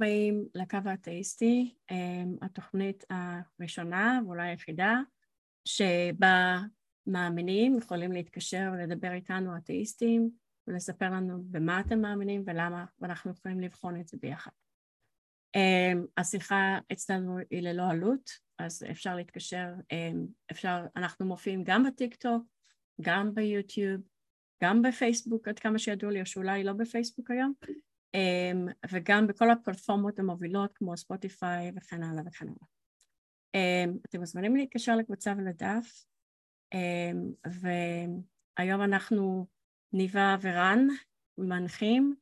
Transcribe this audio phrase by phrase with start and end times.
[0.00, 1.74] הבאים לקו האתאיסטי,
[2.42, 5.00] התוכנית הראשונה ואולי היחידה,
[5.64, 6.58] שבה
[7.06, 10.30] מאמינים יכולים להתקשר ולדבר איתנו אתאיסטים
[10.66, 14.50] ולספר לנו במה אתם מאמינים ולמה, ואנחנו יכולים לבחון את זה ביחד.
[16.16, 19.68] השיחה אצלנו היא ללא עלות, אז אפשר להתקשר,
[20.50, 22.42] אפשר, אנחנו מופיעים גם בטיק טוק,
[23.00, 24.00] גם ביוטיוב,
[24.64, 27.52] גם בפייסבוק עד כמה שידוע לי, או שאולי לא בפייסבוק היום,
[28.90, 32.66] וגם בכל הפלטפורמות המובילות כמו ספוטיפיי וכן הלאה וכן הלאה.
[33.54, 36.04] אמ, אתם מוזמנים להתקשר לקבוצה ולדף,
[36.74, 39.46] אמ, והיום אנחנו
[39.92, 40.86] ניבה ורן
[41.38, 42.14] מנחים,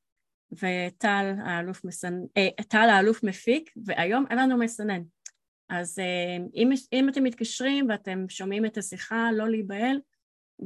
[0.52, 2.14] וטל האלוף, מסנ...
[2.36, 5.02] אה, טל האלוף מפיק, והיום אין לנו מסנן.
[5.68, 5.98] אז
[6.54, 10.00] אם, אם אתם מתקשרים ואתם שומעים את השיחה, לא להיבהל,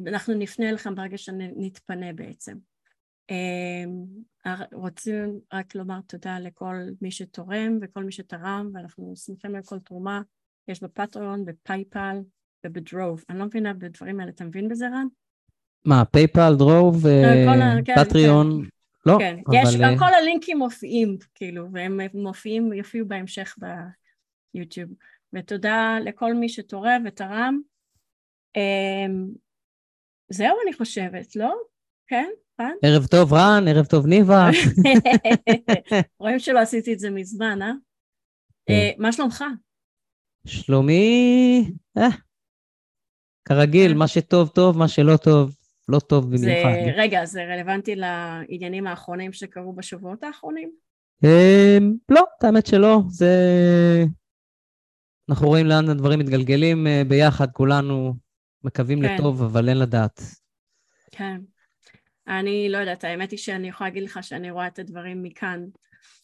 [0.06, 2.56] אנחנו נפנה אליכם ברגע שנתפנה בעצם.
[3.32, 4.04] אמ,
[4.72, 10.22] רוצים רק לומר תודה לכל מי שתורם וכל מי שתרם, ואנחנו שמחים על כל תרומה,
[10.68, 12.16] יש בפטריון, בפייפל
[12.66, 13.24] ובדרוב.
[13.30, 15.06] אני לא מבינה בדברים האלה, אתה מבין בזה רן?
[15.84, 18.62] מה, פייפל, דרוב, אה, כן, פטריון?
[18.64, 18.68] כן.
[19.10, 19.56] לא, כן, אבל...
[19.56, 23.56] יש, אה, כל הלינקים מופיעים, כאילו, והם מופיעים, יופיעו בהמשך
[24.54, 24.90] ביוטיוב.
[25.32, 27.60] ותודה לכל מי שתורם ותרם.
[28.56, 29.28] אמ,
[30.28, 31.54] זהו אני חושבת, לא?
[32.06, 32.30] כן?
[32.62, 32.72] רן?
[32.82, 34.50] ערב טוב רן, ערב טוב ניבה.
[36.20, 37.72] רואים שלא עשיתי את זה מזמן, אה?
[38.66, 38.72] כן.
[38.72, 39.44] אה מה שלומך?
[40.46, 42.08] שלומי, אה,
[43.44, 43.96] כרגיל, אה.
[43.96, 45.54] מה שטוב טוב, מה שלא טוב,
[45.88, 46.70] לא טוב במיוחד.
[46.96, 50.70] רגע, זה רלוונטי לעניינים האחרונים שקרו בשבועות האחרונים?
[51.24, 53.34] אמ, לא, את האמת שלא, זה...
[55.30, 58.14] אנחנו רואים לאן הדברים מתגלגלים ביחד, כולנו
[58.64, 59.14] מקווים כן.
[59.14, 60.22] לטוב, אבל אין לדעת.
[61.10, 61.40] כן.
[62.28, 65.64] אני לא יודעת, האמת היא שאני יכולה להגיד לך שאני רואה את הדברים מכאן.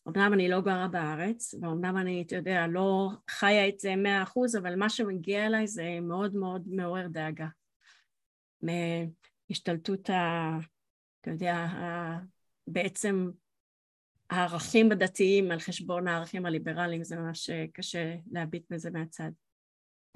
[0.08, 4.56] אמנם אני לא גרה בארץ, ואומנם אני, אתה יודע, לא חיה את זה מאה אחוז,
[4.56, 7.46] אבל מה שמגיע אליי זה מאוד מאוד מעורר דאגה.
[8.62, 10.50] מהשתלטות ה...
[11.20, 12.18] אתה יודע, ה,
[12.66, 13.30] בעצם
[14.30, 19.30] הערכים הדתיים על חשבון הערכים הליברליים, זה ממש קשה להביט בזה מהצד.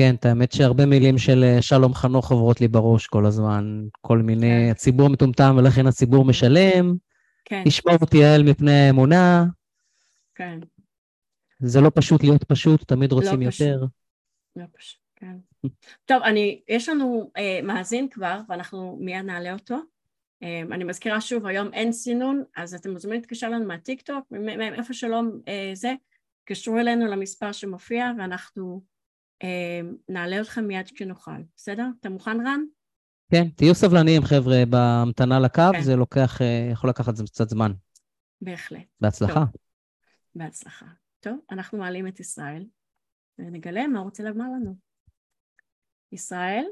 [0.02, 3.84] כן, את האמת שהרבה מילים של אה, שלום חנוך עוברות לי בראש כל הזמן.
[4.00, 4.70] כל מיני, כן.
[4.70, 6.94] הציבור מטומטם ולכן הציבור משלם.
[7.44, 7.62] כן.
[7.64, 9.44] תשמור אותי יעל מפני האמונה.
[10.34, 10.58] כן.
[11.60, 13.66] זה לא פשוט להיות פשוט, תמיד רוצים לא פשוט.
[13.66, 13.84] יותר.
[14.56, 15.36] לא פשוט, כן.
[16.04, 19.76] טוב, אני, יש לנו אה, מאזין כבר, ואנחנו מיד נעלה אותו.
[20.42, 25.22] אה, אני מזכירה שוב, היום אין סינון, אז אתם מוזמנים להתקשר לנו מהטיקטוק, מאיפה שלא
[25.48, 25.94] אה, זה,
[26.44, 28.91] תקשרו אלינו למספר שמופיע, ואנחנו
[30.08, 31.86] נעלה אתכם מיד כשנוכל, בסדר?
[32.00, 32.64] אתה מוכן, רן?
[33.32, 35.82] כן, תהיו סבלניים, חבר'ה, בהמתנה לקו, כן.
[35.82, 37.72] זה לוקח, אה, יכול לקחת קצת זמן.
[38.41, 38.86] בהחלט.
[39.00, 39.34] בהצלחה.
[39.34, 39.44] טוב.
[40.34, 40.86] בהצלחה.
[41.20, 42.64] טוב, אנחנו מעלים את ישראל,
[43.38, 44.75] ונגלה מה הוא רוצה לומר לנו.
[46.12, 46.64] ישראל?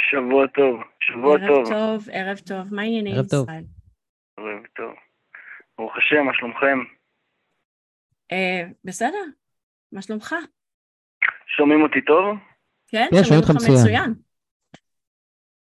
[0.00, 1.72] שבוע טוב, שבוע ערב טוב.
[1.72, 2.74] ערב טוב, ערב טוב.
[2.74, 3.64] מה העניינים, ישראל?
[4.36, 4.94] ערב טוב.
[5.78, 6.78] ברוך השם, מה שלומכם?
[8.32, 9.24] אה, בסדר,
[9.92, 10.34] מה שלומך?
[11.56, 12.36] שומעים אותי טוב?
[12.88, 14.14] כן, שומעים אותך מצוין.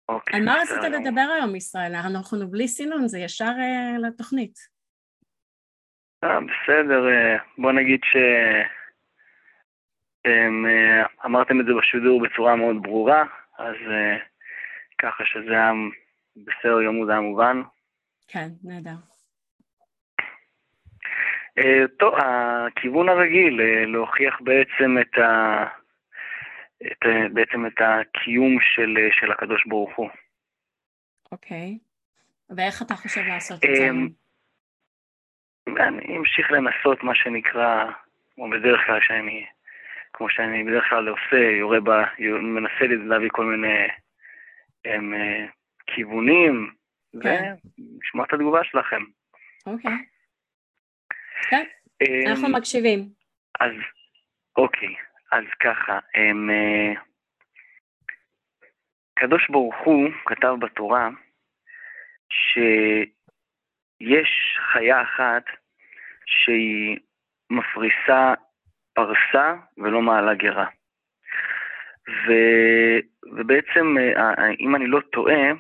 [0.10, 1.96] אוקיי, על מה רצית לדבר היום, ישראל?
[1.96, 4.54] אנחנו בלי סינון, זה ישר uh, לתוכנית.
[6.24, 8.16] אה, בסדר, uh, בוא נגיד ש...
[10.28, 13.24] Um, uh, אמרתם את זה בשידור בצורה מאוד ברורה,
[13.58, 14.22] אז uh,
[15.02, 15.72] ככה שזה היה
[16.36, 17.62] בסדר גמור, זה היה מובן.
[18.28, 19.13] כן, נהדר.
[21.60, 25.64] Uh, טוב, הכיוון הרגיל, uh, להוכיח בעצם את, ה,
[26.86, 30.10] את, uh, בעצם את הקיום של, של הקדוש ברוך הוא.
[31.32, 31.78] אוקיי.
[31.82, 32.54] Okay.
[32.58, 33.90] ואיך אתה חושב לעשות את זה?
[35.68, 37.86] אני אמשיך לנסות מה שנקרא,
[38.36, 39.46] כמו בדרך כלל שאני,
[40.14, 42.06] כמו שאני בדרך כלל עושה, יורה בה,
[42.42, 43.88] מנסה להביא כל מיני
[44.86, 45.14] הם,
[45.88, 46.72] כיוונים,
[47.24, 47.54] כן.
[47.78, 49.04] ולשמוע את התגובה שלכם.
[49.66, 49.92] אוקיי.
[49.92, 50.13] Okay.
[51.50, 51.64] כן,
[52.02, 53.00] אמ, אנחנו מקשיבים.
[53.60, 53.72] אז,
[54.58, 54.96] אוקיי,
[55.32, 57.02] אז ככה, הם, אה,
[59.20, 61.10] קדוש ברוך הוא כתב בתורה
[62.30, 65.44] שיש חיה אחת
[66.26, 66.98] שהיא
[67.50, 68.34] מפריסה
[68.94, 70.66] פרסה ולא מעלה גרה.
[72.08, 72.32] ו,
[73.38, 75.52] ובעצם, אה, אם אני לא טועה,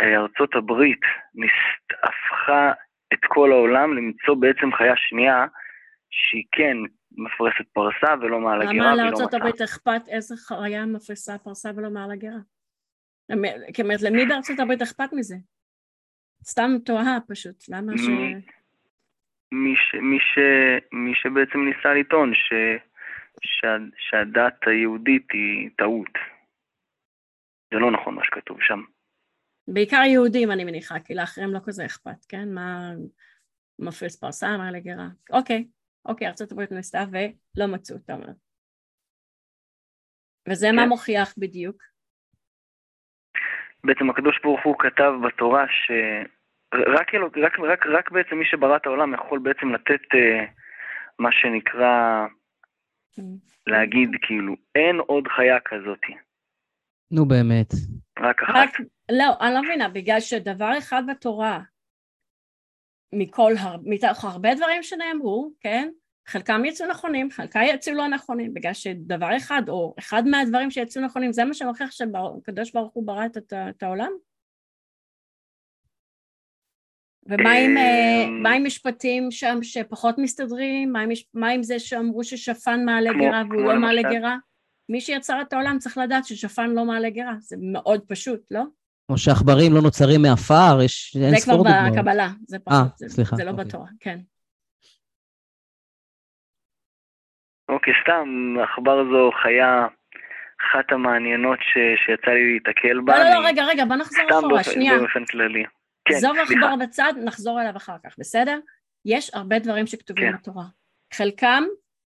[0.00, 1.00] אה, ארצות הברית
[2.02, 2.72] הפכה
[3.12, 5.46] את כל העולם למצוא בעצם חיה שנייה
[6.10, 6.76] שהיא כן
[7.16, 12.10] מפרסת פרסה ולא מעל הגירה למה לארצות הברית אכפת איזה חיה מפרסה פרסה ולא מעל
[12.10, 12.38] הגירה?
[13.28, 15.34] זאת אומרת, למי בארצות הברית אכפת מזה?
[16.44, 18.08] סתם תוהה פשוט, למה ש...
[19.52, 20.38] מי, ש, מי, ש,
[20.92, 22.52] מי שבעצם ניסה לטעון ש,
[23.42, 26.12] שה, שהדת היהודית היא טעות.
[27.74, 28.82] זה לא נכון מה שכתוב שם.
[29.68, 32.54] בעיקר יהודים אני מניחה, כי לאחרים לא כזה אכפת, כן?
[32.54, 32.92] מה
[33.78, 35.08] מפריס פרסה, מה לגרה.
[35.30, 35.66] אוקיי,
[36.04, 38.20] אוקיי, ארה"ב ניסתה ולא מצאו אותם.
[40.48, 40.76] וזה כן.
[40.76, 41.82] מה מוכיח בדיוק?
[43.84, 45.90] בעצם הקדוש ברוך הוא כתב בתורה ש...
[46.74, 47.14] רק,
[47.44, 50.50] רק, רק, רק בעצם מי שברא את העולם יכול בעצם לתת uh,
[51.18, 52.26] מה שנקרא,
[53.18, 53.22] mm.
[53.66, 56.14] להגיד כאילו, אין עוד חיה כזאתי.
[57.14, 57.72] נו באמת.
[58.18, 58.54] רק אחת.
[58.54, 58.80] רק,
[59.12, 61.60] לא, אני לא מבינה, בגלל שדבר אחד בתורה,
[63.12, 63.52] מכל,
[63.84, 65.88] מתוך הרבה דברים שנאמרו, כן?
[66.26, 71.32] חלקם יצאו נכונים, חלקם יצאו לא נכונים, בגלל שדבר אחד, או אחד מהדברים שיצאו נכונים,
[71.32, 73.36] זה מה שמוכיח שהקדוש ברוך הוא ברא את,
[73.70, 74.10] את העולם?
[77.26, 80.92] ומה עם, אה, מה עם משפטים שם שפחות מסתדרים?
[80.92, 84.36] מה עם, מה עם זה שאמרו ששפן מעלה גרה והוא לא מעלה גרה?
[84.88, 88.62] מי שיצר את העולם צריך לדעת ששפן לא מעלה גרה, זה מאוד פשוט, לא?
[89.08, 91.76] או שעכברים לא נוצרים מעפר, יש אין ספור דוגמאות.
[91.84, 93.64] זה כבר בקבלה, זה פחות, 아, זה, סליחה, זה לא אוקיי.
[93.64, 94.18] בתורה, כן.
[97.68, 99.86] אוקיי, סתם, עכבר זו חיה
[100.60, 101.72] אחת המעניינות ש...
[102.06, 103.18] שיצא לי להיתקל בה.
[103.18, 104.92] לא, לא, לא, רגע, רגע, בוא נחזור אחורה, שנייה.
[104.92, 105.64] סתם באופן כללי.
[106.04, 108.58] כן, עזוב עכבר בצד, נחזור אליו אחר כך, בסדר?
[109.04, 110.38] יש הרבה דברים שכתובים כן.
[110.38, 110.64] בתורה.
[111.14, 111.64] חלקם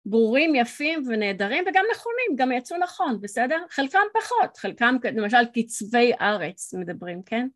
[0.07, 3.59] ברורים, יפים ונהדרים וגם נכונים, גם יצאו נכון, בסדר?
[3.71, 7.47] חלקם פחות, חלקם למשל קצווי ארץ מדברים, כן?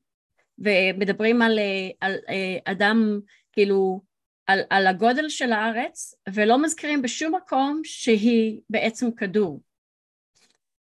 [0.59, 3.21] ומדברים על, אה, על, על אה, אדם,
[3.53, 4.01] כאילו,
[4.47, 9.63] על, על הגודל של הארץ, ולא מזכירים בשום מקום שהיא בעצם כדור,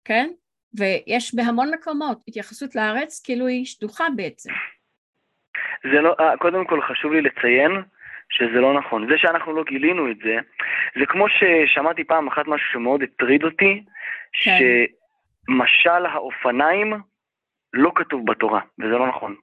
[0.04, 0.30] כן?
[0.78, 4.50] ויש בהמון מקומות התייחסות לארץ כאילו היא שטוחה בעצם.
[5.82, 7.70] זה לא, אה, קודם כל חשוב לי לציין
[8.36, 9.06] שזה לא נכון.
[9.10, 10.36] זה שאנחנו לא גילינו את זה,
[10.98, 13.84] זה כמו ששמעתי פעם אחת משהו שמאוד הטריד אותי,
[14.44, 14.58] כן.
[14.58, 16.92] שמשל האופניים
[17.72, 19.34] לא כתוב בתורה, וזה לא נכון.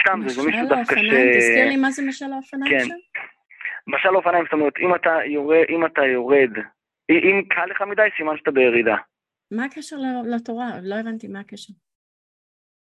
[0.00, 1.04] סתם, זה מישהו דווקא ש...
[1.36, 2.84] תזכיר לי מה זה משל האופניים כן.
[2.84, 2.94] שם?
[3.86, 6.50] משל האופניים, זאת אומרת, אם אתה יורד, אם אתה יורד,
[7.10, 8.96] אם קל לך מדי, סימן שאתה בירידה.
[9.50, 9.96] מה הקשר
[10.36, 10.66] לתורה?
[10.82, 11.72] לא הבנתי מה הקשר.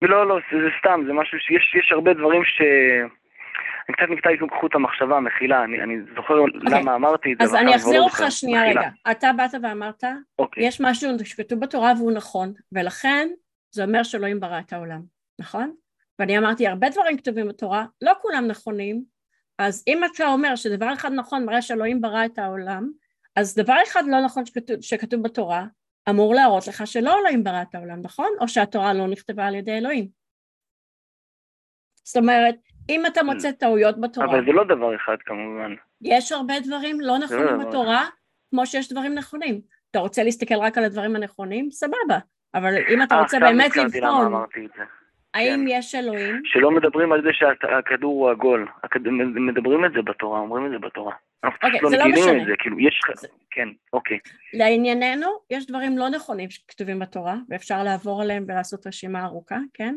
[0.02, 2.62] לא, לא, זה, זה סתם, זה משהו שיש יש הרבה דברים ש...
[3.88, 6.64] אני קצת נקטע איתו חוט המחשבה, מחילה, אני, אני זוכר okay.
[6.64, 6.80] אוקיי.
[6.80, 7.44] למה אמרתי את זה.
[7.44, 8.80] אז אני אחזיר אותך שנייה מחילה.
[8.80, 8.90] רגע.
[9.10, 10.08] אתה באת ואמרת, okay.
[10.38, 10.66] אוקיי.
[10.66, 13.28] יש משהו שכתוב בתורה והוא נכון, ולכן
[13.70, 15.02] זה אומר שאלוהים ברא את העולם,
[15.38, 15.74] נכון?
[16.18, 19.04] ואני אמרתי, הרבה דברים כתובים בתורה, לא כולם נכונים,
[19.58, 22.90] אז אם אתה אומר שדבר אחד נכון מראה שאלוהים ברא את העולם,
[23.36, 25.66] אז דבר אחד לא נכון שכתוב, שכתוב בתורה,
[26.10, 28.28] אמור להראות לך שלא אלוהים ברא את העולם, נכון?
[28.40, 30.08] או שהתורה לא נכתבה על ידי אלוהים.
[32.04, 32.56] זאת אומרת,
[32.88, 34.26] אם אתה מוצא טעויות בתורה...
[34.26, 35.74] אבל זה לא דבר אחד כמובן.
[36.02, 38.04] יש הרבה דברים לא נכונים לא בתורה,
[38.50, 39.60] כמו שיש דברים נכונים.
[39.90, 41.70] אתה רוצה להסתכל רק על הדברים הנכונים?
[41.70, 42.18] סבבה.
[42.54, 44.32] אבל אם אתה אה, רוצה באמת לבחון...
[45.34, 45.64] האם כן.
[45.68, 46.40] יש אלוהים?
[46.44, 48.68] שלא מדברים על זה שהכדור הוא עגול.
[49.36, 51.14] מדברים את זה בתורה, אומרים את זה בתורה.
[51.44, 52.42] אוקיי, לא לא משנה.
[52.42, 53.00] את זה, כאילו, יש...
[53.50, 54.18] כן, אוקיי.
[54.52, 59.96] לענייננו, יש דברים לא נכונים שכתובים בתורה, ואפשר לעבור עליהם ולעשות רשימה ארוכה, כן?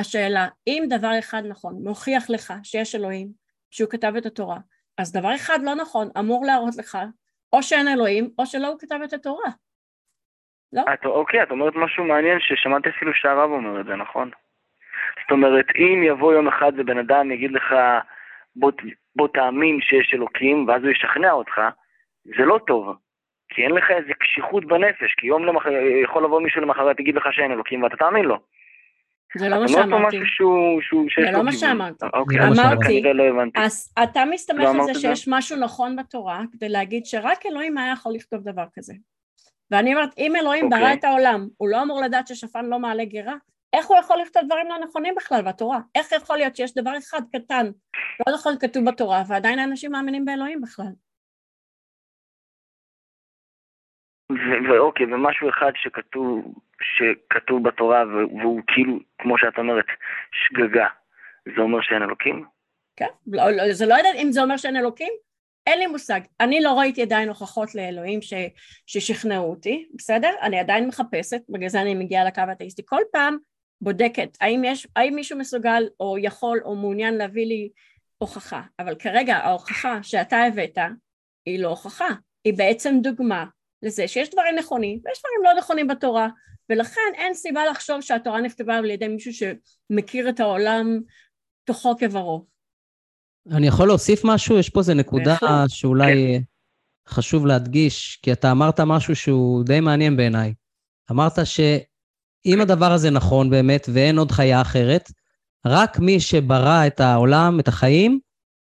[0.00, 3.28] השאלה, אם דבר אחד נכון מוכיח לך שיש אלוהים,
[3.70, 4.58] שהוא כתב את התורה,
[4.98, 6.98] אז דבר אחד לא נכון אמור להראות לך
[7.52, 9.50] או שאין אלוהים, או שלא הוא כתב את התורה.
[10.72, 10.82] לא?
[10.94, 14.30] את, אוקיי, את אומרת משהו מעניין ששמעתי אפילו שהרב אומר את זה, נכון?
[15.22, 17.74] זאת אומרת, אם יבוא יום אחד ובן אדם יגיד לך,
[18.56, 18.72] בוא,
[19.16, 21.60] בוא תאמין שיש אלוקים, ואז הוא ישכנע אותך,
[22.24, 22.96] זה לא טוב.
[23.48, 27.24] כי אין לך איזה קשיחות בנפש, כי יום למחרת, יכול לבוא מישהו למחרת, יגיד לך
[27.32, 28.38] שאין אלוקים, ואתה תאמין לו.
[29.38, 30.18] זה לא מה שאמרתי.
[31.24, 32.06] זה לא מה שאמרתי.
[32.14, 37.06] אוקיי, אמרתי, לא אז אתה מסתמך לא על זה שיש משהו נכון בתורה כדי להגיד
[37.06, 38.94] שרק אלוהים היה יכול לכתוב דבר כזה.
[39.70, 40.92] ואני אומרת, אם אלוהים ברא אוקיי.
[40.92, 43.34] את העולם, הוא לא אמור לדעת ששפן לא מעלה גרה?
[43.72, 45.80] איך הוא יכול לכתוב דברים לא נכונים בכלל בתורה?
[45.94, 47.70] איך יכול להיות שיש דבר אחד קטן,
[48.26, 50.92] לא נכון כתוב בתורה, ועדיין האנשים מאמינים באלוהים בכלל?
[54.68, 59.86] ואוקיי, ומשהו אחד שכתוב, שכתוב בתורה והוא כאילו, כמו שאת אומרת,
[60.32, 60.86] שגגה,
[61.56, 62.44] זה אומר שאין אלוקים?
[62.96, 65.12] כן, לא, לא, זה לא יודעת אם זה אומר שאין אלוקים,
[65.66, 66.20] אין לי מושג.
[66.40, 68.34] אני לא ראיתי עדיין הוכחות לאלוהים ש,
[68.86, 70.30] ששכנעו אותי, בסדר?
[70.42, 72.82] אני עדיין מחפשת, בגלל זה אני מגיעה לקו האתאיסטי.
[72.86, 73.36] כל פעם
[73.80, 77.70] בודקת האם, יש, האם מישהו מסוגל או יכול או מעוניין להביא לי
[78.18, 80.78] הוכחה, אבל כרגע ההוכחה שאתה הבאת
[81.46, 82.08] היא לא הוכחה,
[82.44, 83.44] היא בעצם דוגמה
[83.82, 86.28] לזה שיש דברים נכונים ויש דברים לא נכונים בתורה
[86.70, 91.00] ולכן אין סיבה לחשוב שהתורה נכתבה על ידי מישהו שמכיר את העולם
[91.64, 92.46] תוכו כברו.
[93.50, 94.58] אני יכול להוסיף משהו?
[94.58, 95.36] יש פה איזה נקודה
[95.68, 96.42] שאולי כן.
[97.08, 100.54] חשוב להדגיש, כי אתה אמרת משהו שהוא די מעניין בעיניי.
[101.10, 105.10] אמרת שאם הדבר הזה נכון באמת ואין עוד חיה אחרת,
[105.66, 108.20] רק מי שברא את העולם, את החיים,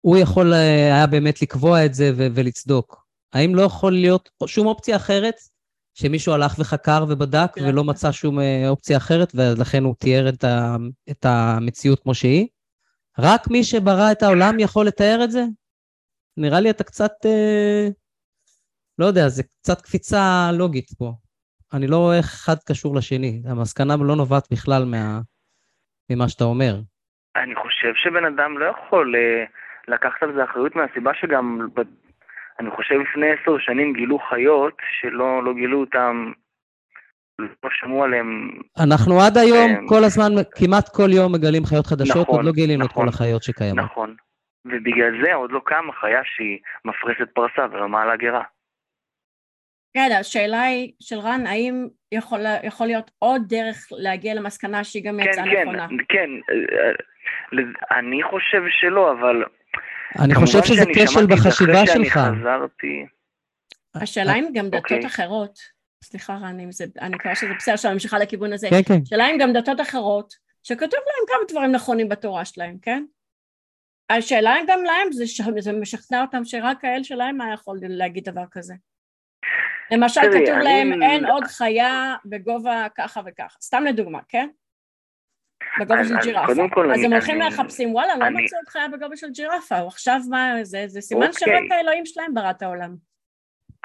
[0.01, 2.98] הוא יכול אה, היה באמת לקבוע את זה ו- ולצדוק.
[3.33, 5.35] האם לא יכול להיות שום אופציה אחרת
[5.93, 7.61] שמישהו הלך וחקר ובדק כן.
[7.67, 10.75] ולא מצא שום אה, אופציה אחרת, ולכן הוא תיאר את, ה-
[11.11, 12.47] את המציאות כמו שהיא?
[13.19, 15.43] רק מי שברא את העולם יכול לתאר את זה?
[16.37, 17.87] נראה לי אתה קצת, אה,
[18.99, 21.13] לא יודע, זה קצת קפיצה לוגית פה.
[21.73, 23.41] אני לא רואה איך אחד קשור לשני.
[23.45, 25.19] המסקנה לא נובעת בכלל מה,
[26.09, 26.75] ממה שאתה אומר.
[27.35, 29.43] אני חושב שבן אדם לא יכול אה,
[29.87, 31.67] לקחת על זה אחריות מהסיבה שגם,
[32.59, 36.31] אני חושב לפני עשר שנים גילו חיות שלא לא גילו אותם
[37.39, 38.51] לא שמעו עליהם.
[38.83, 39.87] אנחנו עד היום, הם...
[39.87, 43.05] כל הזמן, כמעט כל יום מגלים חיות חדשות, נכון, עוד לא גילינו נכון, את כל
[43.05, 43.07] נכון.
[43.07, 43.85] החיות שקיימות.
[43.85, 44.15] נכון,
[44.65, 48.43] ובגלל זה עוד לא קמה חיה שהיא מפרסת פרסה ולא מעלה גרה.
[49.93, 55.19] כן, השאלה היא של רן, האם יכול, יכול להיות עוד דרך להגיע למסקנה שהיא גם
[55.19, 55.87] יצאה כן, נכונה?
[55.87, 56.29] כן, כן,
[57.91, 59.43] אני חושב שלא, אבל...
[60.19, 62.17] אני חושב שזה כשל בחשיבה שלך.
[62.17, 63.05] חזרתי...
[63.95, 65.05] השאלה אם גם דתות אוקיי.
[65.05, 65.59] אחרות,
[66.03, 69.05] סליחה רן, אם זה, אני מקווה שזה בסדר שאני ממשיכה לכיוון הזה, כן, כן.
[69.05, 73.03] שאלה אם גם דתות אחרות, שכתוב להם כמה דברים נכונים בתורה שלהם, כן?
[74.09, 75.25] השאלה אם גם להם זה,
[75.59, 78.73] זה משכנע אותם שרק האל שלהם היה יכול להגיד דבר כזה.
[79.91, 80.57] למשל כתוב.
[80.57, 84.49] להם אין עוד חיה בגובה ככה וככה, סתם לדוגמה, כן?
[85.79, 86.51] בגובה של ג'ירפה.
[86.93, 91.01] אז הם הולכים לחפשים, וואלה, לא מצאו חיה בגובה של ג'ירפה, עכשיו מה, זה, זה
[91.01, 91.33] סימן אוקיי.
[91.39, 92.95] שרק האלוהים שלהם ברא את העולם.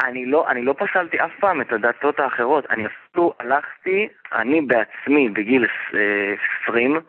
[0.05, 5.29] אני לא, אני לא פסלתי אף פעם את הדתות האחרות, אני אפילו הלכתי, אני בעצמי
[5.29, 5.67] בגיל
[6.65, 7.01] 20,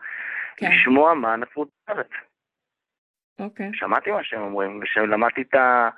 [0.57, 0.71] כן.
[0.71, 2.09] לשמוע מה הנצרות אומרת.
[3.39, 3.69] אוקיי.
[3.73, 5.89] שמעתי מה שהם אומרים, ושלמדתי את, ה,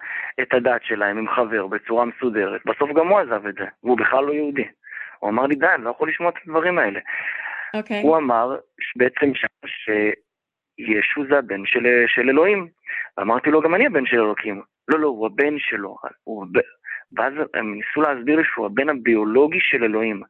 [0.42, 2.62] את הדת שלהם עם חבר בצורה מסודרת.
[2.66, 4.68] בסוף גם הוא עזב את זה, והוא בכלל לא יהודי.
[5.20, 7.00] הוא אמר לי, די, אני לא יכול לשמוע את הדברים האלה.
[7.74, 8.02] אוקיי.
[8.02, 8.56] הוא אמר
[8.96, 9.32] בעצם
[9.66, 12.68] שישו זה הבן של, של אלוהים.
[13.18, 14.62] ואמרתי לו, גם אני הבן של אלוקים.
[14.88, 15.96] לא, לא, הוא הבן שלו.
[16.24, 16.46] הוא...
[17.18, 20.22] ואז הם ניסו להסביר לי שהוא הבן הביולוגי של אלוהים.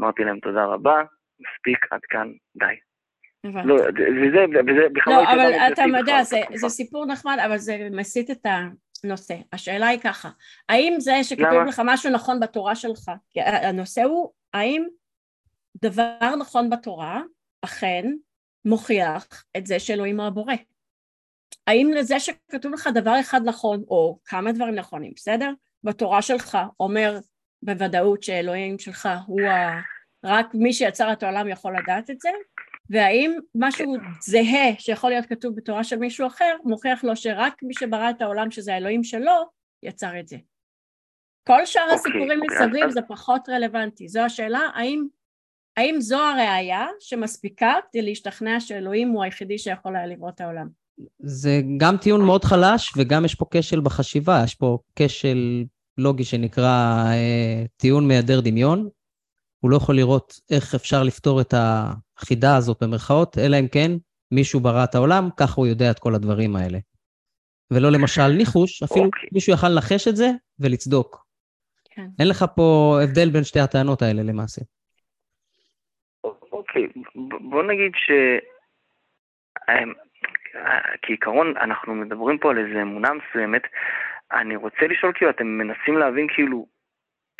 [0.00, 1.02] אמרתי להם, תודה רבה,
[1.40, 2.74] מספיק, עד כאן, די.
[3.44, 8.30] לא, וזה, וזה בכלל לא, אבל אתה יודע, זה, זה סיפור נחמד, אבל זה מסיט
[8.30, 8.46] את
[9.04, 9.34] הנושא.
[9.52, 10.28] השאלה היא ככה,
[10.68, 13.10] האם זה שכתוב לך משהו נכון בתורה שלך,
[13.62, 14.84] הנושא הוא, האם
[15.82, 17.22] דבר נכון בתורה
[17.62, 18.04] אכן
[18.64, 20.54] מוכיח את זה שאלוהים הוא הבורא?
[21.66, 25.50] האם לזה שכתוב לך דבר אחד נכון, או כמה דברים נכונים, בסדר?
[25.84, 27.18] בתורה שלך אומר
[27.62, 29.80] בוודאות שאלוהים שלך הוא ה...
[30.24, 32.28] רק מי שיצר את העולם יכול לדעת את זה?
[32.90, 38.10] והאם משהו זהה שיכול להיות כתוב בתורה של מישהו אחר, מוכיח לו שרק מי שברא
[38.10, 39.50] את העולם שזה האלוהים שלו,
[39.82, 40.36] יצר את זה.
[41.46, 42.90] כל שאר okay, אוקיי, הסיפורים okay, אוקיי, מסביב okay.
[42.90, 44.08] זה פחות רלוונטי.
[44.08, 45.06] זו השאלה, האם,
[45.76, 50.68] האם זו הראייה שמספיקה כדי להשתכנע שאלוהים הוא היחידי שיכול היה לברוא את העולם?
[51.18, 55.64] זה גם טיעון מאוד חלש וגם יש פה כשל בחשיבה, יש פה כשל
[55.98, 58.88] לוגי שנקרא אה, טיעון מהיעדר דמיון.
[59.60, 63.92] הוא לא יכול לראות איך אפשר לפתור את החידה הזאת במרכאות, אלא אם כן
[64.30, 66.78] מישהו ברא את העולם, ככה הוא יודע את כל הדברים האלה.
[67.70, 69.06] ולא למשל ניחוש, אפילו okay.
[69.06, 69.28] אוקיי.
[69.32, 71.26] מישהו יכל לנחש את זה ולצדוק.
[71.90, 72.06] כן.
[72.18, 74.62] אין לך פה הבדל בין שתי הטענות האלה למעשה.
[76.72, 76.88] אוקיי.
[77.50, 78.10] בוא נגיד ש...
[79.70, 79.92] אמ,
[81.02, 83.62] כעיקרון אנחנו מדברים פה על איזו אמונה מסוימת,
[84.32, 86.66] אני רוצה לשאול כאילו, אתם מנסים להבין כאילו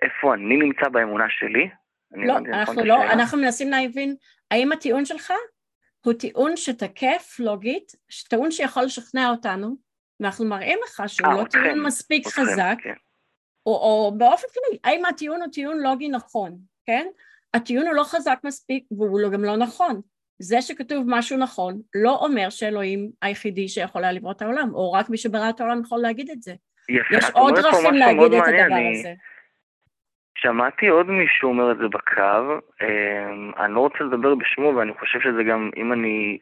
[0.02, 1.70] איפה אני נמצא באמונה שלי?
[2.12, 4.16] לא, אנחנו לא, אנחנו מנסים להבין
[4.50, 5.32] האם הטיעון שלך
[6.04, 7.92] הוא טיעון שתקף לוגית,
[8.28, 9.76] טיעון שיכול לשכנע אותנו,
[10.20, 12.94] ואנחנו מראים לך שהוא 아, לא אתכם, טיעון מספיק אתכם, חזק, כן.
[13.66, 17.06] או, או באופן כללי, האם הטיעון הוא טיעון לוגי נכון, כן?
[17.54, 20.00] הטיעון הוא לא חזק מספיק והוא לא, גם לא נכון.
[20.38, 25.11] זה שכתוב משהו נכון לא אומר שאלוהים היחידי שיכול היה לברוא את העולם, או רק
[25.11, 26.52] מי שברא את העולם יכול להגיד את זה.
[26.88, 28.99] יפה, יש עוד דרכים להגיד את הדבר אני...
[28.99, 29.12] הזה.
[30.42, 35.21] שמעתי עוד מישהו אומר את זה בקו, אמ, אני לא רוצה לדבר בשמו ואני חושב
[35.21, 36.38] שזה גם, אם אני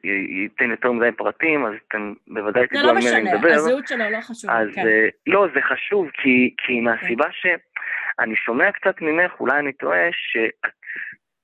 [0.54, 3.38] אתן יותר מדי פרטים, אז אתם בוודאי תדעו על מי אני מדבר.
[3.40, 4.50] זה לא משנה, הזהות שלו לא חשוב.
[4.50, 4.80] אז כן.
[4.86, 7.30] אה, לא, זה חשוב, כי, כי מהסיבה כן.
[7.32, 10.72] שאני שומע קצת ממך, אולי אני טועה, שאת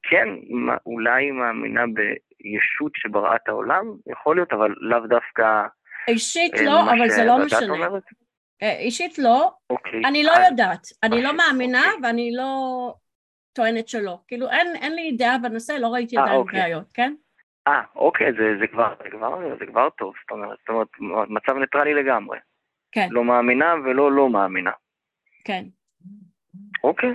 [0.02, 0.28] כן
[0.86, 5.62] אולי מאמינה בישות שבראה את העולם, יכול להיות, אבל לאו דווקא...
[6.08, 7.74] אישית אה, לא, אבל זה לא משנה.
[7.74, 8.02] אומרת.
[8.62, 10.00] אה, אישית לא, אוקיי.
[10.04, 12.00] אני לא יודעת, אני לא מאמינה אוקיי.
[12.02, 12.52] ואני לא
[13.52, 16.62] טוענת שלא, כאילו אין, אין לי דעה בנושא, לא ראיתי אה, עדיין אוקיי.
[16.62, 17.14] ראיות, כן?
[17.68, 20.88] אה, אוקיי, זה, זה, כבר, זה, כבר, זה כבר טוב, זאת אומרת, זאת אומרת,
[21.28, 22.38] מצב ניטרלי לגמרי.
[22.92, 23.08] כן.
[23.10, 24.70] לא מאמינה ולא לא מאמינה.
[25.44, 25.64] כן.
[26.84, 27.14] אוקיי,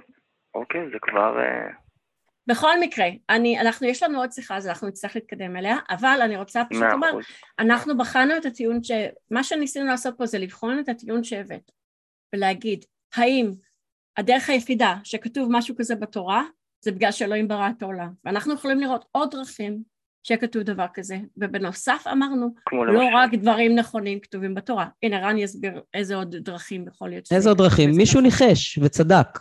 [0.53, 1.39] אוקיי, זה כבר...
[1.39, 1.80] אה...
[2.47, 6.37] בכל מקרה, אני, אנחנו, יש לנו עוד שיחה, אז אנחנו נצטרך להתקדם אליה, אבל אני
[6.37, 7.11] רוצה פשוט לומר,
[7.59, 8.91] אנחנו בחנו את הטיעון ש...
[9.31, 11.71] מה שניסינו לעשות פה זה לבחון את הטיעון שהבאת,
[12.35, 13.51] ולהגיד, האם
[14.17, 16.43] הדרך היחידה שכתוב משהו כזה בתורה,
[16.85, 18.13] זה בגלל שאלוהים ברא את העולם.
[18.25, 19.83] ואנחנו יכולים לראות עוד דרכים
[20.23, 23.15] שכתוב דבר כזה, ובנוסף אמרנו, לא למשל.
[23.15, 24.87] רק דברים נכונים כתובים בתורה.
[25.03, 27.31] הנה, רן יסביר איזה עוד דרכים יכול להיות.
[27.31, 27.91] איזה עוד דרכים?
[27.91, 29.39] מישהו ניחש וצדק.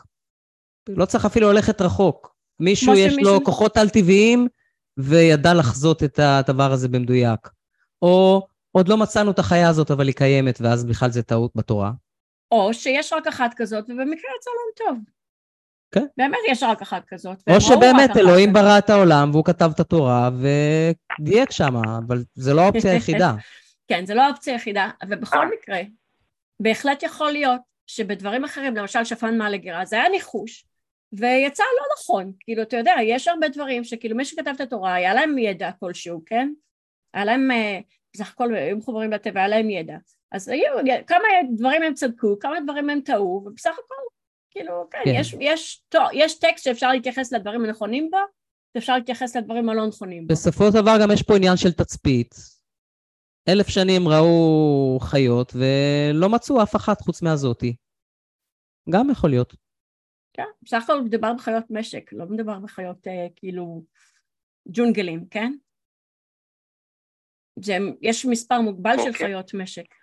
[0.88, 2.39] לא צריך אפילו ללכת רחוק.
[2.60, 3.34] מישהו יש שמישהו...
[3.34, 4.48] לו כוחות על-טבעיים
[4.96, 7.48] וידע לחזות את הדבר הזה במדויק.
[8.02, 11.92] או עוד לא מצאנו את החיה הזאת, אבל היא קיימת, ואז בכלל זה טעות בתורה.
[12.50, 14.98] או שיש רק אחת כזאת, ובמקרה יצא להם טוב.
[15.92, 16.06] כן.
[16.16, 17.42] באמת יש רק אחת כזאת.
[17.50, 20.30] או שבאמת אלוהים ברא את העולם והוא כתב את התורה
[21.20, 23.34] ודייק שם, אבל זה לא האופציה היחידה.
[23.88, 25.78] כן, זה לא האופציה היחידה, ובכל מקרה,
[26.60, 30.64] בהחלט יכול להיות שבדברים אחרים, למשל שפן מעלה גרה, זה היה ניחוש,
[31.12, 32.32] ויצא לא נכון.
[32.40, 36.22] כאילו, אתה יודע, יש הרבה דברים שכאילו מי שכתב את התורה, היה להם ידע כלשהו,
[36.26, 36.52] כן?
[37.14, 37.80] היה להם, אה,
[38.14, 39.96] בסך הכל, היו מחוברים לטבע, היה להם ידע.
[40.32, 40.72] אז היו,
[41.06, 41.24] כמה
[41.56, 43.94] דברים הם צדקו, כמה דברים הם טעו, ובסך הכל
[44.50, 45.10] כאילו, כן, כן.
[45.14, 48.18] יש, יש, טוב, יש טקסט שאפשר להתייחס לדברים הנכונים בו,
[48.74, 50.34] ואפשר להתייחס לדברים הלא נכונים בו.
[50.34, 52.34] בסופו של דבר גם יש פה עניין של תצפית.
[53.48, 57.76] אלף שנים ראו חיות ולא מצאו אף אחת חוץ מהזאתי.
[58.90, 59.54] גם יכול להיות.
[60.32, 63.84] כן, בסך הכל מדובר בחיות משק, לא מדובר בחיות אה, כאילו
[64.68, 65.52] ג'ונגלים, כן?
[67.62, 69.02] זה, יש מספר מוגבל אוקיי.
[69.02, 69.26] של אוקיי.
[69.26, 69.94] חיות משק.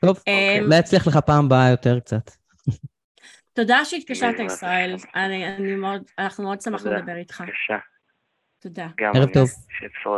[0.00, 0.60] טוב, אוקיי.
[0.60, 2.30] אולי יצליח לך פעם הבאה יותר קצת.
[3.52, 7.44] תודה שהתקשרת ישראל, אני מאוד, אנחנו מאוד שמחנו לדבר איתך.
[8.58, 8.88] תודה.
[9.14, 9.48] ערב טוב.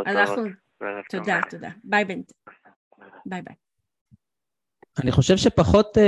[0.07, 0.43] אנחנו,
[1.09, 1.69] תודה, תודה.
[1.83, 2.31] ביי בנט.
[3.25, 3.64] ביי ביי.
[5.03, 6.01] אני חושב שפחות אה,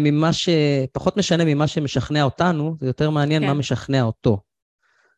[0.00, 0.48] ממה ש...
[0.92, 3.48] פחות משנה ממה שמשכנע אותנו, זה יותר מעניין כן.
[3.48, 4.40] מה משכנע אותו.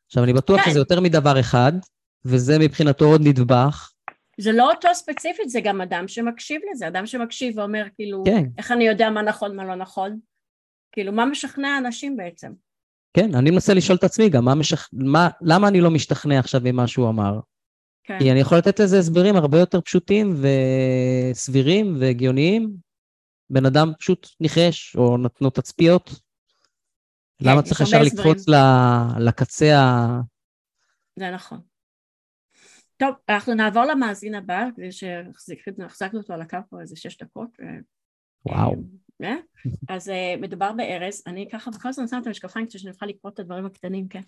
[0.07, 0.71] עכשיו, אני בטוח כן.
[0.71, 1.73] שזה יותר מדבר אחד,
[2.25, 3.93] וזה מבחינתו עוד נדבך,
[4.41, 8.45] זה לא אותו ספציפית, זה גם אדם שמקשיב לזה, אדם שמקשיב ואומר כאילו, כן.
[8.59, 10.19] איך אני יודע מה נכון, מה לא נכון?
[10.93, 12.53] כאילו, מה משכנע אנשים בעצם?
[13.15, 14.89] כן, אני מנסה לשאול את עצמי גם, מה משכ...
[14.93, 15.29] מה...
[15.43, 17.41] למה אני לא משתכנע עכשיו ממה שהוא אמר?
[18.05, 18.19] כן.
[18.19, 20.35] כי אני יכול לתת לזה הסברים הרבה יותר פשוטים
[21.33, 22.88] וסבירים והגיוניים.
[23.51, 26.09] בן אדם פשוט ניחש, או נתנו תצפיות.
[26.09, 28.45] כן, למה צריך ישר לקפוץ
[29.19, 30.21] לקצה ה...
[31.19, 31.61] זה נכון.
[32.97, 37.51] טוב, אנחנו נעבור למאזין הבא, כדי שהחזקנו אותו על הקו פה איזה שש דקות.
[38.47, 38.75] וואו.
[39.23, 39.37] אה?
[39.95, 43.39] אז אה, מדובר בארז, אני ככה בכל זאת שמה את המשקפיים כדי שנוכל לקרוא את
[43.39, 44.23] הדברים הקטנים, כן.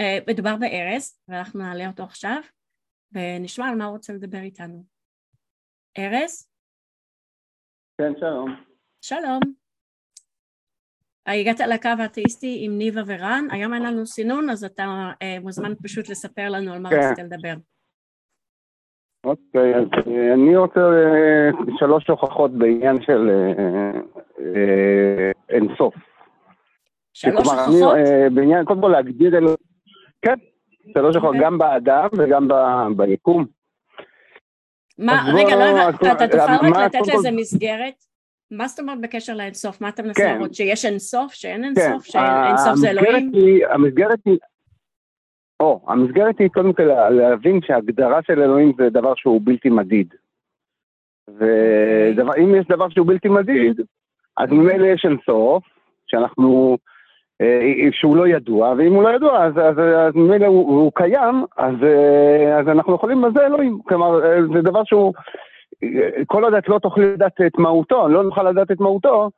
[0.00, 2.40] אה, מדובר בארז, ואנחנו נעלה אותו עכשיו,
[3.12, 4.84] ונשמע על מה הוא רוצה לדבר איתנו.
[5.98, 6.48] ארז?
[7.98, 8.54] כן, שלום.
[9.00, 9.40] שלום.
[11.26, 16.48] הגעת לקו האתאיסטי עם ניבה ורן, היום אין לנו סינון, אז אתה מוזמן פשוט לספר
[16.48, 16.96] לנו על מה כן.
[16.96, 17.54] רצית לדבר.
[19.24, 23.30] אוקיי, אז אה, אני רוצה אה, שלוש הוכחות בעניין של
[24.38, 25.94] אה, אינסוף.
[27.12, 27.96] שלוש הוכחות?
[28.34, 29.30] בעניין, קודם כל להגדיר.
[30.22, 30.34] כן,
[30.92, 31.44] שלוש הוכחות, אוקיי.
[31.44, 32.48] גם באדם וגם
[32.96, 33.44] ביקום.
[34.98, 37.94] מה, רגע, לא הבנתי, אתה תוכל רק לתת לזה מסגרת?
[38.50, 39.80] מה זאת אומרת בקשר לאינסוף?
[39.80, 40.36] מה אתה מנסה כן.
[40.36, 40.54] לראות?
[40.54, 41.32] שיש אינסוף?
[41.32, 42.04] שאין אינסוף?
[42.04, 42.10] כן.
[42.10, 43.32] שאינסוף זה אלוהים?
[43.70, 44.38] המסגרת היא...
[45.60, 50.14] או, המסגרת היא קודם כל להבין שהגדרה של אלוהים זה דבר שהוא בלתי מדיד.
[51.28, 53.80] ואם יש דבר שהוא בלתי מדיד,
[54.36, 55.64] אז ממילא יש אינסוף,
[56.06, 56.78] שאנחנו,
[57.92, 61.74] שהוא לא ידוע, ואם הוא לא ידוע, אז, אז, אז ממילא הוא, הוא קיים, אז,
[61.82, 63.78] אה, אז אנחנו יכולים, זה אלוהים.
[63.84, 65.12] כלומר, אה, זה דבר שהוא,
[66.26, 69.30] כל עוד את לא תוכלי לדעת את מהותו, לא נוכל לדעת את מהותו,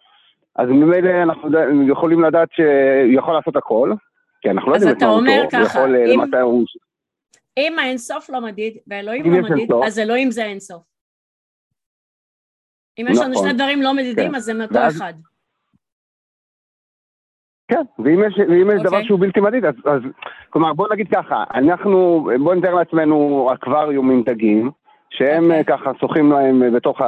[0.57, 1.49] אז ממילא אנחנו
[1.89, 3.93] יכולים לדעת שהוא יכול לעשות הכל,
[4.41, 6.65] כי אנחנו לא יודעים את מהותו, הוא יכול, למתי הוא...
[7.57, 10.83] אם האינסוף לא מדיד ואלוהים לא מדיד, אז אלוהים זה האינסוף.
[12.99, 13.45] אם יש לנו נכון.
[13.45, 14.35] שני דברים לא מדידים, כן.
[14.35, 15.15] אז זה מאותו אחד.
[17.69, 18.85] כן, ואם יש, ואם יש okay.
[18.85, 19.05] דבר אוקיי.
[19.05, 20.01] שהוא בלתי מדיד, אז, אז
[20.51, 24.71] כלומר בוא נגיד ככה, אנחנו, בוא נתאר לעצמנו אקווריום עם דגים,
[25.11, 25.47] שהם okay.
[25.47, 25.65] אוקיי.
[25.65, 27.01] ככה שוחים להם בתוך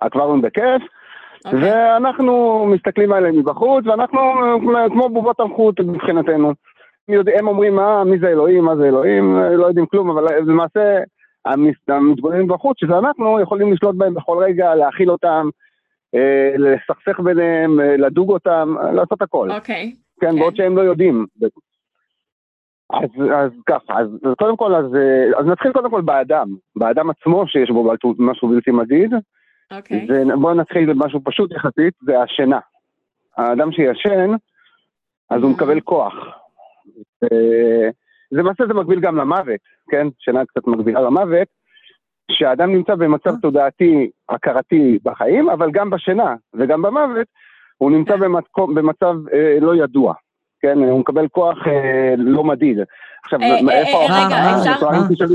[0.00, 1.52] האקווריום בכיף, okay.
[1.54, 1.60] אוקיי.
[1.62, 4.20] ואנחנו מסתכלים עליהם מבחוץ, ואנחנו
[4.88, 6.52] כמו בובות המחוט מבחינתנו.
[7.38, 10.98] הם אומרים מה, מי זה אלוהים, מה זה אלוהים, לא יודעים כלום, אבל למעשה
[11.88, 15.50] המתבוננים בחוץ, שזה אנחנו, יכולים לשלוט בהם בכל רגע, להאכיל אותם, אה,
[16.58, 19.50] לסכסך ביניהם, אה, לדוג אותם, לעשות הכל.
[19.50, 19.92] אוקיי.
[20.20, 21.26] כן, בעוד שהם לא יודעים.
[22.90, 27.10] אז, אז ככה, אז, אז קודם כל, אז, אה, אז נתחיל קודם כל באדם, באדם
[27.10, 29.12] עצמו שיש בו משהו בלתי מדיד.
[29.70, 30.06] אוקיי.
[30.10, 32.58] ובואו נתחיל במשהו פשוט יחסית, זה השינה.
[33.36, 34.30] האדם שישן,
[35.30, 35.54] אז הוא Mhm.
[35.54, 36.14] מקבל כוח.
[37.22, 37.88] אה,
[38.30, 40.06] זה למעשה זה מקביל גם למוות, כן?
[40.18, 41.48] שינה קצת מקבילה למוות,
[42.30, 43.36] שהאדם נמצא במצב אה.
[43.42, 47.26] תודעתי, הכרתי בחיים, אבל גם בשינה וגם במוות,
[47.78, 48.20] הוא נמצא כן.
[48.20, 50.14] במקום, במצב אה, לא ידוע,
[50.60, 50.78] כן?
[50.78, 52.78] הוא מקבל כוח אה, לא מדיד.
[53.24, 53.98] עכשיו, אה, אה, איפה...
[53.98, 54.86] אה, רגע, אה, אפשר-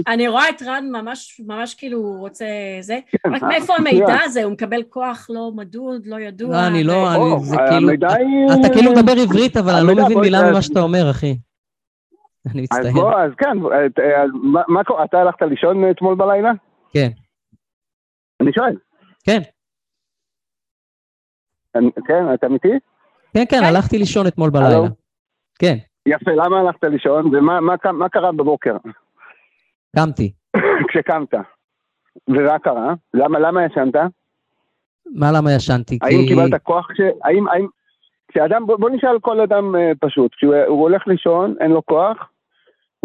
[0.08, 2.46] אה, אני רואה את רן ממש, ממש כאילו הוא רוצה
[2.82, 3.74] זה, כן, רק אה, מאיפה.
[3.78, 4.44] המידע הזה?
[4.44, 6.50] הוא מקבל כוח לא מדוד, לא ידוע?
[6.50, 9.98] לא, אני לא, אני, או, זה כאילו, המידע היא- אתה כאילו מדבר עברית, אבל אני
[9.98, 11.36] לא מבין מילה אז- ממה שאתה אומר, אחי.
[12.54, 12.94] אני אז מצטער.
[12.94, 13.58] בוא, אז כן,
[14.04, 15.04] אה, אז מה- מה קורה?
[15.04, 16.52] אתה הלכת לישון אתמול בלילה?
[16.94, 17.10] כן.
[18.42, 18.76] אני שואל.
[19.24, 19.40] כן,
[21.76, 22.68] אני- כן, אתה אמיתי?
[23.34, 23.64] כן, כן, כן.
[23.64, 24.50] הלכתי לישון אתמול?
[24.50, 24.78] בלילה.
[25.60, 25.76] כן,
[26.06, 28.78] יפה, למה הלכת לישון ומה מה מה קרה בבוקר
[29.96, 30.34] קמתי.
[30.90, 31.34] כשקמת?
[32.28, 32.94] ומה קרה?
[33.14, 33.96] למה למה ישנת?
[35.16, 36.00] מה למה ישנתי?
[36.02, 36.28] האם כי...
[36.28, 36.88] קיבלת כוח?
[36.92, 37.48] כש- האם...
[37.48, 37.68] האם...
[38.28, 42.31] כשאדם, בוא, בוא נשאל כל אדם אה, פשוט, כשהוא הוא הולך לישון, אין לו כוח,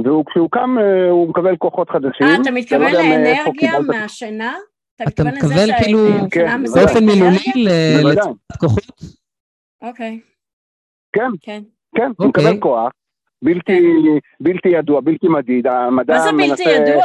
[0.01, 2.27] וכשהוא קם אה, הוא מקבל כוחות חדשים.
[2.27, 4.55] אה, אתה מתכוון לא לאנרגיה מהשינה?
[4.97, 5.99] אתה מתכוון כאילו
[6.31, 7.05] כן, באופן?
[7.05, 8.17] מילולי ל- בוודאי.
[8.17, 8.85] לצורת כוחות?
[9.83, 10.21] אוקיי,
[11.13, 11.63] כן, כן.
[11.97, 12.45] כן, הוא אוקיי.
[12.45, 12.93] מקבל כוח,
[13.43, 13.81] בלתי,
[14.41, 16.71] בלתי ידוע, בלתי מדיד, המדע מה זה בלתי מנסה...
[16.71, 17.03] ידוע?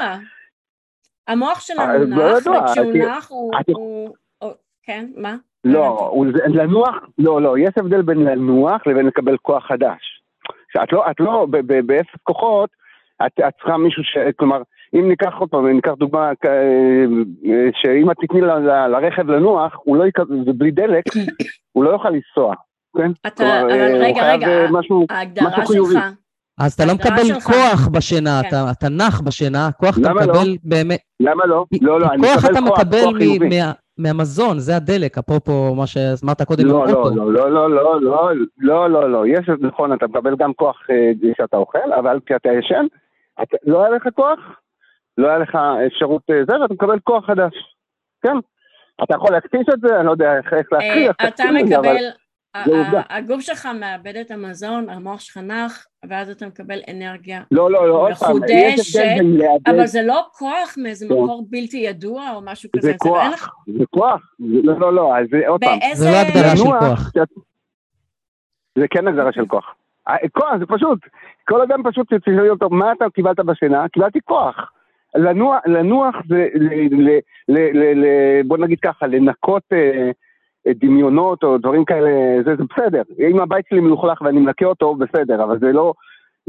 [1.28, 3.32] המוח אה, שלנו לא נח, וכשהוא נח
[3.68, 4.10] הוא...
[4.84, 5.36] כן, מה?
[5.64, 10.22] לא, זה- לנוח, לא, לא, יש הבדל בין לנוח לבין לקבל כוח חדש.
[10.74, 12.70] שאת לא, את לא, באפס כוחות,
[13.26, 14.18] את, את צריכה מישהו ש...
[14.38, 14.62] כלומר,
[14.94, 17.06] אם ניקח עוד פעם, ניקח דוגמה, אה,
[17.74, 21.04] שאם את תתני ל- ל- לרכב לנוח, הוא לא ייכנס, זה בלי דלק,
[21.74, 22.54] הוא לא יוכל לנסוע,
[22.98, 23.12] כן?
[23.28, 25.94] אתה, כלומר, אבל אה, רגע, רגע, אה, משהו, ההגדרה משהו חיובי.
[25.94, 26.04] שלך,
[26.60, 27.44] אז אתה לא מקבל שלך.
[27.44, 28.48] כוח בשינה, כן.
[28.48, 30.34] אתה- אתה נח בשינה, כוח אתה למה לא?
[30.34, 31.00] מקבל באמת...
[31.20, 31.66] למה לא?
[31.82, 33.50] לא, לא, אני כוח מקבל אתה כוח, מקבל כוח מ- חיובי.
[33.60, 37.16] מה- מהמזון, זה הדלק, אפרופו מה שאמרת קודם לא, לא, האוטו.
[37.16, 40.78] לא, לא, לא, לא, לא, לא, לא, לא, יש, נכון, אתה מקבל גם כוח
[41.34, 42.86] כשאתה אוכל, אבל כשאתה ישן,
[43.44, 44.40] אתה- לא היה לך כוח,
[45.18, 47.54] לא היה לך אפשרות אה, זה, ואתה מקבל כוח חדש.
[48.26, 48.38] כן.
[49.04, 51.94] אתה יכול להכפיש את זה, אני לא יודע איך איך אה, אתה את זה, אבל-
[51.94, 57.42] מקבל, הגוף שלך מאבד את המזון, המוח שלך נח, ואז אתה מקבל אנרגיה.
[57.52, 61.06] לא, לא, לא, עוד פעם, יש מחודשת, הבדל בין אבל לאבד, זה לא כוח מאיזה
[61.10, 61.14] כן.
[61.14, 62.92] מקור בלתי ידוע או משהו כזה.
[62.92, 65.14] זה כוח, זה כוח, זה- לא, לא, לא,
[65.48, 65.80] עוד פעם.
[65.94, 67.12] זה לא הגדרה של כוח.
[68.78, 69.76] זה כן הגדרה של כוח.
[70.12, 71.00] אה, כוח זה פשוט,
[71.48, 73.88] כל אדם פשוט שתשאלי אותו, מה אתה קיבלת בשינה?
[73.90, 74.56] קיבלתי כוח.
[75.16, 76.68] לנוח, לנוח זה, ל,
[77.02, 78.06] ל, ל, ל, ל,
[78.48, 80.12] בוא נגיד ככה, לנקות אה,
[80.68, 82.10] אה, דמיונות או דברים כאלה,
[82.46, 83.02] זה, זה בסדר.
[83.30, 85.94] אם הבית שלי מלוכלך ואני מנקה אותו, בסדר, אבל זה לא,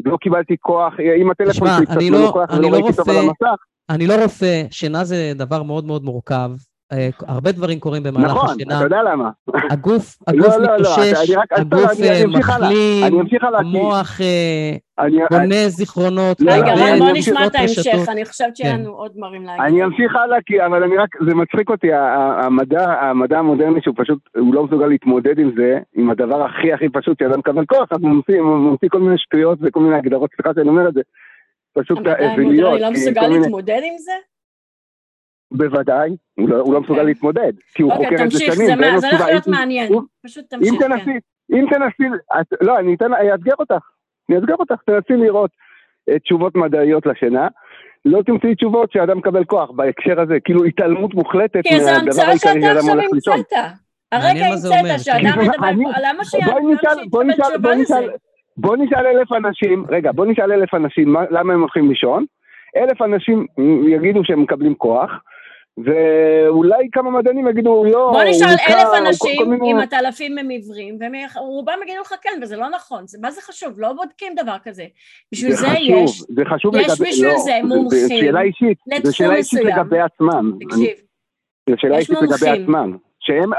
[0.04, 3.16] לא קיבלתי כוח, אם הטלפון שלי קצת אני לא- מלוכלך ולא לא ראיתי טוב על.
[3.16, 6.50] המסך, אני לא רופא, שינה זה דבר מאוד מאוד מורכב.
[6.92, 8.76] אה, הרבה דברים קורים במהלך נכון, השינה.
[8.76, 9.30] אתה יודע למה.
[9.70, 12.26] הגוף, לא, הגוף לא, לא, מתאושש, אני רק- הגוף אני אה.
[12.38, 16.98] מחלים, אני אמשיך הלאה, כי- המוח אה, אני, בונה זיכרונות, לא, רגע, אני- רן, אני
[16.98, 17.54] בוא נשמע את.
[17.54, 18.80] ההמשך, אני חושבת שיהיה כן.
[18.80, 19.64] לנו עוד דברים להגיד.
[19.64, 24.18] אני אמשיך הלאה, כי, אבל אני רק, זה מצחיק אותי, המדע, המדע המודרני שהוא פשוט,
[24.36, 27.98] הוא לא מסוגל להתמודד עם זה, עם הדבר הכי הכי פשוט שאדם מקבל כוח, אז
[28.02, 31.00] הוא ממציא, כל מיני שטויות וכל מיני הגדרות, סליחה שאני אומר את זה,
[31.78, 32.38] פשוט המדע אוויליות.
[32.68, 34.12] המודרני לא כי מסוגל להתמודד עם זה?
[35.56, 37.04] בוודאי, הוא לא, הוא לא מסוגל אוקיי.
[37.14, 39.14] להתמודד, כי הוא אוקיי, חוקר את זה תמשיך, שנים, זה ואין מה- לו זה הולך
[39.16, 39.30] תשובה.
[39.30, 39.92] להיות אם- מעניין.
[39.92, 40.88] אם- פשוט אם תמשיך, כן.
[40.88, 41.10] תנסי,
[41.52, 42.02] אם תנסי,
[42.40, 43.84] את- לא, אני אתן, אני אאתגר אותך,
[44.28, 45.50] אני אאתגר אותך, תנסי לראות
[46.08, 47.48] אה, תשובות מדעיות לשינה,
[48.04, 52.26] לא תמצאי תשובות שאדם מקבל כוח בהקשר הזה, כאילו התעלמות מוחלטת כי זו מהדבר המצאה
[52.28, 53.34] העיקרי שאתה שאדם עכשיו הולך לישון.
[53.34, 53.52] המצאת.
[54.12, 55.40] הרגע מעניין מה זה אומר, המצאת שאדם כן.
[55.40, 57.94] מדבר, אני- למה נשאל, תשובה לזה?
[58.56, 62.24] בוא נשאל אלף אנשים, רגע, בוא נשאל אלף אנשים מה, למה הם הולכים לישון,
[62.76, 63.46] אלף אנשים
[63.88, 65.10] יגידו שהם מקבלים כוח,
[65.78, 70.98] ואולי כמה מדענים יגידו לא, בוא נשאל אלף אנשים מיני- אם הטלפים הם עיוורים,
[71.36, 73.80] ורובם יגידו לך כן, וזה לא נכון, זה- מה זה חשוב?
[73.80, 74.84] לא בודקים דבר כזה.
[75.32, 79.12] בשביל זה יש, זה חשוב יש לגבי, בשביל לא, זה מומחים שאלה אישית, זה לתחום
[79.12, 79.60] שאלה אישית.
[79.64, 80.96] לגבי עצמם, תקשיב,
[81.68, 82.62] זה שאלה יש אישית לגבי מומחים.
[82.62, 83.50] עצמם, שהם,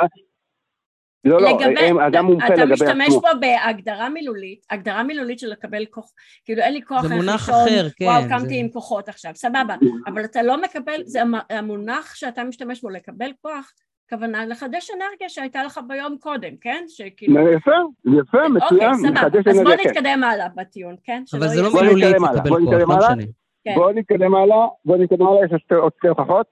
[1.25, 5.39] לא, לא, לגבי, הם אדם מומחה אתה לגבי משתמש עצמו, פה בהגדרה מילולית, הגדרה מילולית
[5.39, 6.11] של לקבל כוח,
[6.45, 9.09] כאילו אין לי כוח זה איך מונח לישון, אחר, כן, וואו זה- קמתי עם כוחות
[9.09, 9.75] עכשיו, סבבה,
[10.07, 13.71] אבל אתה לא מקבל, זה המ- המונח שאתה משתמש בו לקבל כוח,
[14.09, 16.83] כוונה לחדש אנרגיה שהייתה לך ביום קודם, כן?
[16.87, 17.71] שכאילו, יפה,
[18.05, 19.89] יפה, מצוין, אוקיי, סבבה, אז בוא אנרגיה, כן.
[19.89, 21.23] נתקדם הלאה בטיעון, כן?
[21.33, 22.97] אבל זה לא בוא מילולית לקבל בוא כוח, לא.
[22.97, 23.23] משנה.
[23.63, 23.75] כן.
[23.75, 26.45] בואו נתקדם הלאה, בואו נתקדם הלאה, יש עוד שתי הוכחות.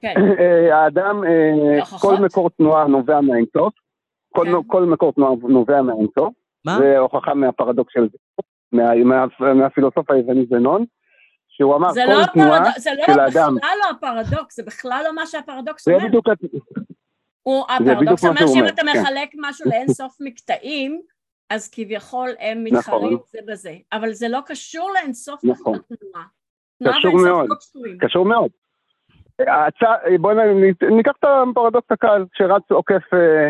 [0.00, 1.84] כן, אה, האדם, אה?
[2.00, 3.74] כל מקור תנועה נובע מהאינסוף,
[4.38, 4.68] כל כן.
[4.68, 6.34] כל מקור תנועה נובע מהאינסוף,
[6.66, 6.78] מה?
[6.78, 8.18] זה הוכחה מהפרדוקס של זה.
[9.54, 10.84] מהפילוסוף היווני זנון,
[11.48, 13.54] שהוא אמר כל לא תנועה הפרדוק, זה לא של האדם.
[13.54, 16.06] זה בכלל לא הפרדוקס, זה בכלל לא מה שהפרדוקס זה אומר.
[16.08, 16.26] בדיוק,
[17.42, 18.88] הוא, זה בדיוק הפרדוקס מה אומר שאם אתה כן.
[19.00, 21.00] מחלק משהו לאין סוף מקטעים,
[21.50, 23.18] אז כביכול הם מתחרים נכון.
[23.32, 23.74] זה בזה.
[23.92, 25.74] אבל זה לא קשור לאין סוף נכון.
[25.92, 26.26] התנועה.
[26.78, 27.48] תנועה קשור מאוד.
[27.48, 28.06] לא.
[28.06, 28.50] קשור מאוד.
[29.42, 33.48] הצ- בואי נ- ניקח את הפרדוקס הקל, שרץ עוקף אה,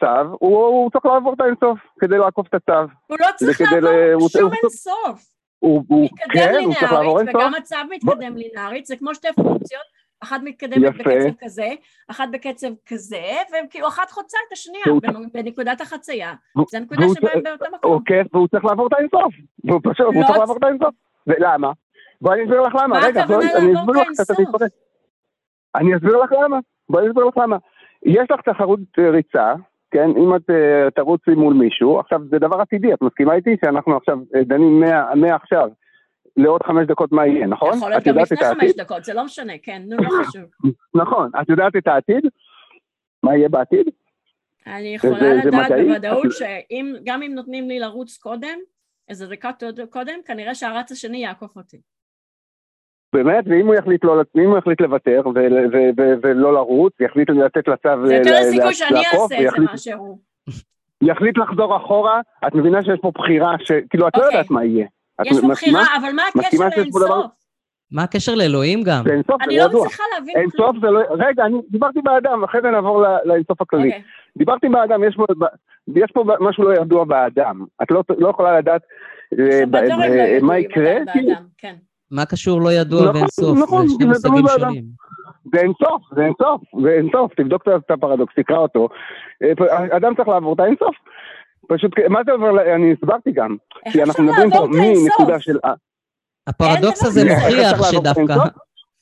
[0.00, 0.06] צו,
[0.40, 2.72] הוא, הוא צריך לעבור את האינסוף כדי לעקוף את הצו.
[3.06, 5.26] הוא לא צריך לעבור ל- הוא- שום הוא- אין סוף.
[5.58, 7.34] הוא, הוא מתקדם כן, הוא צריך לעבור אינסוף.
[7.34, 9.82] וגם הצו מתקדם לינארית, זה כמו שתי פונקציות,
[10.22, 11.10] אחת מתקדמת יפה.
[11.10, 11.68] בקצב כזה,
[12.10, 13.22] אחת בקצב כזה,
[13.66, 16.34] וכאילו אחת חוצה את השנייה במ- בנקודת החצייה.
[16.70, 17.92] זה הנקודה והוא שבה הם צ- באותו מקום.
[17.92, 19.34] עוקף והוא צריך לעבור את האינסוף.
[19.64, 20.94] והוא פשוט, הוא לא צריך צ- לעבור את האינסוף.
[21.26, 21.72] ולמה?
[22.20, 22.86] בואי אני אסביר לך למה.
[22.86, 24.62] מה רגע, הכוונה לעבור את האינסוף?
[25.74, 26.58] אני אסביר לך למה.
[26.88, 27.56] בואי אני אסביר לך למה.
[28.02, 29.54] יש לך תחרות אה, ריצה,
[29.90, 30.10] כן?
[30.16, 34.18] אם את אה, תרוצי מול מישהו, עכשיו זה דבר עתידי, את מסכימה איתי שאנחנו עכשיו
[34.34, 34.82] אה, דנים
[35.16, 35.68] מעכשיו
[36.36, 37.76] לעוד חמש דקות מה יהיה, נכון?
[37.76, 38.76] יכול להיות גם לפני חמש?
[38.76, 40.42] דקות, זה לא משנה, כן, נו, לא חשוב.
[41.02, 41.30] נכון.
[41.42, 42.24] את יודעת את העתיד?
[43.22, 43.88] מה יהיה בעתיד?
[44.66, 45.72] אני יכולה לדעת?
[45.86, 48.58] בוודאות שגם אם נותנים לי לרוץ קודם,
[49.08, 49.50] איזה דקה
[49.90, 51.80] קודם, כנראה שהרץ השני יעקוף אותי.
[53.12, 55.30] באמת, ואם הוא יחליט, לא, אם הוא יחליט לוותר ו-
[55.72, 59.36] ו- ו- ולא לרוץ, יחליט לתת לצו זה יותר סיכוי שאני לעקוף, אעשה את זה
[59.38, 60.18] ויחליט- מאשר הוא.
[61.02, 63.72] יחליט לחזור אחורה, את מבינה שיש פה בחירה, ש...
[63.90, 64.36] כאילו את לא אוקיי.
[64.38, 64.86] יודעת מה יהיה.
[65.24, 65.48] יש פה?
[65.48, 67.26] בחירה, אבל מה הקשר לאינסוף?
[67.92, 69.02] מה הקשר לאלוהים גם?
[69.06, 69.84] זה אינסוף, אני זה לא ידוע.
[69.84, 70.80] מצליחה להבין אינסוף כלום.
[70.80, 71.00] זה לא...
[71.26, 73.86] רגע, אני דיברתי באדם, אחרי זה נעבור לאינסוף הכללי.
[73.88, 74.02] אוקיי.
[74.38, 75.24] דיברתי באדם, יש פה,
[75.96, 77.64] יש פה משהו לא ידוע באדם.
[77.82, 78.82] את לא, לא יכולה לדעת
[79.38, 80.96] אה, לא ידועים מה יקרה,
[82.10, 83.58] מה קשור לא ידוע נכון, ואינסוף?
[83.58, 84.58] נכון, זה שני זה מושגים.
[84.58, 84.84] שונים.
[85.52, 88.88] זה אינסוף, זה אינסוף, זה אינסוף, תבדוק את הפרדוקס, תקרא אותו.
[89.42, 90.96] אה, אדם צריך לעבור את האינסוף.
[91.68, 93.56] פשוט, מה זה עובר, אני הסברתי גם.
[93.86, 95.20] איך כי אפשר אנחנו מדברים פה לעבור את האינסוף?
[95.20, 95.56] מנקודה של...
[96.46, 97.20] הפרדוקס הזה.
[97.24, 98.34] מוכיח שדווקא...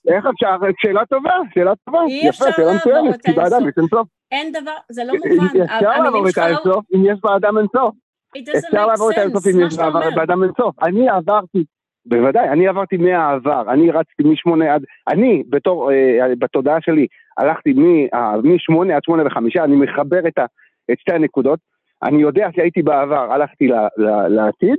[0.09, 3.69] איך אפשר, שאלה טובה, שאלה טובה, אי יפה, אפשר שאלה לעבור מצוינת, את כי באדם.
[3.69, 4.09] יש אינסוף.
[4.33, 5.63] אין דבר, זה לא מובן.
[5.65, 6.43] אפשר לעבור את שלך לא...
[6.43, 7.95] האינסוף אם יש באדם אינסוף.
[8.39, 9.77] It doesn't אפשר לעבור את האינסוף sense, אם יש.
[10.17, 10.83] באדם אינסוף.
[10.83, 11.65] אני עברתי,
[12.09, 17.07] בוודאי, אני עברתי מהעבר, אני רצתי משמונה עד, אני בתור, אה, בתודעה שלי,
[17.39, 20.47] הלכתי מ- אה, משמונה עד שמונה וחמישה, אני מחבר את ה-
[20.93, 21.59] את שתי הנקודות.
[22.03, 24.77] אני יודע שהייתי בעבר, הלכתי ל- ל- לעתיד,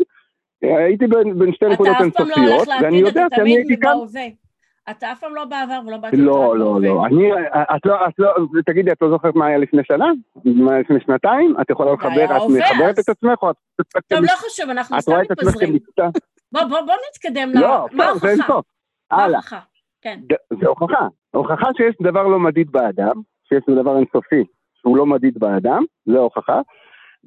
[0.63, 3.91] אה, הייתי בין בין שתי נקודות לא אינסופיות, הולך ואני יודע שאני הייתי כאן.
[4.91, 6.19] אתה אף פעם לא בעבר ולא בעתיד.
[6.19, 6.81] לא, לא.
[6.81, 7.05] לא.
[7.05, 7.31] אני,
[7.75, 8.33] את לא, את לא,
[8.65, 10.05] תגידי, את לא זוכרת מה היה לפני שנה?
[10.45, 11.55] מה היה לפני שנתיים?
[11.61, 12.99] את יכולה לחבר, את מחברת.
[12.99, 13.55] את עצמך או את...
[14.07, 15.77] טוב, לא חשוב, אנחנו את סתם רואה את עצמך מתפזרים.
[16.51, 17.51] בוא, בוא, בוא נתקדם.
[17.53, 17.59] לא,
[17.91, 18.27] ל- מה טוב, זה ההוכחה?
[18.29, 18.65] אינסוף.
[19.11, 19.35] מה הלאה.
[19.37, 19.59] ההוכחה?
[20.01, 20.19] כן.
[20.61, 21.07] זה הוכחה.
[21.31, 23.13] הוכחה שיש דבר לא מדיד באדם,
[23.49, 24.43] שיש דבר אינסופי
[24.81, 26.61] שהוא לא מדיד באדם, זה הוכחה.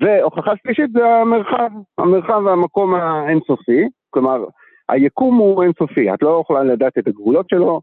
[0.01, 4.45] והוכחה שלישית זה המרחב, המרחב והמקום האינסופי, כלומר,
[4.89, 7.81] היקום הוא אינסופי, את לא יכולה לדעת את הגבולות שלו.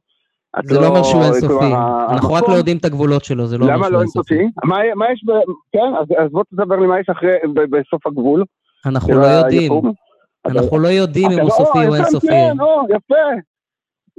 [0.60, 1.65] את זה לא אומר שהוא אינסופי.
[2.10, 4.36] אנחנו רק לא יודעים את הגבולות שלו, זה לא אומר למה שהוא לא אינסופי.
[4.39, 4.60] אינסופי?
[4.67, 5.32] מה- מה יש ב...
[5.71, 8.43] כן, אז- אז בוא תספר לי מה יש אחרי, ב- בסוף הגבול.
[8.86, 9.71] אנחנו לא יודעים.
[10.47, 12.28] אנחנו לא יודעים אם הוא לא- סופי או יפה, אינסופי.
[12.28, 13.15] כן, או, יפה.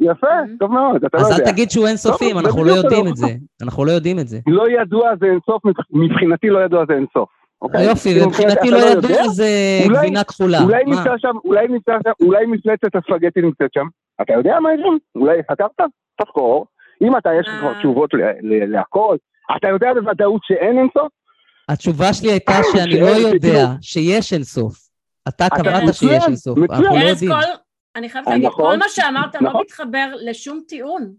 [0.02, 0.58] יפה, Mhm.
[0.60, 1.44] טוב מאוד, אתה לא אז יודע.
[1.44, 3.10] אל תגיד שהוא אינסופי טוב, אנחנו לא יודעים לא.
[3.10, 3.26] את זה.
[3.62, 4.38] אנחנו לא יודעים את זה.
[4.46, 7.28] לא ידוע זה אינסוף, מבחינתי לא ידוע זה אינסוף.
[7.62, 7.84] אוקיי?
[7.84, 9.08] יופי, כאילו, ומבחינתי אתה לא יודע?
[9.12, 9.48] ידוע זה
[9.88, 10.58] גבינה כחולה.
[10.62, 10.96] אולי מה?
[10.96, 13.86] נמצא שם, אולי נמצא שם, אולי מפלצת הספגטי נמצאת שם.
[14.22, 15.20] אתה יודע מה יש שם?
[15.20, 15.70] אולי חקרת?
[16.22, 16.66] תחקור.
[17.02, 17.78] אם אתה, יש לך אה.
[17.78, 19.16] תשובות ל- ל- להכל,
[19.56, 21.12] אתה יודע בוודאות שאין אינסוף?
[21.68, 24.89] התשובה שלי הייתה שאני לא יודע שיש אינסוף.
[25.28, 26.56] אתה אתה- קבעת שיש מצוין.
[26.70, 27.32] אנחנו לא יודעים.
[27.96, 29.60] אני חייבת אה, להגיד, נכון, כל מה שאמרת לא נכון.
[29.60, 31.12] מתחבר לשום טיעון.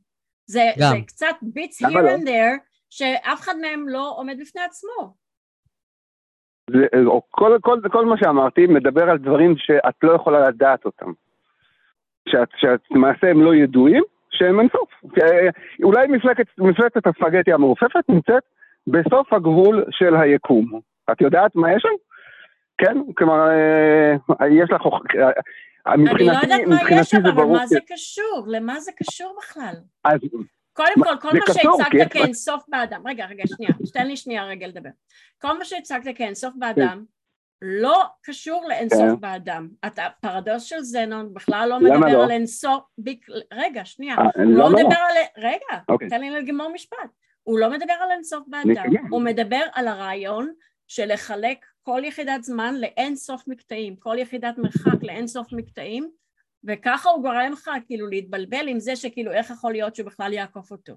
[0.46, 0.62] זה
[1.08, 1.36] קצת
[1.82, 2.10] למה here לא?
[2.10, 2.60] and there,
[2.90, 5.14] שאף אחד מהם לא עומד בפני עצמו.
[6.70, 11.12] זה, או כל, כל, כל מה שאמרתי מדבר על דברים שאת לא יכולה לדעת אותם.
[12.30, 14.90] שאת, שאת למעשה הם לא ידועים, שהם אינסוף.
[15.24, 15.50] אה,
[15.84, 18.44] אולי מפלצת, מפלצת הספגטי המעופפת נמצאת
[18.88, 20.80] בסוף הגבול של היקום.
[21.12, 21.90] את יודעת מה יש שם?
[22.82, 22.98] כן?
[23.18, 24.82] כלומר, אה, יש לך...
[24.86, 25.32] אה,
[25.94, 27.44] אני לא יודעת מה יש שם, אבל.
[27.44, 28.46] מה זה קשור?
[28.48, 29.74] למה זה קשור בכלל?
[30.04, 30.20] אז
[30.74, 34.90] קודם כל, כל מה שהצגת כאינסוף באדם, רגע, רגע, שנייה, תן לי שנייה רגע לדבר.
[35.42, 37.04] כל מה שהצגת כאינסוף באדם,
[37.62, 39.20] לא קשור לאינסוף כן.
[39.20, 39.68] באדם.
[39.86, 42.24] אתה, הפרדוס של זנון בכלל לא מדבר לא?
[42.24, 42.84] על אינסוף,
[43.54, 44.70] רגע, שנייה, אה, הוא לא לא?
[44.70, 45.16] מדבר על...
[45.38, 46.10] רגע, אוקיי.
[46.10, 46.98] תן לי לגמור משפט.
[47.44, 49.08] הוא לא מדבר על אינסוף באדם.
[49.10, 50.52] הוא מדבר על הרעיון
[50.88, 56.10] של לחלק כל יחידת זמן לאין סוף מקטעים, כל יחידת מרחק לאין סוף מקטעים,
[56.64, 60.72] וככה הוא גורם לך כאילו להתבלבל עם זה שכאילו איך יכול להיות שהוא בכלל יעקוף
[60.72, 60.94] אותו,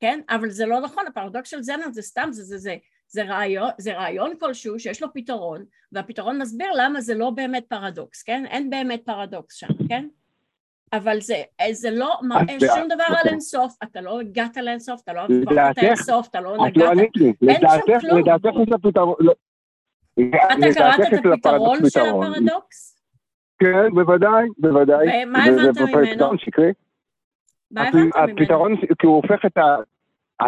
[0.00, 0.20] כן?
[0.30, 2.76] אבל זה לא נכון, הפרדוקס של זנון זה סתם, זה, זה, זה,
[3.08, 8.22] זה רעיון, זה רעיון כלשהו שיש לו פתרון, והפתרון מסביר למה זה לא באמת פרדוקס,
[8.22, 8.46] כן?
[8.46, 10.06] אין באמת פרדוקס שם, כן?
[10.92, 11.42] אבל זה,
[11.72, 16.28] זה לא מראה שום דבר על אינסוף, אתה לא הגעת לאינסוף, אתה לא עברת לאינסוף,
[16.28, 18.18] אתה לא נגעת, אין שם כלום.
[18.18, 19.32] לדעתך יש לפתרון, לא.
[20.20, 22.98] אתה קראת את הפתרון של הפרדוקס?
[23.58, 25.24] כן, בוודאי, בוודאי.
[25.26, 26.32] ומה הבנת ממנו?
[27.70, 28.10] מה הבנת ממנו?
[28.14, 29.76] הפתרון, כי הוא הופך את ה...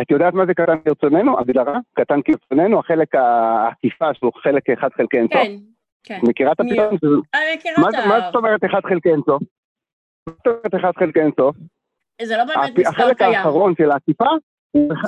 [0.02, 1.40] את יודעת מה זה קטן כרצוננו?
[1.40, 1.78] הגדרה?
[1.94, 5.34] קטן כרצוננו, החלק העקיפה שהוא חלק אחד חלקי אינסוף?
[5.34, 5.56] כן,
[6.04, 6.20] כן.
[6.22, 6.96] מכירה את הפתרון?
[7.34, 8.08] אני מכירה את ה...
[8.08, 9.42] מה זאת אומרת אחד חלקי אינסוף?
[10.26, 11.56] מה זאת אומרת אחד חלקי אינסוף?
[12.22, 13.10] זה לא באמת מספר קיים.
[13.10, 14.24] החלק האחרון של העקיפה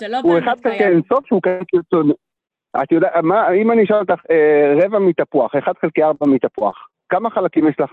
[0.08, 2.14] לא הוא אחד חלקי אינסוף שהוא קטן כרצוננו.
[2.76, 3.12] את יודעת,
[3.62, 7.90] אם אני אשאל אותך אה, רבע מתפוח, אחד חלקי ארבע מתפוח, כמה חלקים יש לך,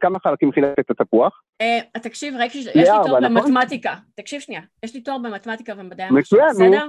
[0.00, 1.42] כמה חלקים חילקת את התפוח?
[1.60, 3.34] אה, תקשיב, רק יש לי תואר נכון?
[3.34, 3.94] במתמטיקה.
[4.16, 6.88] תקשיב שנייה, יש לי תואר במתמטיקה ומדעי המחשב, בסדר?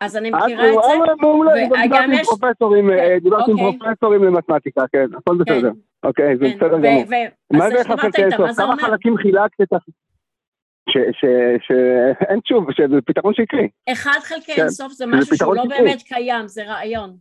[0.00, 0.92] אז אני מכירה את זה,
[1.84, 2.28] וגם יש...
[3.22, 5.54] דיברתי עם כן, פרופסורים למתמטיקה, כן, הכל כן.
[5.54, 5.70] בסדר.
[6.02, 7.04] אוקיי, זה בסדר גמור.
[7.52, 8.50] מה זה חלקי אינסוף?
[8.56, 9.72] כמה חלקים חילקת את.
[10.88, 13.68] שאין שוב, שזה פתרון שקרי.
[13.92, 17.16] אחד חלקי כן, אינסוף זה משהו שהוא לא באמת קיים, זה רעיון.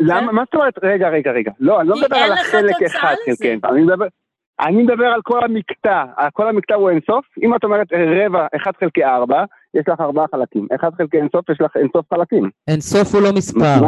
[0.00, 3.58] למה, מה זאת אומרת, רגע, רגע, רגע, לא, אני לא מדבר על החלק אחד חלקי,
[3.64, 4.06] אני מדבר,
[4.60, 9.04] אני מדבר על כל המקטע, כל המקטע הוא אינסוף, אם את אומרת רבע, אחד חלקי
[9.04, 12.50] ארבע, יש לך ארבעה חלקים, אחד חלקי אינסוף, יש לך אינסוף חלקים.
[12.68, 13.80] אינסוף הוא לא מספר.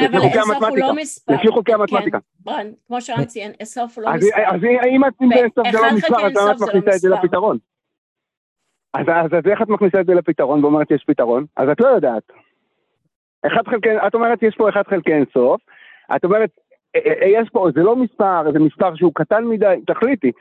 [0.00, 1.34] אבל אינסוף הוא לא מספר.
[1.34, 2.18] לפי חוקי המתמטיקה.
[2.44, 4.42] כן, כמו שרן ציין, אינסוף הוא לא מספר.
[4.46, 7.58] אז אם את אינסוף זה לא מספר, אז למה את מכניסה את זה לפתרון?
[8.94, 11.44] אז איך את מכניסה את זה לפתרון ואומרת שיש פתרון?
[11.56, 12.22] אז את לא יודעת.
[13.46, 15.60] אחד חלקי, את אומרת יש פה אחד חלקי אינסוף,
[16.16, 16.50] את אומרת,
[16.96, 20.32] אה, אה, אה, יש פה, זה לא מספר, זה מספר שהוא קטן מדי, תחליטי.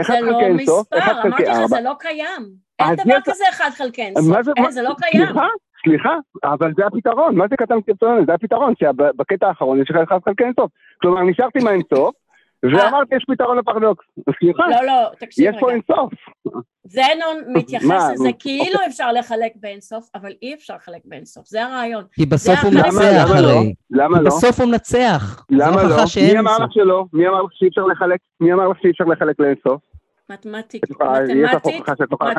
[0.00, 1.58] אחד חלקי אינסוף, אחד חלקי ארבע.
[1.58, 2.42] אמרתי לך, זה לא קיים.
[2.78, 5.26] אין דבר כזה אחד חלקי אינסוף, זה לא קיים.
[5.84, 8.26] סליחה, אבל זה הפתרון, מה זה קטן כרצוננו?
[8.26, 10.70] זה הפתרון, שבקטע האחרון יש לך אחד חלקי אינסוף.
[11.02, 12.14] כלומר, נשארתי עם האינסוף,
[12.62, 14.04] ואמרתי, יש פתרון לפרדוקס.
[14.38, 15.56] סליחה, לא, לא, תקשיב רגע.
[15.56, 16.12] יש פה אינסוף.
[16.84, 22.04] זנון מתייחס לזה כאילו אפשר לחלק באינסוף, אבל אי אפשר לחלק באינסוף, זה הרעיון.
[22.12, 23.74] כי בסוף הוא מנצח הרי.
[23.90, 24.26] למה לא?
[24.26, 25.46] בסוף הוא מנצח.
[25.50, 25.88] למה לא?
[26.32, 27.04] מי אמר לך שלא?
[27.12, 28.20] מי אמר לך שאי אפשר לחלק?
[28.40, 29.80] מי אמר לך שאי אפשר לחלק לאינסוף?
[30.32, 31.76] מתמטית, מתמטית,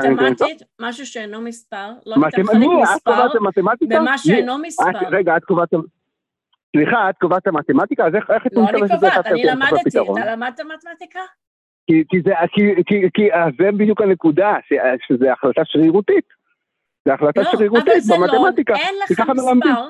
[0.10, 2.40] מתמטית, משהו שאינו מספר, לא לחלק
[2.82, 3.28] מספר,
[3.90, 5.10] במה שאינו מספר.
[5.12, 5.70] רגע, את קובעת...
[6.76, 8.08] סליחה, את קובעת מתמטיקה?
[8.08, 11.20] אז איך את לא אני קובעת, אני למדתי, אתה למדת מתמטיקה?
[11.88, 13.28] כי, כי, זה, כי, כי, כי
[13.58, 14.74] זה בדיוק הנקודה, ש,
[15.08, 16.26] שזה החלטה שרירותית.
[17.08, 18.74] זה החלטה לא, שרירותית במתמטיקה.
[18.74, 19.90] לא, אין לך מספר,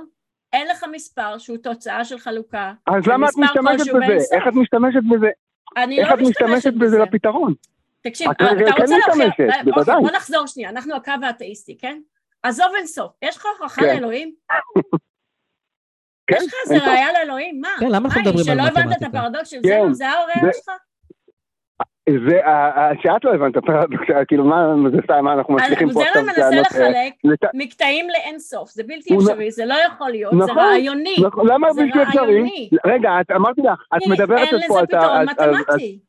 [0.53, 2.73] אין לך מספר שהוא תוצאה של חלוקה.
[2.87, 4.35] אז למה את משתמשת בזה?
[4.35, 5.29] איך את משתמשת בזה?
[5.77, 6.13] אני לא משתמשת בזה.
[6.13, 7.53] איך את משתמשת בזה לפתרון?
[8.03, 9.39] תקשיב, אתה כן רוצה להוכיח,
[9.77, 11.99] אוקיי, בוא נחזור שנייה, אנחנו הקו האתאיסטי, כן?
[12.43, 13.87] עזוב אינסוף, יש לך הוכחה כן.
[13.87, 14.33] לאלוהים?
[16.27, 17.61] כן, יש לך איזה ראייה לאלוהים?
[17.61, 17.69] מה?
[17.79, 18.73] כן, למה אנחנו מדברים על מתמטיקה?
[18.73, 20.71] שלא הבנת את הפרדוקס של זה, זה הראייה שלך?
[22.09, 22.37] זה,
[23.01, 23.53] שאת לא הבנת,
[24.27, 26.35] כאילו מה, זה סתם, מה אנחנו מצליחים פה עכשיו טענות.
[26.35, 27.13] זה מנסה לחלק
[27.53, 31.15] מקטעים לאינסוף, זה בלתי אפשרי, זה לא יכול להיות, זה נכון, רעיוני.
[31.27, 32.69] נכון, למה בלתי אפשרי?
[32.85, 35.99] רגע, אמרתי לך, את מדברת פה אין לזה פתרון מתמטי.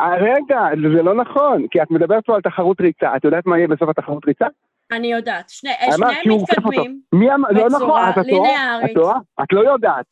[0.00, 0.60] רגע,
[0.96, 3.88] זה לא נכון, כי את מדברת פה על תחרות ריצה, את יודעת מה יהיה בסוף
[3.88, 4.46] התחרות ריצה?
[4.92, 8.96] אני יודעת, שניהם מתקדמים לא נכון, בצורה ליניארית.
[9.42, 10.04] את לא יודעת.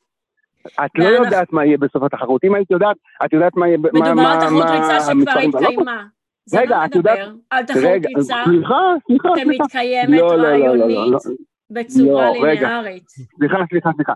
[0.85, 2.45] את לא יודעת מה יהיה בסוף התחרות.
[2.45, 3.79] אם היית יודעת, את יודעת מה יהיה...
[3.79, 6.05] מדובר על תחרות ריצה שכבר התקיימה.
[6.45, 7.85] זה לא מדבר על תחרות
[8.17, 8.45] ריצה
[9.37, 11.15] שמתקיימת לא, לא, רעיונית
[11.71, 13.09] בצורה ליניארית.
[13.09, 14.13] סליחה, סליחה, סליחה.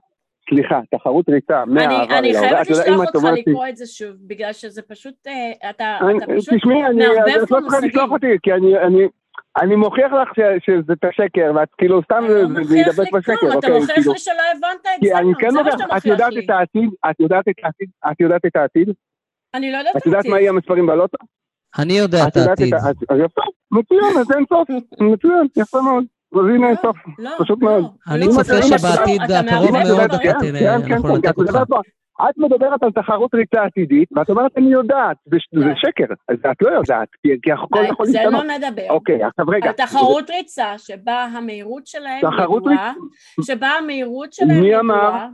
[0.50, 5.14] סליחה, תחרות ריצה מהעבר אני חייבת לשלוח אותך לקרוא את זה שוב, בגלל שזה פשוט,
[5.26, 5.98] אה, אתה
[6.36, 7.88] פשוט מערבב פה מושגים.
[7.88, 9.08] תשמעי, כי אני...
[9.62, 10.28] אני מוכיח לך
[10.66, 12.24] שזה את השקר, ואת כאילו סתם
[12.70, 14.12] להידבק בשקר, אתה מוכיח כאילו.
[14.12, 17.54] לי שלא הבנת את זה, אני כן מוכיח, את יודעת את העתיד, את יודעת את
[17.62, 18.88] העתיד, את יודעת את העתיד?
[19.54, 21.16] אני לא יודעת את יודעת מה יהיה המספרים בלוטו?
[21.78, 22.74] אני יודע את העתיד.
[23.24, 24.68] יפה, מצוין, אז אין סוף,
[25.12, 26.04] מצוין, יפה מאוד.
[26.34, 26.96] אז הנה אין סוף,
[27.38, 27.84] פשוט מאוד.
[28.10, 31.58] אני צופה שבעתיד הקרוב מאוד אתה אנחנו נתק אותך.
[32.22, 35.74] את מדברת על תחרות ריצה עתידית, ואת אומרת אני יודעת, זה לא.
[35.76, 37.08] שקר, אז את לא יודעת,
[37.42, 38.42] כי הכל יכול להשתנות.
[38.42, 38.90] זה לא מדבר.
[38.90, 39.66] אוקיי, עכשיו רגע.
[39.66, 42.92] על תחרות ריצה, שבה המהירות שלהם ידועה,
[43.42, 45.28] שבה המהירות שלהם ידועה.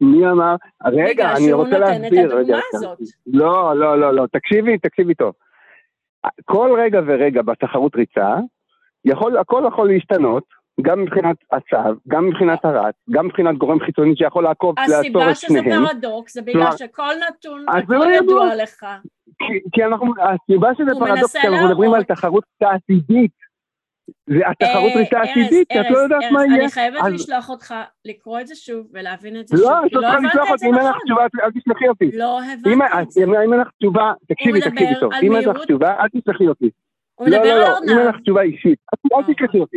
[0.00, 0.54] מי אמר?
[0.86, 2.10] רגע, אני רוצה להסביר.
[2.10, 2.98] בגלל שהוא נותן את הדוגמה הזאת.
[3.26, 5.32] לא, לא, לא, לא, תקשיבי, תקשיבי טוב.
[6.44, 8.36] כל רגע ורגע בתחרות ריצה,
[9.04, 10.44] יכול, הכל יכול להשתנות,
[10.82, 11.76] גם מבחינת הצו,
[12.08, 15.28] גם מבחינת הרץ, גם מבחינת גורם חיצוני שיכול לעקוב, לעצור את שניהם.
[15.28, 15.60] הסיבה שזה
[16.00, 18.86] פרדוקס זה בגלל שכל נתון, הכל לא ידוע לך.
[19.38, 23.44] כי, כי אנחנו, הסיבה שזה פרדוקס, כי אנחנו מדברים על תחרות עתידית.
[24.26, 26.62] זה התחרות אה, ריצה ארז, עתידית, כי את לא ארז, יודעת ארז, מה יהיה.
[26.62, 27.74] אני חייבת לשלוח אותך
[28.04, 30.66] לקרוא את זה שוב ולהבין את זה שוב, לא, את לא לא צריכה לשלוח אותי,
[30.66, 31.02] אם אין לך נכון.
[31.04, 32.10] תשובה, אל- תשלחי אותי.
[32.14, 33.24] לא אם הבנת את זה.
[33.24, 36.70] אם אין לך תשובה, תקשיבי, תקשיבי טוב, אם אין לך תשובה, אל תשלחי אותי.
[37.14, 38.14] הוא לא, מדבר לא, על לא, אם אין ארנב.
[38.14, 39.22] לך תשובה אישית, אל- אל
[39.54, 39.60] אה.
[39.60, 39.76] אותי.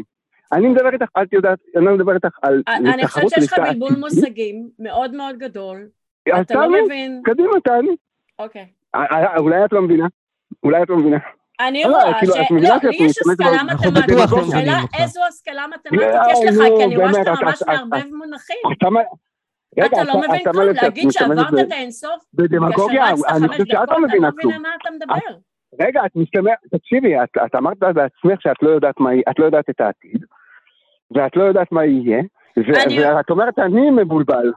[0.53, 3.91] אני מדבר איתך, את יודעת, אני לא מדבר איתך על אני חושבת שיש לך בלבול.
[3.99, 5.87] מושגים מאוד מאוד גדול.
[6.33, 7.21] אז אתה לא מבין.
[7.25, 7.95] קדימה, תעני.
[8.39, 8.65] אוקיי.
[8.95, 10.07] אה, אה, אולי את לא מבינה.
[10.63, 11.17] אולי את לא מבינה.
[11.59, 12.37] אני לא, רואה כאילו, ש...
[12.37, 14.15] לא, לי יש השכלה מתמטית.
[14.15, 14.79] לא השאלה.
[14.99, 18.57] איזו השכלה מתמטית לא, יש לך, כי אני רואה שאתה אתה- ממש אתה- מערבב מונחים.
[18.77, 18.87] אתה
[19.85, 24.07] אתה לא מבין אתה כלום, להגיד שעברת את האינסוף, בדמגוגיה, אני חושב שאת לא לא
[24.07, 24.51] מבינה כלום.
[24.53, 25.37] מבינה מה אתה מדבר.
[25.79, 29.69] רגע, את משתמשת, תקשיבי, את, את אמרת בעצמך שאת לא יודעת מה, את לא יודעת
[29.69, 30.25] את העתיד,
[31.15, 32.21] ואת לא יודעת מה יהיה,
[32.57, 34.51] ו- אני- ואת אומרת, אני מבולבל.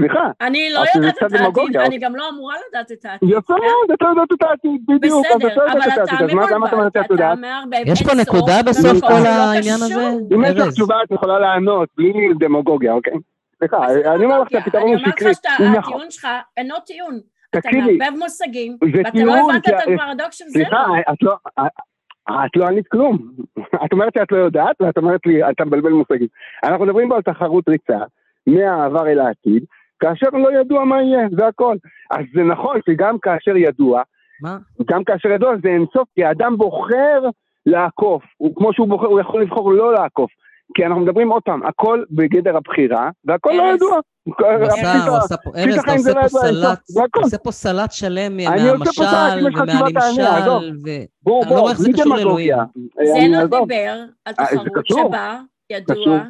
[0.00, 3.28] סליחה, אני לא יודעת את העתיד, אני גם לא אמורה לדעת את העתיד.
[3.30, 3.60] יפה כן?
[3.64, 7.34] מאוד, את לא יודעת את העתיד, בדיוק, בסדר, לא יודעת אבל את אתה מבולבל, אתה?
[7.34, 10.10] מערבב יש פה נקודה בסוף במקום כל שלא העניין הזה?
[10.34, 10.72] אם יש לך.
[10.72, 13.12] תשובה, את יכולה לענות, בלי דמגוגיה, אוקיי?
[13.58, 14.50] סליחה, אני אומר לך?
[14.50, 15.30] שהפתרון אני הוא אומר שקרי.
[15.30, 15.82] לך הוא נכון.
[15.82, 17.20] שהטיעון שלך אינו טיעון.
[17.50, 20.52] אתה תקשיבי, מערבב מושגים, זה ואתה לא הבנת את הפרדוקס של זה.
[20.52, 21.34] סליחה, את לא...
[22.30, 23.18] את לא ענית כלום.
[23.84, 26.28] את אומרת שאת לא יודעת, ואת אומרת לי, אתה מבלבל מושגים.
[26.64, 27.98] אנחנו מדברים פה על תחרות ריצה,
[28.46, 29.64] מהעבר אל העתיד,
[30.00, 31.76] כאשר לא ידוע מה יהיה, זה הכל.
[32.10, 34.02] אז זה נכון שגם כאשר ידוע,
[34.42, 34.58] מה?
[34.90, 37.22] גם כאשר ידוע זה אינסוף, כי האדם בוחר
[37.66, 38.22] לעקוף.
[38.36, 40.30] הוא, כמו שהוא בוחר, הוא יכול לבחור לא לעקוף.
[40.74, 43.62] כי אנחנו מדברים עוד פעם, הכל בגדר הבחירה, והכל לא.
[43.74, 43.98] ידוע.
[44.44, 44.72] ארז,
[45.78, 46.78] אתה עושה לא פה סלט.
[47.10, 49.02] אתה עושה פה סלט שלם מהמשל.
[49.46, 50.90] ומהנמשל, ו...
[51.22, 52.16] בוא, אני לא רואה איך זה קשור.
[52.16, 52.54] לאלוהים.
[52.98, 53.68] אני- זנו עזוב.
[53.68, 53.90] דיבר
[54.24, 54.86] על אה, תחרות.
[54.86, 55.38] שבה
[55.72, 56.20] ידוע.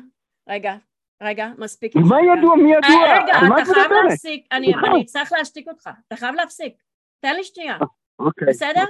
[0.48, 0.74] רגע,
[1.22, 1.96] רגע, מספיק.
[1.96, 2.32] מה רגע.
[2.38, 2.56] ידוע?
[2.56, 3.22] מי אה, ידוע?
[3.22, 3.92] רגע, מה את אתה חייב?
[3.92, 4.72] להפסיק, אני
[5.02, 6.72] אצטרך להשתיק אותך, אתה חייב להפסיק.
[7.20, 7.76] תן לי שנייה.
[8.18, 8.48] אוקיי.
[8.48, 8.84] בסדר?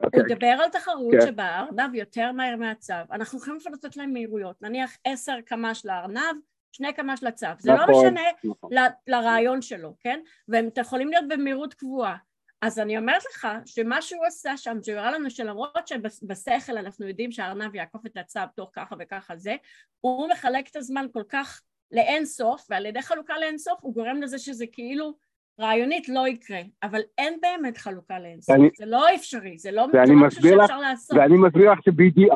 [0.00, 0.20] אוקיי.
[0.20, 1.26] הוא דיבר על תחרות כן.
[1.26, 3.04] שבה הארנב יותר מהר מהצב.
[3.10, 6.36] אנחנו יכולים אפילו לתת להם מהירויות, נניח עשר קמ"ש לארנב,
[6.72, 7.54] שני קמ"ש לצב.
[7.58, 8.70] זה לא נכון, משנה נכון.
[9.06, 10.20] לרעיון שלו, כן?
[10.48, 12.16] והם יכולים להיות במהירות קבועה.
[12.62, 17.32] אז אני אומרת לך שמה שהוא עשה שם, שהוא הראה לנו שלמרות שבשכל אנחנו יודעים
[17.32, 19.56] שהארנב יעקוף את הצב תוך ככה וככה זה,
[20.00, 24.22] הוא מחלק את הזמן כל כך לאין סוף, ועל ידי חלוקה לאין סוף הוא גורם
[24.22, 25.14] לזה שזה כאילו
[25.60, 29.86] רעיונית לא יקרה, אבל אין באמת חלוקה לאין סוף, ואני- זה לא אפשרי, זה לא,
[30.14, 31.16] משהו שאפשר לעשות.
[31.18, 32.34] ואני מסביר לך שבדיוק...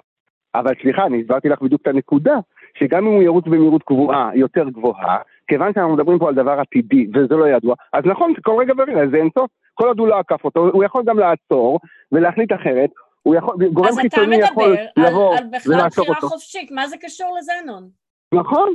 [0.55, 2.35] אבל סליחה, אני הסברתי לך בדיוק את הנקודה,
[2.79, 5.19] שגם אם הוא ירוץ במהירות קבועה יותר גבוהה,
[5.49, 9.11] כיוון שאנחנו מדברים פה על דבר עתידי וזה לא ידוע, אז נכון, כל רגע ורגע
[9.11, 11.79] זה אינסוף, כל עוד הוא לא עקף אותו, הוא יכול גם לעצור
[12.13, 12.91] ולהחליט אחרת,
[13.23, 16.29] הוא יכול, גורם אז אתה חיצוני יכול מדבר על, לבוא על בכלל ולעצור בחירה אותו.
[16.29, 17.89] חופשית, מה זה קשור לזנון?
[18.35, 18.75] נכון.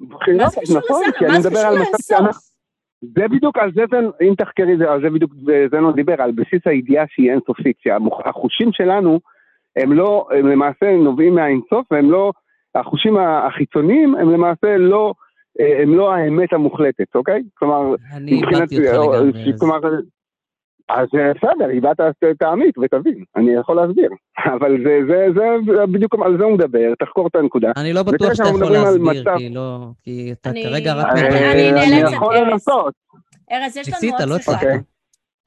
[0.00, 0.46] בחירה,
[0.76, 1.02] נכון?
[1.18, 2.55] כי אני מדבר על מצב שאנחנו...
[3.02, 5.32] זה בדיוק, על זה, זה- אם תחקרי זה, על זה בדיוק
[5.70, 9.20] זנו דיבר, על בסיס הידיעה שהיא אינסופית, שהחושים שלנו
[9.76, 12.32] הם לא, הם למעשה נובעים מהאינסוף, והם לא,
[12.74, 15.12] החושים החיצוניים הם למעה לא,
[15.82, 17.42] הם לא האמת המוחלטת, אוקיי?
[17.54, 19.16] כלומר, אני איבדתי אותך לגמרי.
[19.52, 19.80] אז- כלומר,
[20.88, 24.10] אז אה, בסדר, איבדת את העמית ותבין, אני יכול להסביר,
[24.58, 25.26] אבל זה, זה,
[25.66, 27.72] זה, בדיוק על זה הוא מדבר, תחקור את הנקודה.
[27.76, 29.78] אני לא בטוח שאתה יכול להסביר, מצב- כי לא...
[30.02, 31.36] כי אתה אני- כרגע רק אני- מדבר.
[31.52, 32.46] אני אה, נאלצת, אני יכול ארז.
[32.52, 32.94] לנסות.
[33.52, 34.52] ארז, יש לנו ניסית, עוד לא שיחה.
[34.56, 34.80] הצלחת.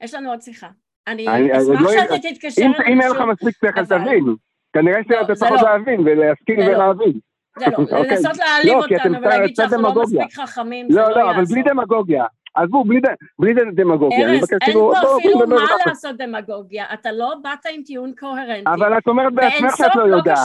[0.02, 0.68] יש לנו עוד שיחה.
[1.08, 3.20] אני אני- אני אשמח לא- שאתה תתקשר אם אליי אם אין לך.
[3.20, 4.24] מספיק שכל, אבל- תבין.
[4.72, 5.68] כנראה לא, שאתה זה צריך עוד לא.
[5.72, 6.20] להבין זה לא.
[6.20, 7.12] ולהבין.
[7.58, 8.10] זה לא, אוקיי.
[8.10, 10.02] לנסות להעליב לא, אותנו ולהגיד שאנחנו לא.
[10.02, 11.54] מספיק חכמים, זה לא, לא לא, אבל יעזור.
[11.62, 12.24] בלי דמגוגיה.
[12.54, 13.00] עזבו, בלי
[13.38, 14.28] בלי דמגוגיה.
[14.30, 15.56] ארז, אין פה בואו, אפילו מה.
[15.86, 18.70] לעשות דמגוגיה, אתה לא באת עם טיעון קוהרנטי.
[18.74, 20.38] אבל את אומרת בעצמך שאת לא לא יודעת.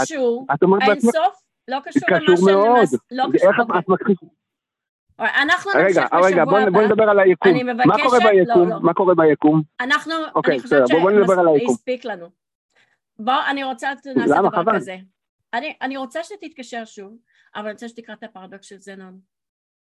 [0.88, 2.78] האינסוף לא קשור למה קשור מאוד.
[2.78, 2.94] שלמס...
[3.12, 3.80] לא קשור, איך את אוקיי.
[3.80, 4.26] את מכחישה?
[5.20, 6.94] אנחנו רגע, נמשיך רגע, בשבוע בואי בואי הבא.
[6.94, 7.52] נדבר על היקום.
[7.52, 8.70] אני מה מבקשת- קורה לא, ביקום?
[8.70, 8.80] לא.
[8.82, 9.62] מה קורה ביקום?
[9.82, 10.88] אנחנו, אוקיי, אני חושבת.
[11.68, 12.28] שהספיק לנו.
[13.20, 14.50] בוא, אני רוצה נעשה למה?
[14.50, 14.76] דבר חבל.
[14.76, 14.98] כזה.
[15.54, 17.18] אני, אני רוצה שתתקשר שוב,
[17.56, 19.20] אבל אני רוצה שתקרא את הפרדוקס של זנון.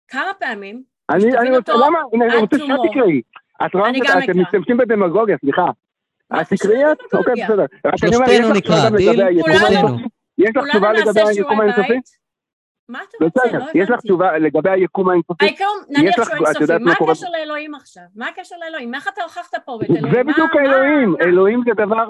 [0.08, 0.84] כמה פעמים,
[1.16, 2.00] אני רוצה, למה?
[2.14, 2.58] הנה, אני רוצה.
[2.58, 3.22] שאת תקראי.
[3.66, 4.42] את רואה שאת- גם אתם.
[4.42, 5.66] משתמשים בדמגוגיה, סליחה.
[6.42, 6.98] את תקראי את?
[7.14, 7.66] אוקיי, בסדר.
[7.96, 9.10] שלושתנו יש לך נקרא, תשובה דיל?
[9.10, 10.04] לגבי היקום כולנו- האינסופי?
[10.38, 12.00] יש לך תשובה לגבי היקום האינסופי?
[12.90, 13.42] מה אתה רוצה?
[13.58, 14.08] לא יש לך הבנתי.
[14.08, 15.46] תשובה לגבי היקום האינסופי?
[15.90, 18.04] נניח שהוא את אינסופי, יודעת מה הקשר לאלוהים עכשיו?
[18.16, 18.96] מה הקשר לאלוהים?
[18.96, 20.14] איך אתה הוכחת פה את אלוהים?
[20.16, 21.16] זה בדיוק האלוהים?
[21.22, 22.08] אלוהים זה דבר,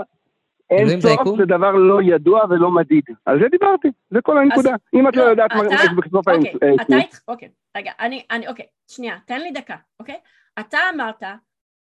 [0.72, 1.38] אין סוף?
[1.38, 3.04] זה דבר לא ידוע ולא מדיד.
[3.26, 4.76] על זה דיברתי, זה כל הנקודה.
[4.94, 7.92] אם את לא לא, יודעת מה אתה- יש בסוף אוקיי, האינס- אתה, אה, אוקיי, רגע,
[8.00, 10.20] אני, אני, אוקיי, שנייה, תן לי דקה, אוקיי?
[10.60, 11.24] אתה אמרת,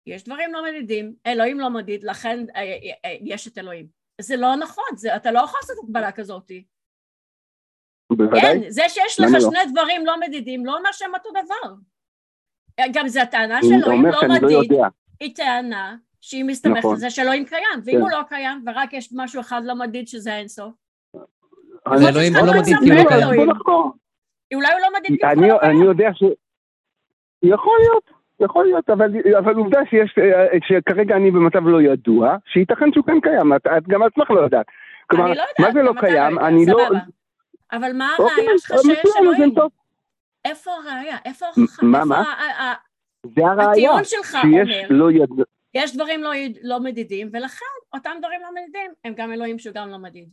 [0.06, 2.70] יש דברים לא מדידים, אלוהים לא מדיד, לכן אה, אה,
[3.04, 3.86] אה, יש את אלוהים.
[4.20, 6.50] זה לא נכון, זה, אתה לא יכול לעשות הקבלה כזאת.
[8.12, 8.40] בוודאי.
[8.40, 9.40] כן, זה שיש לך לא?
[9.40, 11.74] שני דברים לא מדידים, לא אומר שהם אותו דבר.
[12.92, 14.88] גם זו הטענה שאלוהים לא לא מדיד, יודע.
[15.20, 16.92] היא טענה שהיא מסתמכת נכון.
[16.94, 18.00] על זה שאלוהים קיים, ואם כן.
[18.00, 20.72] הוא לא קיים, ורק יש משהו אחד לא מדיד שזה האינסוף,
[21.96, 23.50] זה אלוהים לא מדיד כי הוא לא קיים.
[24.54, 25.84] אולי הוא לא מדיד כי הוא אני, לא אני קיים.
[25.84, 26.22] יודע ש...
[27.42, 28.10] יכול להיות,
[28.40, 33.20] יכול להיות, אבל, אבל עובדה שיש, אה, שכרגע אני במצב לא ידוע, שייתכן שהוא כן
[33.20, 34.66] קיים, את, את גם עצמך לא יודעת.
[35.10, 36.32] כלומר, אני לא יודעת, מה זה לא קיים?
[36.32, 36.84] יודע, אני לא...
[36.84, 36.98] סבבה.
[37.72, 39.54] אבל מה אוקיי, הראייה שלך אז שיש אז אלוהים?
[40.44, 41.16] איפה הראייה?
[41.24, 41.86] איפה ההוכחה?
[41.86, 42.24] מה, איפה מה?
[43.36, 45.44] זה הראייה, הטיעון שלך שיש אומר, לא ידוע.
[45.74, 46.30] יש דברים לא
[46.62, 50.28] לא מדידים, ולכן אותם דברים לא מדידים הם גם אלוהים שהוא גם לא מדיד.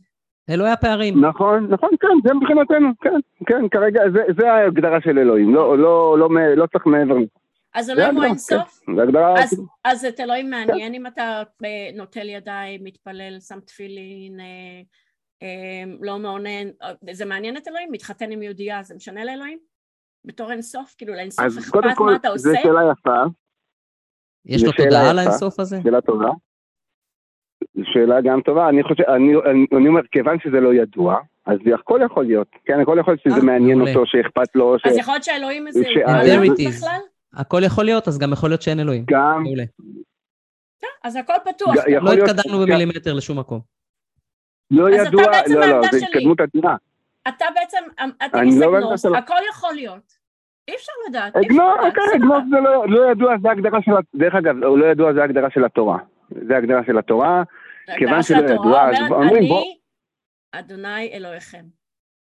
[0.50, 1.24] אלוהי הפערים.
[1.24, 6.16] נכון, נכון, כן, זה מבחינתנו, כן, כן, כרגע זה, זה ההגדרה של אלוהים, לא, לא,
[6.18, 7.14] לא, מ- לא צריך מעבר.
[7.18, 7.26] לזה.
[7.74, 8.80] אז אלוהים הוא אינסוף?
[8.86, 13.60] כן, זה הגדרה, אז, אז את אלוהים מעניין אם אתה אה, נוטל ידיים, מתפלל, שם
[13.60, 14.46] תפילין, אה,
[15.42, 17.88] אה, לא מעונן, אה, זה מעניין את אלוהים?
[17.92, 19.58] מתחתן עם יהודייה, זה משנה לאלוהים?
[20.24, 20.94] בתור אינסוף?
[20.98, 22.62] כאילו לאינסוף אז קודם אכפת כל, מה אתה זו עושה?
[22.62, 23.22] שאלה יפה,
[24.46, 25.12] יש לו תודעה.
[25.12, 25.78] לאינסוף הזה?
[25.82, 26.28] שאלה טובה.
[27.82, 31.16] שאלה גם טובה, אני חושב, אני, אני, אני אומר, כיוון שזה לא ידוע,
[31.46, 33.92] אז הכל יכול להיות, כן, הכל יכול להיות שזה אה, מעניין מעולה.
[33.92, 35.96] אותו, שאכפת לו, אז יכול להיות שהאלוהים הזה הוא ש-
[36.64, 36.68] לא.
[36.70, 37.00] בכלל?
[37.34, 39.04] הכל יכול להיות, אז גם יכול להיות שאין אלוהים.
[39.42, 39.64] מעולה.
[40.80, 41.74] כן, אז הכל פתוח.
[41.76, 42.04] גם.
[42.04, 43.60] לא להיות- התקדמנו במילימטר לשום מקום.
[44.70, 45.98] לא אז אתה ידוע, בעצם לא, לא, זה.
[46.06, 46.76] התקדמות אדירה.
[47.28, 47.78] אתה בעצם,
[48.26, 50.15] אתה אני לא מסגנוס, בעמדה הכל יכול להיות.
[50.68, 51.36] אי אפשר לדעת.
[51.36, 55.64] אגנוז, זה לא- לא ידוע, זה הגדרה של, דרך אגב, לא ידוע זה הגדרה של
[55.64, 55.98] התורה.
[56.48, 57.42] זה הגדרה של התורה,
[57.96, 59.64] כיוון שלא ידוע, אז אומרים, בוא-
[60.52, 61.62] אדוני אלוהיכם.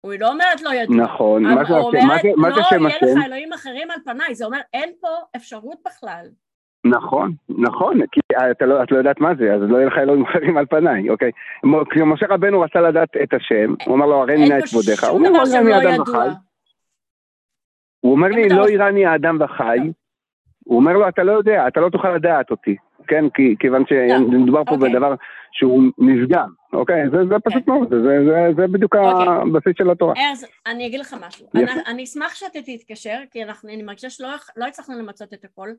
[0.01, 0.95] הוא לא אומרת לא ידוע.
[0.95, 3.19] נכון, מה זה הוא השם- מה זה- מה זה שם לא יהיה השם?
[3.19, 4.35] לך אלוהים אחרים על פניי.
[4.35, 6.25] זה אומר, אין פה אפשרות בכלל.
[6.85, 8.19] נכון, נכון, כי
[8.51, 11.09] אתה לא, את לא יודעת מה זה, אז לא יהיה לך אלוהים אחרים על פניי,
[11.09, 11.31] אוקיי?
[11.89, 15.03] כשמשה רבנו רצה לדעת את השם, הוא אמר לו, הריני נא אין את פה כבודיך,
[15.03, 16.25] הוא שום אומר דבר לא אדם ידוע.
[17.99, 19.77] הוא אומר לי, לא רוצה- יראני האדם וחי,
[20.65, 22.75] הוא אומר לו, אתה לא יודע, אתה לא תוכל לדעת אותי,
[23.07, 23.29] כן?
[23.29, 24.89] כי, כיוון שמדובר פה אוקיי.
[24.93, 25.15] בדבר
[25.51, 27.09] שהוא נפגם, אוקיי?
[27.09, 29.27] זה, זה פשוט מאוד, זה, זה, זה בדיוק אוקיי.
[29.27, 30.13] הבסיס של התורה.
[30.31, 31.47] אז אני אגיד לך משהו.
[31.55, 35.69] אני, אני אשמח שאתה תתקשר, כי אנחנו, אני מרגישה שלא לא הצלחנו למצות את הכל,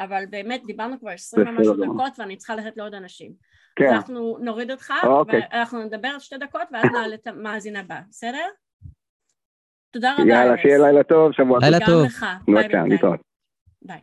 [0.00, 1.94] אבל באמת דיברנו כבר עשרים בסדר ומשהו גמור.
[1.96, 3.32] דקות ואני צריכה לתת לעוד אנשים.
[3.76, 5.40] כן, אז אנחנו נוריד אותך, אוקיי.
[5.52, 8.46] ואנחנו נדבר על שתי דקות ואז נעלה את המאזין הבא, בסדר?
[9.90, 10.30] תודה רבה.
[10.30, 10.58] יאללה.
[10.62, 11.64] שיהיה לילה טוב, שבוע טוב.
[11.64, 12.04] לילה גם טוב.
[12.04, 12.26] לך.
[12.46, 12.98] ביי בבקשה, ביי.
[13.82, 14.00] ביי.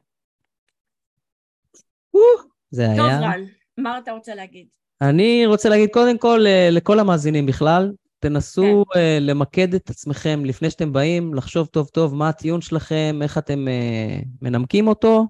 [2.72, 3.20] זה טוב היה...
[3.20, 3.44] רן,
[3.78, 4.68] מה אתה רוצה להגיד?
[5.02, 10.70] אני רוצה להגיד קודם כל אה, לכל המאזינים בכלל, תנסו אה, למקד את עצמכם לפני
[10.70, 15.28] שאתם באים, לחשוב טוב טוב מה הטיעון שלכם, איך אתם אה, מנמקים אותו,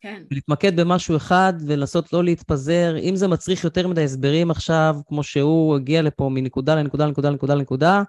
[0.00, 2.96] כן, להתמקד במשהו אחד ולנסות לא להתפזר.
[2.98, 7.54] אם זה מצריך יותר מדי הסברים עכשיו, כמו שהוא הגיע לפה מנקודה לנקודה לנקודה לנקודה
[7.54, 8.02] לנקודה,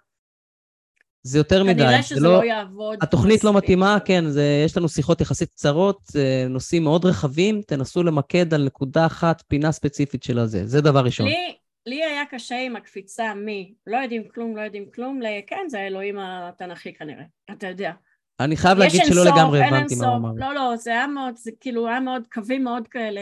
[1.24, 1.74] זה יותר מדי.
[1.74, 2.98] כנראה זה שזה לא יעבוד.
[3.02, 3.54] התוכנית לא.
[3.54, 8.66] מתאימה, כן, זה, יש לנו שיחות יחסית קצרות, אה, נושאים מאוד רחבים, תנסו למקד על
[8.66, 10.68] נקודה אחת, פינה ספציפית של הזה.
[10.68, 11.28] זה דבר ראשון.
[11.28, 11.56] לי,
[11.86, 15.80] לי היה קשה עם הקפיצה מ- לא יודעים כלום, לא יודעים כלום, ל- כן, זה
[15.80, 17.92] האלוהים התנ"כי כנראה, אתה יודע.
[18.40, 20.16] אני חייב להגיד שלא אינסוף, לגמרי הבנתי מה הוא.
[20.16, 20.30] אמר.
[20.36, 23.22] לא, לא, זה היה מאוד, זה כאילו היה מאוד, קווים מאוד כאלה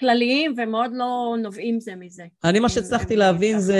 [0.00, 2.24] כלליים ומאוד לא נובעים זה מזה.
[2.44, 3.58] אני, מה שהצלחתי להבין.
[3.58, 3.78] זה,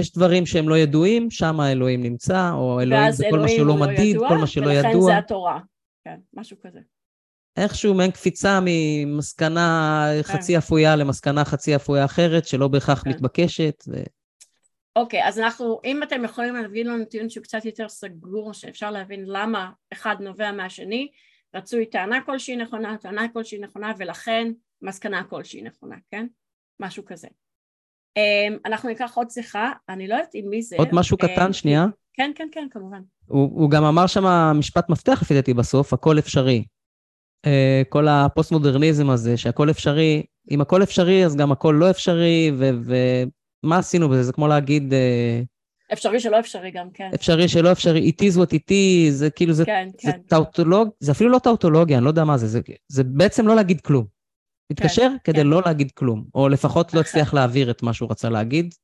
[0.00, 3.76] יש דברים שהם לא ידועים, שם האלוהים נמצא, או אלוהים זה כל מה שהוא לא
[3.76, 5.04] מדיד, כל מה שלא ולכן ידוע.
[5.04, 5.58] זה התורה.
[6.04, 6.78] כן, משהו כזה.
[7.56, 13.10] איכשהו מעין קפיצה ממסקנה חצי אפויה למסקנה חצי אפויה אחרת, שלא בהכרח כן.
[13.10, 13.84] מתבקשת.
[14.96, 19.24] אוקיי, אז אנחנו, אם אתם יכולים להביא לנו טיעון שהוא קצת יותר סגור, שאפשר להבין
[19.26, 21.08] למה אחד נובע מהשני,
[21.54, 24.52] רצוי טענה כלשהי נכונה, טענה כלשהי נכונה, ולכן
[24.82, 26.26] מסקנה כלשהי נכונה, כן?
[26.80, 27.28] משהו כזה.
[28.16, 30.76] אמ, אנחנו ניקח עוד שיחה, אני לא יודעת עם מי זה.
[30.76, 31.86] עוד משהו אמ, קטן, שנייה.
[32.12, 33.02] כן, כן, כן, כמובן.
[33.26, 34.24] הוא, הוא גם אמר שם
[34.54, 36.64] משפט מפתח לפי דעתי בסוף, הכל אפשרי.
[37.46, 37.50] Uh,
[37.88, 44.08] כל הפוסט-מודרניזם הזה, שהכל אפשרי, אם הכל אפשרי אז גם הכל לא אפשרי, ומה עשינו
[44.08, 44.22] בזה?
[44.22, 45.46] זה כמו להגיד uh,
[45.92, 47.10] אפשרי שלא אפשרי גם, כן.
[47.14, 50.18] אפשרי שלא אפשרי, it is what it is, זה כאילו, זה, כן, זה כן.
[50.28, 53.80] טאוטולוג, זה אפילו לא טאוטולוגיה, אני לא יודע מה זה, זה, זה בעצם לא להגיד
[53.80, 54.17] כלום.
[54.70, 55.46] להתקשר כדי כן.
[55.46, 57.00] לא להגיד כלום, או לפחות לא.
[57.00, 58.74] הצליח להעביר את מה שהוא רצה להגיד.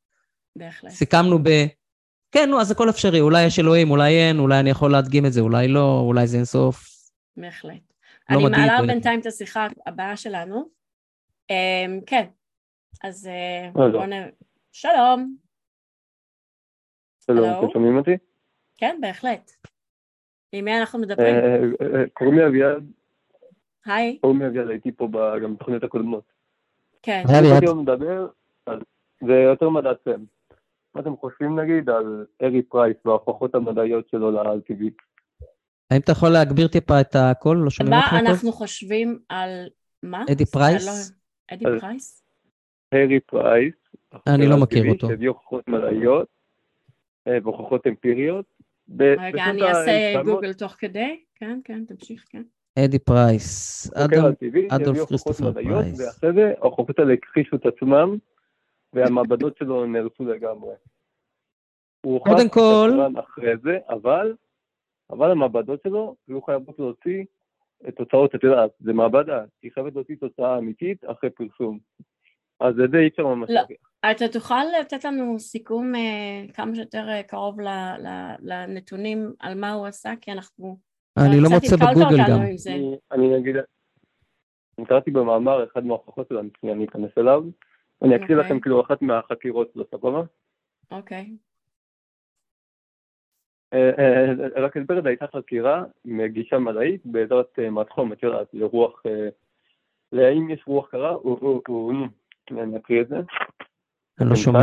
[0.57, 0.91] בהחלט.
[0.91, 1.49] סיכמנו ב...
[2.33, 5.33] כן, נו, אז הכל אפשרי, אולי יש אלוהים, אולי אין, אולי אני יכול להדגים את
[5.33, 6.85] זה, אולי לא, אולי זה אינסוף.
[7.37, 7.93] בהחלט.
[8.31, 10.69] לא אני מעלה לא בינתיים את השיחה הבאה שלנו.
[11.51, 12.27] אמ, כן,
[13.03, 13.71] אז אה.
[13.73, 14.13] בואו נ...
[14.73, 15.37] שלום.
[17.27, 17.59] שלום?
[17.59, 18.17] אתם שומעים אותי?
[18.77, 19.51] כן, בהחלט.
[20.53, 21.35] עם מי אנחנו מדברים?
[21.35, 21.41] אה,
[22.01, 22.93] אה, קוראים לי אביעד,
[23.87, 25.09] היי, קוראים לי אביעד, הייתי פה
[25.43, 26.25] גם בתוכניות הקודמות.
[27.03, 27.23] כן.
[27.29, 27.57] היי, אביעד.
[27.57, 28.27] אני היום מדבר,
[29.27, 30.25] זה יותר מדעתכם.
[30.95, 34.91] מה אתם חושבים נגיד על ארי פרייס וההוכחות המדעיות שלו טבעי?
[35.91, 37.57] האם אתה יכול להגביר טיפה את הקול?
[37.57, 38.27] לא שומעים מה אותך טוב?
[38.27, 39.67] אנחנו חושבים על...
[40.03, 40.25] מה?
[40.33, 40.87] אדי סליחה, פרייס?
[40.87, 42.25] לא- אדי פרייס?
[42.93, 43.75] הרי פרייס,
[44.27, 45.07] אני לא מכיר אותו.
[45.09, 46.29] שהביא הוכחות מדעיות
[47.27, 48.47] והוכחות אמפיריות.
[48.99, 52.43] רגע, אני אעשה גוגל תוך כדי, כן, כן, תמשיך, כן.
[52.79, 53.91] אדי פרייס,
[54.71, 56.01] אדולף כריסטופר פרייס.
[56.01, 58.17] ואחרי זה ההוכחות האלה הכחישו את עצמם,
[58.93, 60.75] והמעבדות שלו נהרסו לגמרי.
[62.03, 62.91] קודם כל...
[63.19, 64.35] אחרי זה, אבל,
[65.11, 67.25] אבל המעבדות שלו היו חייבות להוציא
[67.89, 71.79] את תוצאות, את יודעת, זה מעבדה, היא חייבת להוציא תוצאה אמיתית אחרי פרסום.
[72.61, 73.61] אז זה אי אפשר ממש לא,
[74.11, 77.69] אתה תוכל לתת לנו סיכום אה, כמה שיותר אה, קרוב ל,
[77.99, 78.09] ל,
[78.41, 80.94] לנתונים על מה הוא עשה, כי אנחנו...
[81.17, 82.41] אני לא מוצא בגוגל גם.
[83.13, 83.57] אני, אגיד,
[84.79, 87.43] אני קראתי במאמר אחד מההוכחות שלו, אני אכנס אליו,
[88.03, 90.23] אני אקריא לכם כאילו אחת מהחקירות שלו, סבבה?
[90.91, 91.37] אוקיי.
[93.75, 98.47] אה, אה, רק אסבר את זה, הייתה חקירה מגישה מדעית בעזרת אה, מתחום, את יודעת,
[98.53, 99.03] לרוח,
[100.13, 101.17] להאם יש רוח קרה,
[102.51, 103.17] אני אקריא את זה.
[104.21, 104.59] אני לא שומע.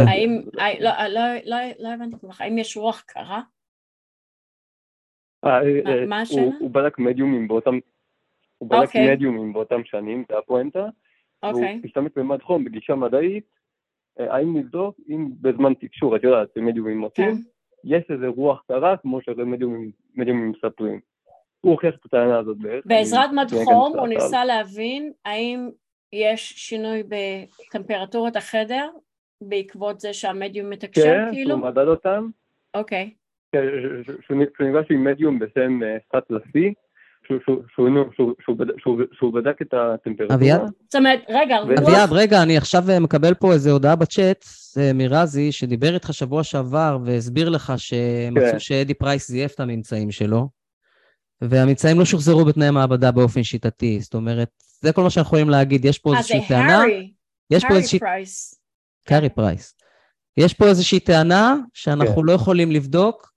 [0.79, 3.41] לא, לא, לא הבנתי כל כך, האם יש רוח קרה?
[5.43, 6.51] מה השאלה?
[6.59, 7.79] הוא בדק מדיומים באותם,
[8.57, 9.11] הוא בדק אוקיי.
[9.11, 10.87] מדיומים באותם שנים, זה הפואנטה.
[11.43, 11.73] אוקיי.
[11.73, 13.45] הוא השתמש במד חום בגישה מדעית,
[14.19, 17.41] האם נבדוק אם בזמן תקשור, את יודעת, מדיומים מוצאים, כן.
[17.83, 20.99] יש איזה רוח קרה, כמו שמדיומים מספרים.
[21.61, 22.85] הוא הוכיח את הטענה הזאת בערך.
[22.85, 25.69] בעזרת מד חום הוא ניסה להבין האם
[26.13, 28.89] יש שינוי בטמפרטורת החדר
[29.41, 31.55] בעקבות זה שהמדיום מתקשר, כן, כאילו?
[31.55, 32.29] כן, הוא מדד אותם.
[32.73, 33.11] אוקיי.
[34.25, 36.73] שהוא נפגש עם מדיום בשם סטלה סי,
[39.17, 40.35] שהוא בדק את הטמפרטורה.
[40.35, 40.61] אביעד?
[40.61, 41.57] זאת אומרת, רגע.
[41.61, 44.45] אביעד, רגע, אני עכשיו מקבל פה איזו הודעה בצ'אט
[44.93, 48.59] מרזי, שדיבר איתך שבוע שעבר והסביר לך שמצאו כן.
[48.59, 50.49] שאדי פרייס זייף את הממצאים שלו,
[51.41, 53.99] והממצאים לא שוחזרו בתנאי מעבדה באופן שיטתי.
[53.99, 54.49] זאת אומרת,
[54.81, 55.85] זה כל מה שאנחנו יכולים להגיד.
[55.85, 56.73] יש פה איזושהי טענה...
[56.73, 56.85] אה,
[57.49, 57.73] זה הארי.
[57.73, 58.61] הארי פרייס.
[59.09, 59.75] הארי פרייס.
[60.37, 62.25] יש פה איזושהי טענה שאנחנו כן.
[62.25, 63.30] לא יכולים לבדוק,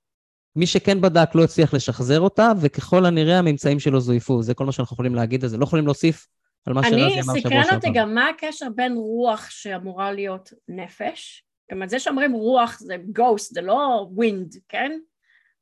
[0.56, 4.42] מי שכן בדק לא הצליח לשחזר אותה, וככל הנראה הממצאים שלו זויפו.
[4.42, 5.58] זה כל מה שאנחנו יכולים להגיד על זה.
[5.58, 6.26] לא יכולים להוסיף
[6.66, 7.32] על מה שרזי אמר שבוע שעבר.
[7.32, 12.32] אני, סקרן אותי גם מה הקשר בין רוח שאמורה להיות נפש, גם על זה שאומרים
[12.32, 14.98] רוח זה ghost, זה לא wind, כן?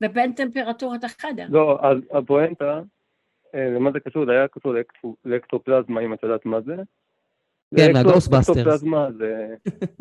[0.05, 1.47] ובין טמפרטורת החדר.
[1.49, 2.80] לא, אז הפואנטה,
[3.55, 4.26] אה, למה זה קשור?
[4.26, 4.74] זה היה קשור
[5.24, 6.76] לאקטופלזמה, אם את יודעת מה זה.
[7.76, 8.57] כן, מהגוסטבאסטרס.
[8.57, 9.47] אקטופלזמה זה...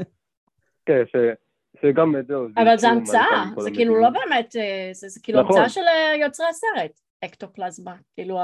[0.86, 1.04] כן,
[1.82, 2.34] שגם את זה...
[2.58, 5.40] אבל זה המצאה, זה כאילו לא באמת, אה, זה כאילו.
[5.40, 8.40] המצאה של אה, יוצרי הסרט, אקטופלזמה, כאילו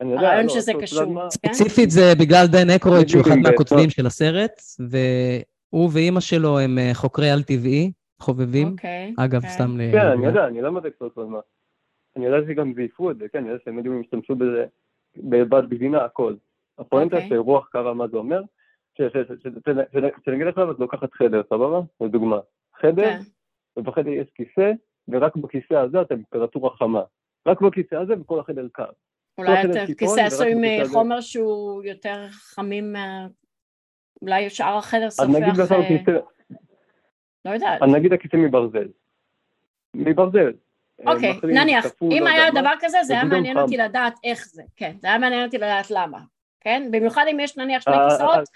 [0.00, 1.14] הרעיון לא, שזה קשור.
[1.22, 1.30] כן?
[1.30, 6.90] ספציפית זה בגלל דן אקרויד שהוא אחד מהכותבים של הסרט, והוא ואימא שלו הם אה,
[6.94, 8.68] חוקרי על-טבעי, חובבים.
[8.68, 9.14] אוקיי.
[9.18, 9.48] אגב, כן.
[9.48, 9.92] סתם ל...
[9.92, 11.38] כן, אני יודע, אני לא יודע אקטופלזמה.
[12.16, 14.66] אני יודע שגם זייפו את זה, כן, אני יודע שהם יודעים השתמשו בזה
[15.16, 16.34] בבת גבינה, הכל.
[16.78, 17.28] הפואנטה אוקיי.
[17.28, 18.42] שרוח קרה מה זה אומר,
[20.24, 21.80] שנגיד עכשיו את לוקחת חדר, סבבה?
[22.00, 22.38] לדוגמה.
[22.80, 23.20] חדר, כן.
[23.76, 24.72] ובחדר יש כיסא,
[25.08, 27.02] ורק בכיסא הזה הטמפרטורה חמה.
[27.48, 28.90] רק בכיסא הזה וכל החדר קר.
[29.38, 29.52] אולי
[29.92, 33.26] הכיסא עשוי מחומר שהוא יותר חמים מה...
[34.22, 35.28] אולי שאר החדר סופח...
[35.28, 36.12] נגיד אה, כיסא...
[37.44, 37.82] לא יודעת.
[37.82, 38.88] נגיד הכיסא מברזל.
[39.94, 40.52] מברזל.
[41.06, 45.08] אוקיי, נניח, אם היה דבר כזה, זה היה מעניין אותי לדעת איך זה, כן, זה
[45.08, 46.18] היה מעניין אותי לדעת למה,
[46.68, 46.88] כן?
[46.90, 48.48] במיוחד אם יש נניח שני אה, כיסאות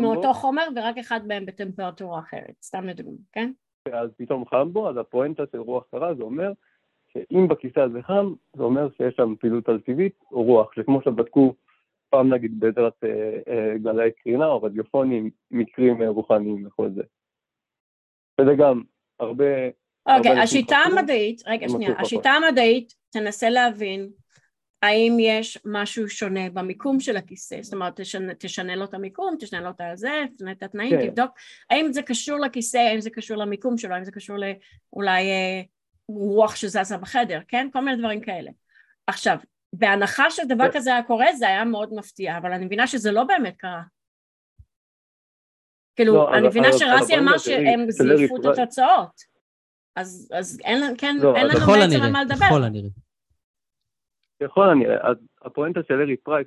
[0.00, 3.52] מאותו חומר ורק אחד מהם בטמפרטורה אחרת, סתם לדוגמה, כן?
[3.92, 6.52] אז פתאום חם בו, אז הפואנטה של רוח קרה זה אומר
[7.12, 11.54] שאם בכיסא הזה חם, זה אומר שיש שם פעילות על טבעית או רוח, שכמו שבדקו
[12.10, 13.08] פעם נגיד בעזרת אה,
[13.48, 17.02] אה, גלי קרינה או רדיופונים, מקרים אה, רוחניים וכל זה.
[18.40, 18.82] וזה גם
[19.20, 19.44] הרבה...
[20.16, 24.10] אוקיי, okay, השיטה המדעית, רגע שנייה, השיטה המדעית תנסה להבין
[24.84, 29.60] האם יש משהו שונה במיקום של הכיסא, זאת אומרת תשנה, תשנה לו את המיקום, תשנה
[29.60, 31.06] לו את הזה, תשנה את התנאים, כן.
[31.06, 31.30] תבדוק
[31.70, 35.62] האם זה קשור לכיסא, האם זה קשור למיקום שלו, האם זה קשור לאולי אה,
[36.08, 37.68] רוח שזזה בחדר, כן?
[37.72, 38.50] כל מיני דברים כאלה.
[39.06, 39.36] עכשיו,
[39.72, 40.78] בהנחה שדבר כן.
[40.78, 43.82] כזה היה קורה זה היה מאוד מפתיע, אבל אני מבינה שזה לא באמת קרה.
[45.96, 49.34] כאילו, לא, אני מבינה שרסי אמר שהם זייפו את התוצאות.
[49.96, 52.46] אז, אז אין, כן, לא, אין לנו בעצם על מה לדבר.
[54.44, 55.08] ככל הנראה.
[55.08, 56.46] אז הפואנטה של ארי פרייס,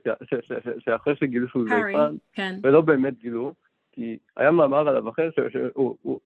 [0.80, 2.60] שאחרי שגילו שהוא זייפן, כן.
[2.64, 3.54] ולא באמת גילו,
[3.92, 5.30] כי היה מאמר עליו אחר,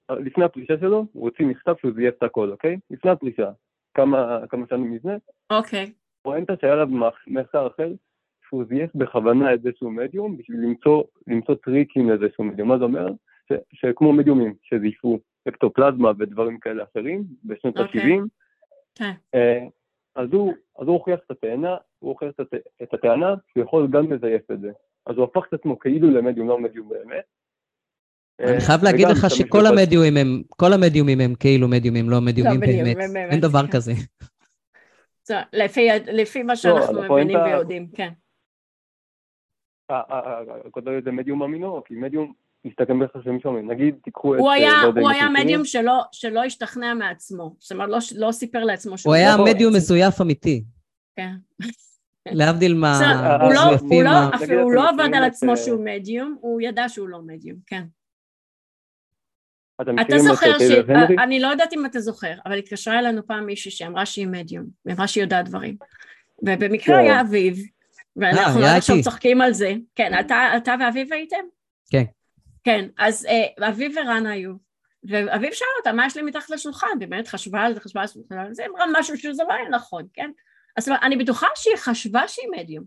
[0.10, 2.78] לפני הפרישה שלו, הוא הוציא מכתב שהוא זייף את הכל, אוקיי?
[2.92, 3.50] לפני הפרישה,
[3.94, 5.14] כמה, שנים לפני.
[5.50, 5.92] אוקיי.
[6.22, 6.88] פואנטה שהיה עליו
[7.28, 7.92] מחקר אחר,
[8.48, 10.60] שהוא זייף בכוונה איזשהו מדיום, בשביל
[11.28, 12.68] למצוא, טריקים לאיזשהו מדיום.
[12.68, 13.08] מה זה אומר?
[13.74, 18.22] שכמו מדיומים שזייפו אקטופלזמה ודברים כאלה אחרים, בשנות ה-70.
[18.96, 19.12] כן.
[19.36, 19.66] אה,
[20.16, 22.54] אז הוא, אז הוא הוכיח את הטענה, הוא הוכיח את,
[22.84, 24.72] את הטענה שהוא יכול גם לזייף את זה.
[25.06, 27.26] אז הוא הפך את עצמו כאילו למדיום, לא מדיום באמת.
[28.40, 32.68] אני חייב להגיד לך שכל המדיומים הם, כל המדיומים הם כאילו מדיומים, לא מדיומים לא,
[32.68, 32.98] באמת.
[33.32, 33.92] אין דבר כזה.
[36.08, 38.10] לפי מה שאנחנו לא, מבינים ויודעים, כן.
[39.90, 42.34] הכותרת זה מדיום אמינו, כי מדיום
[42.66, 43.72] מסתכם ביחסים שומעים.
[43.72, 44.40] נגיד, תיקחו את...
[44.40, 47.56] הוא היה, הוא היה מדיום שלא, שלא השתכנע מעצמו.
[47.60, 49.16] זאת אומרת, לא, לא סיפר לעצמו שהוא...
[49.16, 50.64] הוא היה מדיום מזויף אמיתי.
[51.16, 51.32] כן.
[52.26, 53.00] להבדיל מה...
[54.62, 57.84] הוא לא עבד על עצמו שהוא מדיום, הוא ידע שהוא לא מדיום, כן.
[59.82, 60.72] אתה זוכר ש...
[61.24, 65.08] אני לא יודעת אם אתה זוכר, אבל התקשרה אלינו פעם מישהי שאמרה שהיא מדיום, ואמרה
[65.08, 65.76] שהיא יודעת דברים.
[66.44, 66.98] ובמקרה.
[66.98, 67.60] היה אביב,
[68.16, 69.74] ואנחנו עכשיו צוחקים על זה.
[69.96, 70.12] כן,
[70.58, 71.38] אתה ואביב הייתם?
[71.92, 72.04] כן.
[72.64, 74.54] כן, אז אה, אביב ורן היו,
[75.04, 77.00] ואביב שאל אותה, מה יש לי מתחת לשולחן?
[77.00, 80.32] באמת חשבה על זה, חשבה על זה, אמרה משהו שזה לא היה נכון, כן?
[80.78, 82.84] אז אני בטוחה שהיא חשבה שהיא מדיום.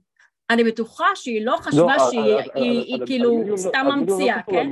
[0.50, 4.66] אני בטוחה שהיא לא חשבה לא, שהיא כאילו סתם ממציאה, כן?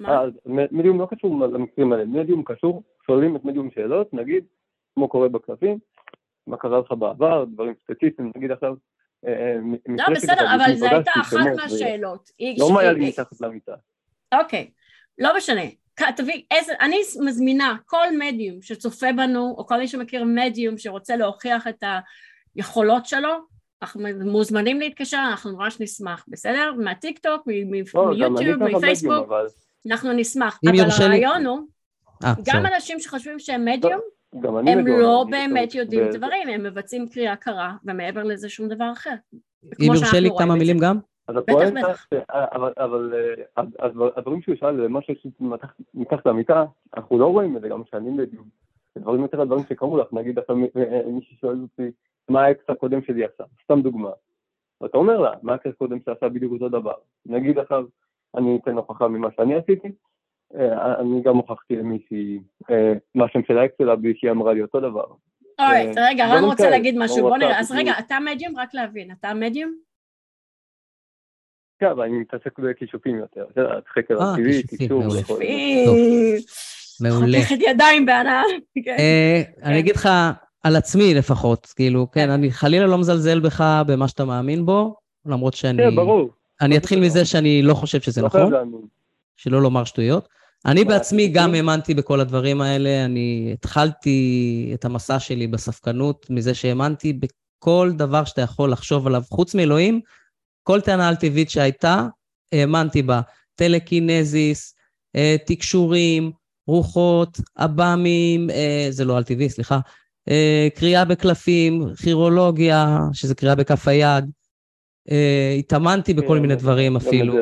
[0.00, 0.22] מה?
[0.46, 4.44] מדיום לא קשור למקרים האלה, מדיום קשור, שואלים את מדיום שאלות, נגיד,
[4.94, 5.78] כמו קורה בקלפים,
[6.46, 8.76] מה קרה לך בעבר, דברים ספציפיים, נגיד עכשיו, אה, אה,
[9.88, 12.30] לא, בסדר, אבל זו הייתה אחת מהשאלות.
[12.58, 13.74] לא מה היה לי מתחת למיטה.
[14.34, 14.70] אוקיי,
[15.18, 15.62] לא משנה.
[16.16, 21.66] תביא איזה, אני מזמינה כל מדיום שצופה בנו, או כל מי שמכיר מדיום שרוצה להוכיח
[21.68, 21.84] את
[22.54, 23.30] היכולות שלו,
[23.82, 26.72] אנחנו מוזמנים להתקשר, אנחנו ממש נשמח, בסדר?
[26.78, 27.46] מהטיק טוק,
[27.94, 29.32] לא, מיוטיוב, מפייסבוק,
[29.86, 30.60] אנחנו נשמח.
[30.66, 31.60] אבל הרעיון הוא,
[32.24, 34.00] אה, גם אנשים שחושבים שהם מדיום,
[34.32, 39.14] הם לא באמת יודעים דברים, הם מבצעים קריאה קרה, ומעבר לזה שום דבר אחר.
[39.64, 40.98] אם יורשה לי כמה מילים גם?
[41.28, 41.92] אז הפואנטה,
[42.68, 43.12] אבל
[44.16, 45.26] הדברים שהוא שאל, מה שיש
[45.94, 46.64] מתחת למיטה,
[46.96, 48.48] אנחנו לא רואים את זה גם כשאני מדיום.
[48.98, 50.56] דברים יותר הדברים שקרו לך, נגיד עכשיו
[51.06, 51.90] מישהו שואל אותי,
[52.28, 53.44] מה האקס הקודם שלי עשה?
[53.64, 54.10] סתם דוגמה.
[54.80, 56.94] ואתה אומר לה, מה האקס הקודם שעשה בדיוק אותו דבר?
[57.26, 57.84] נגיד עכשיו,
[58.36, 59.92] אני אתן הוכחה ממה שאני עשיתי, אה,
[61.00, 62.38] אני גם הוכחתי למישהי
[62.70, 65.04] אה, מה שם של האקס שלה שהיא אמרה לי אותו דבר.
[65.58, 68.58] אוי, אה, רגע, רן רוצה להגיד משהו, בוא נראה, אז רגע, אתה מדיום?
[68.58, 69.74] רק להבין, אתה מדיום?
[71.78, 75.02] כן, אבל אני מתעסק בכישופים יותר, את יודעת, חקר הטבעי, קישור.
[77.00, 77.38] מעולה.
[77.38, 78.42] חותכת ידיים בהנאה.
[78.84, 78.96] כן.
[79.62, 80.08] אני אגיד לך,
[80.62, 84.96] על עצמי לפחות, כאילו, כן, אני חלילה לא מזלזל בך במה שאתה מאמין בו,
[85.26, 85.82] למרות שאני...
[85.82, 86.30] כן, ברור.
[86.60, 88.52] אני אתחיל מזה שאני לא חושב שזה לא נכון,
[89.36, 90.28] שלא לומר שטויות.
[90.66, 97.12] אני בעצמי גם האמנתי בכל הדברים האלה, אני התחלתי את המסע שלי בספקנות מזה שהאמנתי
[97.12, 100.00] בכל דבר שאתה יכול לחשוב עליו, חוץ מאלוהים,
[100.62, 102.06] כל טענה על טבעית שהייתה,
[102.52, 103.20] האמנתי בה.
[103.54, 104.74] טלקינזיס,
[105.16, 106.30] אה, תקשורים,
[106.66, 109.80] רוחות, אב"מים, אה, זה לא על טבעי, סליחה,
[110.28, 114.24] אה, קריאה בקלפים, כירולוגיה, שזה קריאה בכף היד.
[115.58, 117.34] התאמנתי בכל כן, מיני דברים אפילו.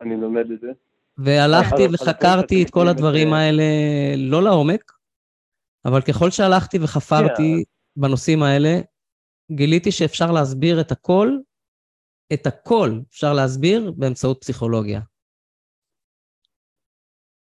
[0.00, 0.66] אני לומד את זה.
[1.18, 3.62] והלכתי וחקרתי את כל הדברים האלה,
[4.16, 4.92] לא לעומק,
[5.84, 7.64] אבל ככל שהלכתי וחפרתי
[7.96, 8.80] בנושאים האלה,
[9.52, 11.28] גיליתי שאפשר להסביר את הכל,
[12.32, 15.00] את הכל אפשר להסביר באמצעות פסיכולוגיה.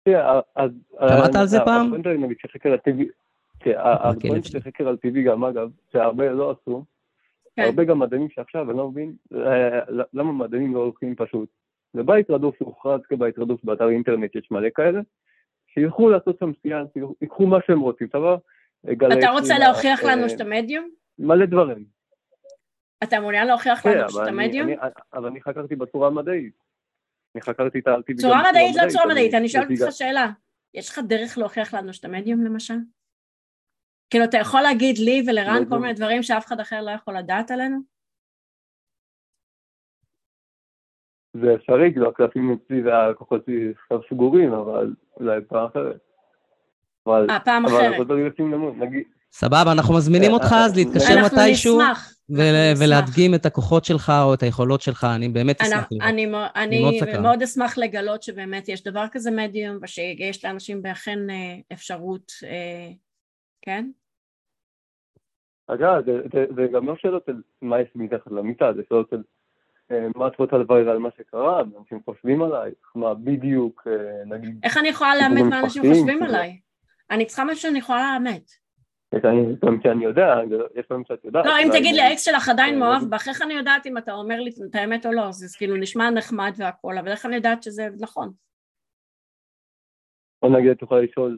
[0.09, 1.93] שמעת על זה פעם?
[1.93, 2.05] הפואנט
[4.45, 6.85] של חקר על טבעי גם, אגב, שהרבה לא עשו,
[7.55, 7.61] כן.
[7.61, 9.79] הרבה גם מדענים שעכשיו, אני לא מבין, אה,
[10.13, 11.49] למה מדענים לא הולכים פשוט
[11.95, 14.99] ובית רדוף שהוכרז כבית רדוף באתר אינטרנט, יש מלא כאלה,
[15.67, 16.87] שילכו לעשות שם סיאנס,
[17.21, 18.37] ייקחו מה שהם רוצים, סבבה?
[18.91, 20.89] אתה רוצה להוכיח לנו אה, שאתה מדיום?
[21.19, 21.85] מלא דברים.
[23.03, 24.69] אתה מעוניין להוכיח לנו כן, שאתה מדיום?
[25.13, 26.53] אבל אני חקרתי בצורה המדעית.
[27.35, 30.31] אני חקרתי את האלטיבי צורה מדעית לא צורה מדעית, אני שואלת אותך שאלה.
[30.73, 32.77] יש לך דרך להוכיח לנו שאתה מדיום למשל?
[34.09, 35.77] כאילו, אתה יכול להגיד לי ולרן לא, כל.
[35.77, 37.77] מיני דברים שאף אחד אחר לא יכול לדעת עלינו?
[41.41, 45.97] זה אפשרי, כאילו הקלפים אצלי והכוחות שלי עכשיו סגורים, אבל אולי פעם אחרת.
[47.07, 48.07] אה, פעם אחרת.
[49.31, 51.79] סבבה, אנחנו מזמינים אותך אז להתקשר מתישהו.
[52.79, 56.09] ולהדגים את הכוחות שלך או את היכולות שלך, אני באמת אשמח לראות.
[56.55, 56.81] אני
[57.21, 62.91] מאוד אשמח לגלות שבאמת יש דבר כזה מדיום, ושיש לאנשים באכן אה, אפשרות, אה,
[63.61, 63.89] כן?
[65.67, 66.03] אגב,
[66.55, 69.21] זה גם לא שאלות של מה יש מתחת למיטה, זה שאלות של אה,
[70.15, 74.59] מה את רוצה לברר על מה שקרה, אנשים חושבים עלייך, מה בדיוק, אה, נגיד...
[74.63, 76.59] איך אני יכולה לאמת מה אנשים חושבים עליי?
[77.11, 78.51] אני צריכה משהו שאני יכולה לאמת.
[79.65, 80.35] גם כי אני יודע,
[80.75, 81.45] יש פעמים שאת יודעת.
[81.45, 84.13] לא, אם תגיד לי, האקס שלך עדיין אה, מאוהב בך, איך אני יודעת אם אתה
[84.13, 85.31] אומר לי את האמת או לא?
[85.31, 88.31] זה כאילו נשמע נחמד והכול, אבל איך אני יודעת שזה נכון?
[90.41, 91.37] בוא נגיד, את יכולה לשאול,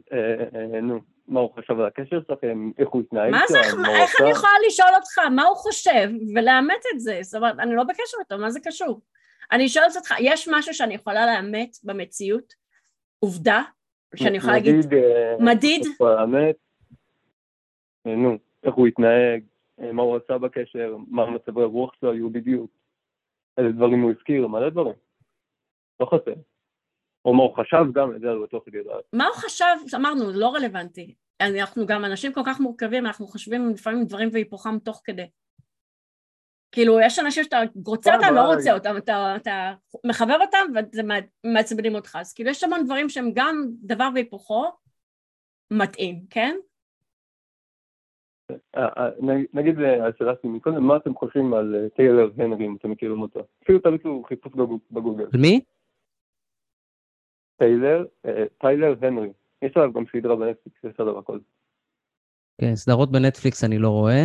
[0.82, 3.74] נו, מה הוא חשב על הקשר שלכם, איך הוא התנהג מה זה, איך
[4.20, 7.18] אני יכולה לשאול אותך מה הוא חושב ולאמת את זה?
[7.22, 9.00] זאת אומרת, אני לא בקשר איתו, מה זה קשור?
[9.52, 12.54] אני שואלת אותך, יש משהו שאני יכולה לאמת במציאות?
[13.18, 13.62] עובדה?
[14.16, 15.82] שאני יכולה להגיד, אה, מדיד?
[18.06, 19.42] אה, נו, איך הוא התנהג,
[19.80, 22.70] אה, מה הוא עשה בקשר, מה מצבי הרוח שלו היו בדיוק,
[23.58, 24.94] איזה דברים הוא הזכיר, מלא דברים.
[26.00, 26.34] לא חסר.
[27.24, 29.04] או מה הוא חשב גם, את זה אני בטוח יודעת.
[29.12, 31.14] מה הוא חשב, אמרנו, לא רלוונטי.
[31.40, 35.26] אנחנו גם אנשים כל כך מורכבים, אנחנו חושבים לפעמים דברים והיפוכם תוך כדי.
[36.72, 39.74] כאילו, יש אנשים שאתה רוצה אותם, לא רוצה אותם, אתה, אתה
[40.06, 41.02] מחבב אותם וזה
[41.44, 42.16] מעצבנים אותך.
[42.20, 44.64] אז כאילו, יש המון דברים שהם גם דבר והיפוכו
[45.70, 46.56] מתאים, כן?
[48.76, 49.10] אה, אה,
[49.52, 53.40] נגיד השאלה שלי מקודם, מה אתם חושבים על אה, טיילר הנרי, אם אתם מכירים אותו?
[53.64, 54.52] אפילו תביאו חיפוש
[54.90, 55.26] בגוגל.
[55.40, 55.60] מי?
[57.60, 58.04] טיילר,
[58.58, 59.28] טיילר הנרי.
[59.62, 61.38] יש עליו גם סדרה בנטפליקס, יש עליו הכל.
[62.60, 64.24] כן, סדרות בנטפליקס אני לא רואה.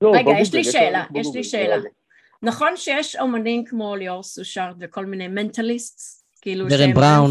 [0.00, 1.76] לא, רגע, יש לי שאלה, יש לי שאלה.
[2.42, 7.30] נכון שיש אומנים כמו ליאור סושארד וכל מיני mentalists, כאילו דרן בראון.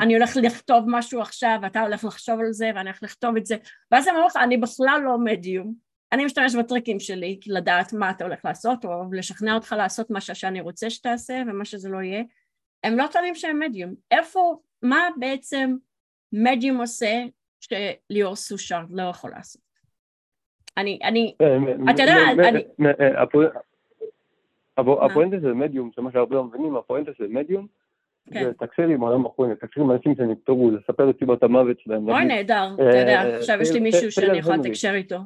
[0.00, 3.56] אני הולך לכתוב משהו עכשיו, ואתה הולך לחשוב על זה, ואני הולך לכתוב את זה,
[3.90, 5.74] ואז הם אומרים לך, אני בכלל לא מדיום,
[6.12, 10.60] אני משתמש בטריקים שלי לדעת מה אתה הולך לעשות, או לשכנע אותך לעשות מה שאני
[10.60, 12.22] רוצה שתעשה, ומה שזה לא יהיה.
[12.84, 13.94] הם לא טוענים שהם מדיום.
[14.10, 15.76] איפה, מה בעצם
[16.32, 17.24] מדיום עושה
[17.60, 19.62] שליאור סושארד לא יכול לעשות?
[20.76, 21.56] אני, אני, אה,
[21.94, 22.64] אתה יודע, אני...
[23.00, 23.22] אה,
[24.76, 27.66] הפואנטה של מדיום, שמה שהרבה לא מבינים, הפואנטה של מדיום,
[28.30, 28.40] זה.
[28.40, 32.08] לתקשר עם העולם החוני, לתקשר עם אנשים שנפטרו, לספר את סיבות המוות שלהם.
[32.08, 35.18] אוי, נהדר, אתה יודע, אה, עכשיו יש לי מישהו שאני יכולה לתקשר איתו.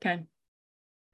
[0.00, 0.18] כן.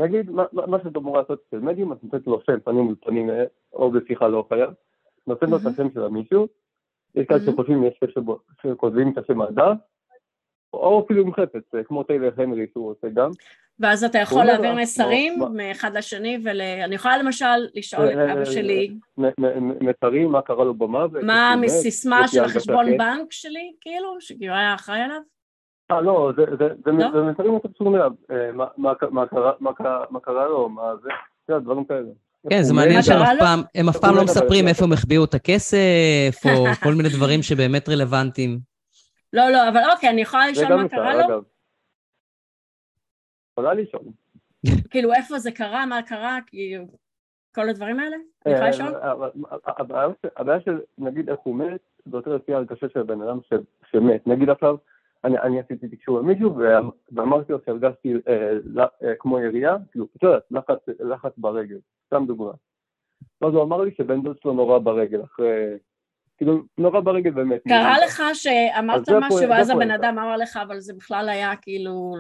[0.01, 3.31] נגיד, מה שאת אמורה לעשות אצל מדיום, את נותנת לו שם פנים מול פנים,
[3.73, 4.71] או בשיחה לא חייב,
[5.27, 6.49] נותנת לו את השם של המישהו,
[7.15, 8.13] יש כאלה שחושבים, יש כאלה
[8.63, 9.77] שכותבים את השם מהדף,
[10.73, 13.31] או אפילו עם חפץ, כמו טיילר הנרי שהוא עושה גם.
[13.81, 17.45] ואז אתה יכול להעביר מסרים מאחד לשני, ואני יכולה למשל
[17.75, 18.95] לשאול את אבא שלי...
[19.81, 21.23] מסרים, מה קרה לו במוות.
[21.23, 25.21] מה המסיסמה של החשבון בנק שלי, כאילו, שכאילו היה אחראי עליו?
[25.91, 27.31] אה, לא, זה לא?
[27.31, 28.51] מסרים יותר קשורים אליו, אה,
[30.11, 32.09] מה קרה לו, מה זה, דברים כאלה.
[32.51, 36.95] כן, זה מעניין שהם אף פעם לא מספרים איפה הם החביאו את הכסף, או כל
[36.95, 38.59] מיני דברים שבאמת רלוונטיים.
[39.33, 41.43] לא, לא, אבל אוקיי, אני יכולה לשאול מה קרה לו?
[43.53, 44.03] יכולה לשאול.
[44.91, 46.85] כאילו, איפה זה קרה, מה קרה, כאילו,
[47.55, 48.17] כל הדברים האלה?
[48.47, 48.95] אני יכולה לשאול?
[48.95, 49.13] אה,
[50.37, 53.39] הבעיה של, נגיד, איך הוא מת, זה יותר לפי הרגשה של הבן אדם
[53.91, 54.27] שמת.
[54.27, 54.77] נגיד עכשיו,
[55.25, 56.57] אני עשיתי תקשור עם מישהו,
[57.13, 58.53] ואמרתי לו שהרגשתי אה,
[59.03, 60.43] אה, כמו ירייה, כאילו, את יודעת,
[61.01, 62.53] לחץ ברגל, סתם דוגמה.
[63.41, 65.79] ואז הוא אמר לי שבן דוד שלו נורא ברגל, אחרי
[66.37, 67.63] כאילו, נורא ברגל באמת.
[67.69, 72.13] קרה לך שאמרת משהו ואז הבן אדם אמר לך, אבל זה בכלל היה כאילו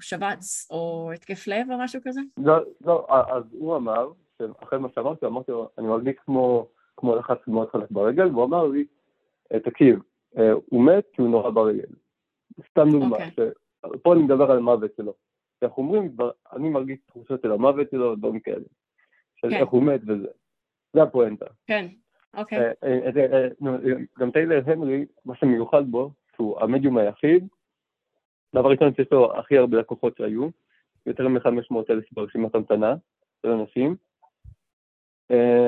[0.00, 2.20] שבץ או התקף לב או משהו כזה?
[2.36, 4.08] לא, לא, אז הוא אמר,
[4.62, 8.66] אחרי מה שאמרתי, אמרתי לו, אני מרגיש כמו, כמו לחץ מאוד חלק ברגל, והוא אמר
[8.66, 8.84] לי,
[9.52, 9.98] אה, תקשיב,
[10.38, 11.88] אה, הוא מת כי הוא נורא ברגל.
[12.70, 13.30] סתם דוגמה, okay.
[13.84, 14.00] אוקיי.
[14.02, 15.14] פה אני מדבר על המוות שלו.
[15.62, 16.16] אנחנו אומרים,
[16.52, 18.64] אני מרגיש תחושות של המוות שלו, דברים כאלה.
[19.36, 19.56] של כן.
[19.56, 20.28] איך הוא מת וזה.
[20.92, 21.46] זה הפואנטה.
[21.66, 21.86] כן.
[22.34, 22.58] אוקיי.
[22.58, 23.48] אה, אה, אה,
[24.18, 27.48] גם טיילר הנרי, מה שמיוחד בו, שהוא המדיום היחיד,
[28.54, 30.48] דבר ראשון שיש לו הכי הרבה לקוחות שהיו,
[31.06, 32.94] יותר מ-500 אלף ברשימת המתנה
[33.42, 33.96] של אנשים.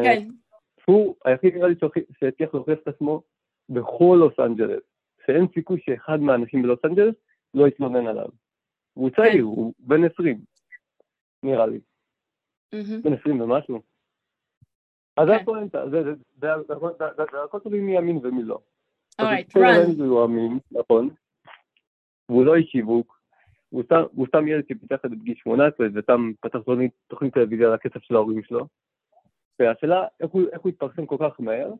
[0.05, 0.29] כן.
[0.85, 1.75] הוא היחיד נראה לי
[2.21, 3.23] שהצליח להוכיח את עצמו
[3.69, 4.83] בכל לוס אנג'לס,
[5.27, 7.15] שאין סיכוי שאחד מהאנשים בלוס אנג'לס
[7.55, 8.29] לא יתלונן עליו.
[9.11, 9.41] צעיר, כן.
[9.41, 10.41] הוא בן 20,
[11.43, 11.81] נראה לי.
[13.03, 13.83] בן 20 ומשהו.
[15.17, 18.59] אז זה הפואנטה, זה הכל תלוי מי אמין ומי לא.
[19.19, 20.01] alright, רן.
[20.01, 21.11] הוא אמין, נכון,
[22.29, 23.21] והוא לא איש שיווק,
[23.69, 26.59] הוא סתם ילד שפיתח את זה בגיל 18 וסתם פתח
[27.07, 28.67] תוכנית טלוויזיה על הכסף של ההורים שלו.
[29.59, 31.73] והשאלה איך הוא התפרסם כל כך מהר,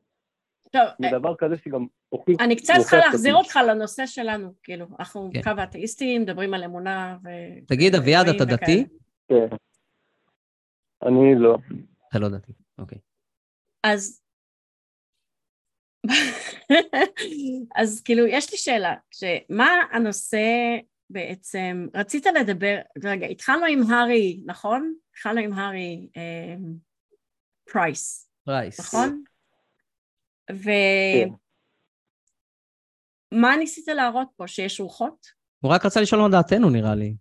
[0.75, 2.37] טוב, מדבר כזה שגם הוכיח...
[2.41, 5.43] אני קצת צריכה להחזיר אותך לנושא שלנו, כאילו, אנחנו כן.
[5.43, 7.29] קו האתאיסטים, מדברים על אמונה ו...
[7.67, 8.87] תגיד, אביעד, אתה דתי?
[9.29, 9.57] כן.
[11.03, 11.57] אני לא.
[12.09, 12.99] אתה לא דתי, אוקיי.
[13.83, 14.23] אז...
[17.81, 20.47] אז כאילו, יש לי שאלה, שמה הנושא
[21.11, 24.95] בעצם, רצית לדבר, רגע, התחלנו עם הארי, נכון?
[25.11, 26.57] התחלנו עם הארי אה,
[27.73, 28.31] פרייס.
[28.45, 28.81] פרייס.
[28.81, 29.25] נכון?
[30.51, 31.29] ומה
[33.53, 33.59] כן.
[33.59, 35.27] ניסית להראות פה, שיש רוחות?
[35.61, 37.15] הוא רק רצה לשאול מה דעתנו, נראה לי.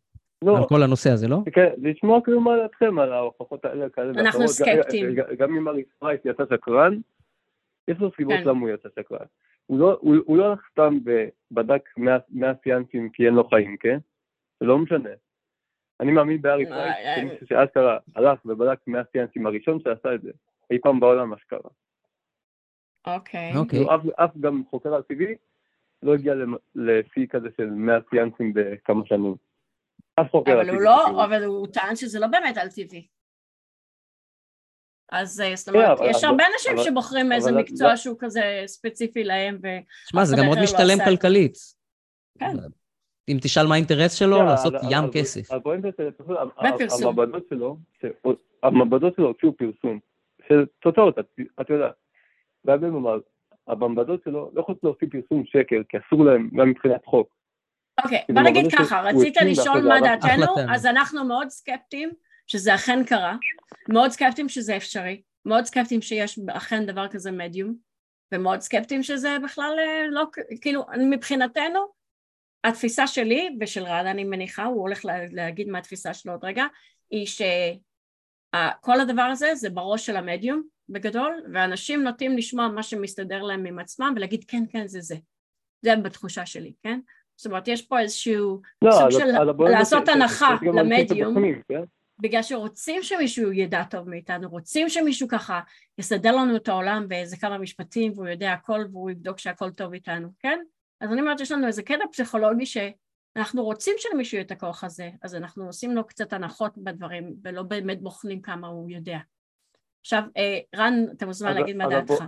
[0.45, 0.57] לא.
[0.57, 1.38] על כל הנושא הזה, לא?
[1.53, 4.21] כן, לשמוע כאילו מה דעתכם על ההוכחות האלה כאלה.
[4.21, 5.15] אנחנו סקפטיים.
[5.38, 6.99] גם אם הארי פרייס יצא שקרן,
[7.88, 8.49] יש לו סיבות כן.
[8.49, 9.26] למה הוא יצא שקרן.
[9.65, 10.97] הוא לא, הוא, הוא לא הלך סתם
[11.51, 13.97] ובדק 100 סיאנסים כי אין לו חיים, כן?
[14.59, 15.09] זה לא משנה.
[15.99, 20.32] אני מאמין באריק פרייס, שמישהו שאשכרה הלך ובדק 100 סיאנסים הראשון שעשה את זה.
[20.71, 21.69] אי פעם בעולם מה שקרה.
[23.08, 23.56] אוקיי.
[23.58, 23.80] אוקיי.
[23.80, 25.36] כאילו, אף, אף גם חוקר על טבעי
[26.04, 26.34] לא הגיע
[26.76, 29.36] לשיא כזה של 100 סיאנסים בכמה שנים.
[30.22, 30.76] אף חוקר על אבל טבעי.
[30.78, 31.26] הוא לא.
[31.26, 33.08] אבל הוא טען שזה לא באמת על טבעי.
[35.12, 37.97] אז אה, זאת כן, אומרת, אבל- יש אבל- הרבה אנשים אבל- שבוחרים איזה אבל- מקצוע
[37.97, 39.68] שהוא כזה ספציפי להם, ו...
[40.10, 40.97] שמע, זה גם מאוד לא משתלם.
[41.06, 41.54] כלכלית.
[42.39, 42.45] כן.
[43.30, 45.51] אם תשאל מה האינטרס שלו, כן, לעשות אבל- ים אבל- כסף.
[45.51, 45.78] אבל.
[47.01, 47.78] המעבדות שלו,
[48.64, 49.99] המעבדות שלו הוציאו פרסום,
[50.47, 51.66] של תוצאות, את- את
[52.66, 52.82] יודעת.
[52.82, 53.20] והרבה אמר,
[53.68, 57.36] המעבדות שלו לא יכולות להוציא פרסום שקר, כי אסור להם, גם מבחינת חוק.
[58.03, 60.55] אוקיי, כי בוא נגיד ככה, רצית לשאול מה דעתנו.
[60.74, 62.09] אז אנחנו מאוד סקפטיים
[62.47, 63.36] שזה אכן קרה,
[63.89, 67.76] מאוד סקפטיים שזה אפשרי, מאוד סקפטיים שיש אכן דבר כזה מדיום,
[68.34, 70.24] ומאוד סקפטיים שזה בכלל אה, לא,
[70.61, 71.80] כאילו, מבחינתנו,
[72.64, 76.66] התפיסה שלי ושל רן אני מניחה, הוא הולך לה- להגיד מה התפיסה שלו עוד רגע,
[77.11, 83.65] היא שכל הדבר הזה זה בראש של המדיום בגדול, ואנשים נוטים לשמוע מה שמסתדר להם
[83.65, 85.15] עם עצמם ולהגיד כן כן זה זה,
[85.81, 86.99] זה בתחושה שלי, כן?
[87.36, 89.25] זאת אומרת יש פה איזשהו לא, סוג של
[89.59, 91.36] לעשות הנחה למדיום.
[91.69, 91.84] כן?
[92.19, 95.59] בגלל שרוצים שמישהו ידע טוב מאיתנו, רוצים שמישהו ככה
[95.97, 100.27] יסדר לנו את העולם באיזה כמה משפטים והוא יודע הכל והוא יבדוק שהכל טוב איתנו,
[100.39, 100.59] כן?
[101.01, 105.09] אז אני אומרת יש לנו איזה קטע פסיכולוגי שאנחנו רוצים שלמישהו יהיה את הכוח הזה,
[105.21, 109.17] אז אנחנו עושים לו קצת הנחות בדברים ולא באמת בוחנים כמה הוא יודע.
[110.04, 112.24] עכשיו, אה, רן, אתה מוזמן אז- להגיד מה דעתך.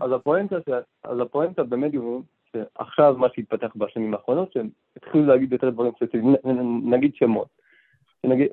[1.04, 6.36] אז הפואנטה, במדיום, שעכשיו מה שהתפתח בשנים האחרונות, שהם התחילו להגיד יותר דברים ספציפיים,
[6.84, 7.48] נגיד שמות.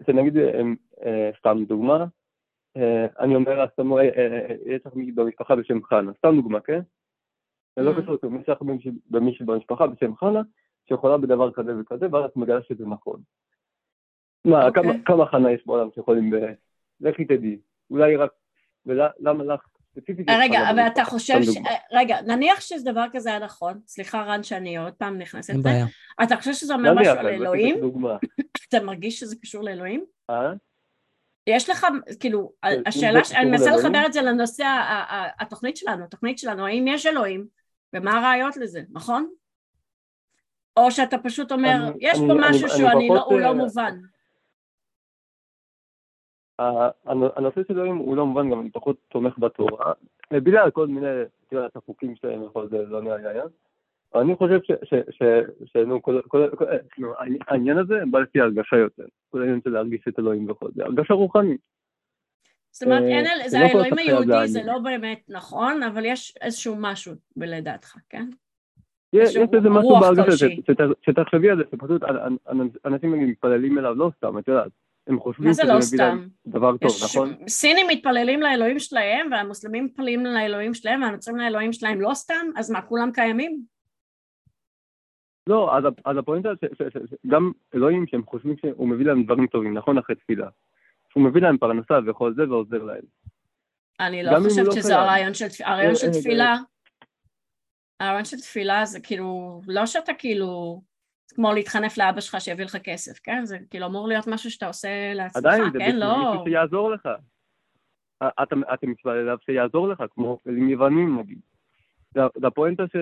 [0.07, 0.37] שנגיד,
[1.05, 2.05] אה, סתם דוגמה,
[2.77, 3.66] אה, אני אומר, אה,
[4.66, 6.81] יש לך מישהי במשפחה בשם חנה, סתם דוגמה, כן?
[7.77, 8.03] זה לא Mm.
[8.03, 8.59] קשור, כלום, יש לך
[9.11, 10.41] במישהי במשפחה בשם חנה,
[10.89, 13.20] שיכולה בדבר כזה וכזה, ואז את מגלה שזה נכון.
[14.45, 14.83] מה, אוקיי.
[14.83, 16.35] כמה- כמה חנה יש בעולם שיכולים ב...
[17.01, 17.59] לכי תדעי,
[17.91, 18.31] אולי רק,
[18.87, 19.61] ולמה לך
[19.95, 20.26] ספציפית?
[20.30, 20.87] רגע, אבל?
[20.87, 21.49] אתה חושב ש...
[21.93, 25.87] רגע, נניח שזה דבר כזה היה נכון, סליחה רן שאני עוד פעם נכנסת אין בעיה.
[26.22, 27.76] אתה חושב שזה אומר נניח, משהו על אלוהים?
[28.68, 30.05] אתה מרגיש שזה קשור לאלוהים?
[30.30, 30.53] אה?
[31.47, 31.87] יש לך,
[32.20, 33.76] כאילו, זה השאלה, אני מנסה?
[33.76, 34.64] לחבר את זה לנושא
[35.39, 37.47] התוכנית שלנו, התוכנית שלנו, האם יש אלוהים
[37.93, 39.28] ומה הראיות לזה, נכון?
[40.76, 43.99] או שאתה פשוט אומר, יש פה משהו שהוא לא- לא אה, מובן.
[47.36, 49.92] הנושא של אלוהים הוא לא מובן, גם אני פחות תומך בתורה,
[50.32, 51.06] בגלל כל מיני,
[51.46, 53.40] את יודעת, החוקים שלהם וכל זה, לא נראה לי.
[54.14, 54.58] אבל אני חושב
[55.64, 56.00] שנו,
[56.62, 56.76] אה,
[57.48, 59.04] העניין הזה בא לפי הרגשה יותר.
[59.30, 61.60] כל העניין של להרגיש את אלוהים וכל זה, הרגשה רוחנית.
[62.70, 64.48] זאת אומרת, אה, אין, אל- זה לא האלוהים כך היהודי.
[64.48, 68.28] זה לא באמת נכון, אבל יש איזשהו משהו בלדעתך, כן?
[69.12, 70.46] יש איזה משהו בהרגשה,
[71.02, 74.72] שתחשבי על זה, שפשוט אנ- אנ- אנ- אנשים מתפללים אליו לא סתם, את יודעת.
[75.07, 76.28] הם חושבים שזה לא מביא להם?
[76.46, 77.48] דבר טוב, יש- נכון?
[77.48, 82.82] סינים מתפללים לאלוהים שלהם, והמוסלמים מתפללים לאלוהים שלהם, והנוצרים לאלוהים שלהם לא סתם, אז מה,
[82.82, 83.62] כולם קיימים?
[85.46, 86.48] לא, אז, אז הפואנטה,
[87.26, 90.48] גם אלוהים שהם חושבים שהוא מביא להם דברים טובים, נכון אחרי תפילה.
[91.11, 93.03] שהוא מביא להם פרנסה וכל זה ועוזר להם.
[94.00, 95.00] אני לא חושבת לא שזה קיים.
[95.00, 96.57] הרעיון של, הרעיון אה, של אה, תפילה,
[98.00, 100.82] הרעיון של תפילה זה כאילו, לא שאתה כאילו,
[101.35, 103.45] כמו להתחנף לאבא שלך שיביא לך כסף, כן?
[103.45, 105.85] זה כאילו אמור להיות משהו שאתה עושה לעצמך, עדיין, זה כן?
[105.87, 106.16] בשביל לא...
[106.18, 107.09] מישהו שיעזור לך.
[108.43, 111.39] אתה, אתה מתפלל אליו שיעזור לך, כמו אלים יוונים נגיד.
[112.14, 112.97] זה- זה הפואנטה ש...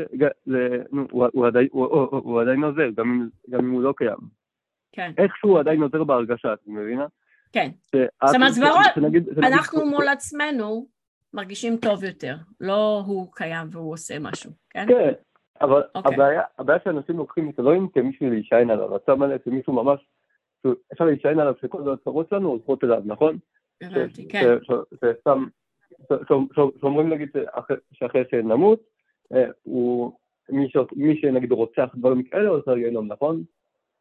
[0.46, 3.82] זה- נו, הוא- הוא עדיין- הוא- הוא- הוא עדיין עוזר, גם אם- גם אם הוא
[3.82, 4.40] לא קיים.
[4.92, 7.06] כן, איכשהו הוא עדיין עוזר בהרגשה, את מבינה?
[7.52, 7.70] כן.
[7.92, 8.52] זאת אומרת,
[8.94, 10.86] שנגיד- אנחנו מול עצמנו
[11.34, 14.86] מרגישים טוב יותר, לא הוא קיים והוא עושה משהו, כן?
[14.88, 15.12] כן,
[15.60, 16.14] אבל אוקיי.
[16.14, 20.00] הבעיה, הבעיה שאנשים לוקחים את אלוהים כמישהו להישען עליו, אתה מלא כמישהו ממש,
[20.92, 23.38] אפשר להישען עליו שכל הצרות שלנו הולכות אליו, נכון?
[23.82, 24.56] הבנתי, כן.
[24.94, 25.44] שסתם,
[26.80, 27.28] שאומרים נגיד
[27.92, 28.80] שאחרי- שנמות,
[29.34, 30.12] אה, הוא,
[30.96, 33.42] מי שנגיד רוצח דברים כאלה עושה גיהנום, נכון?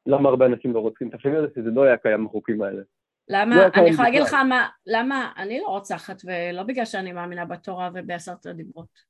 [0.05, 1.09] למה הרבה אנשים לא רוצחים?
[1.09, 2.81] תחשבי על זה שזה לא היה קיים בחוקים האלה.
[3.29, 4.21] למה, לא אני יכולה להגיד.
[4.21, 9.08] לך מה, למה אני לא רוצחת, ולא בגלל שאני מאמינה בתורה ובעשרת הדיברות.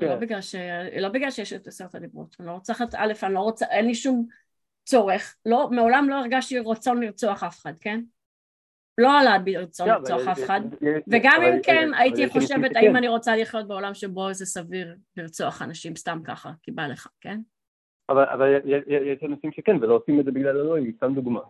[0.00, 0.08] כן.
[0.08, 0.54] לא בגלל, ש...
[1.00, 2.36] לא בגלל שיש את עשרת הדיברות.
[2.40, 4.26] אני לא רוצחת, א', אני לא רוצה, אין לי שום
[4.84, 8.00] צורך, לא, מעולם לא הרגשתי רצון לרצוח אף אחד, כן?
[8.98, 12.28] לא עלה בי רצון כן, לרצוח אבל- אף אחד, אבל- וגם אבל- אם כן, הייתי
[12.28, 12.76] חושבת.
[12.76, 17.06] האם אני רוצה לחיות בעולם שבו זה סביר לרצוח אנשים סתם ככה, כי בא לך,
[17.20, 17.40] כן?
[18.08, 18.54] אבל,
[18.86, 21.40] יש, אנשים שכן, ולא עושים את זה בגלל אלוהים, סתם דוגמה.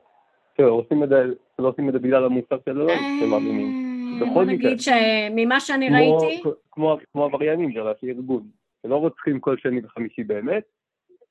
[0.57, 1.25] שעושים את זה,
[1.59, 3.67] לא עושים את זה בגלל המוסר של אלוהים, שהם מאמינים.
[3.67, 3.88] אה,
[4.21, 4.71] בכל מקרה.
[4.71, 8.43] נגיד שממה שאני כמו- ראיתי, כמו, כמו עבריינים, זה ראשי ארגון,
[8.83, 10.65] שלא רוצחים כל שני וחמישי באמת,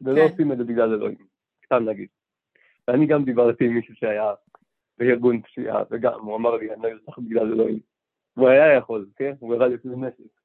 [0.01, 0.31] ולא כן.
[0.31, 1.17] עושים את זה בגלל אלוהים,
[1.65, 2.07] סתם נגיד.
[2.87, 4.33] ואני גם דיברתי עם מישהו שהיה
[4.97, 7.79] בארגון פשיעה, וגם הוא אמר לי, אני לא ארצח בגלל אלוהים.
[8.33, 9.33] הוא היה יכול, כן?
[9.39, 10.36] הוא ירד לפני נשק.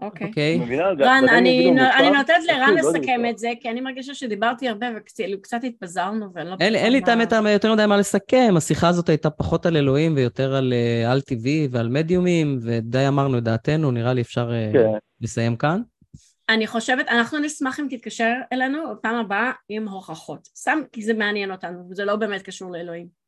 [0.00, 0.26] אוקיי.
[0.26, 0.60] אוקיי.
[1.00, 1.70] רן, אני
[2.16, 6.56] נותנת לרן לסכם את זה, כי אני מרגישה שדיברתי הרבה וקצת התפזרנו ואני לא...
[6.60, 10.54] אין לי את האמת יותר מדי מה לסכם, השיחה הזאת הייתה פחות על אלוהים ויותר
[10.54, 10.72] על
[11.06, 14.90] על טבעי ועל מדיומים, ודי אמרנו את דעתנו, נראה לי אפשר כן.
[15.20, 15.80] לסיים כאן.
[16.48, 20.48] אני חושבת, אנחנו נשמח אם תתקשר אלינו בפעם הבאה עם הוכחות.
[20.56, 23.23] סתם כי זה מעניין אותנו, וזה לא באמת קשור לאלוהים.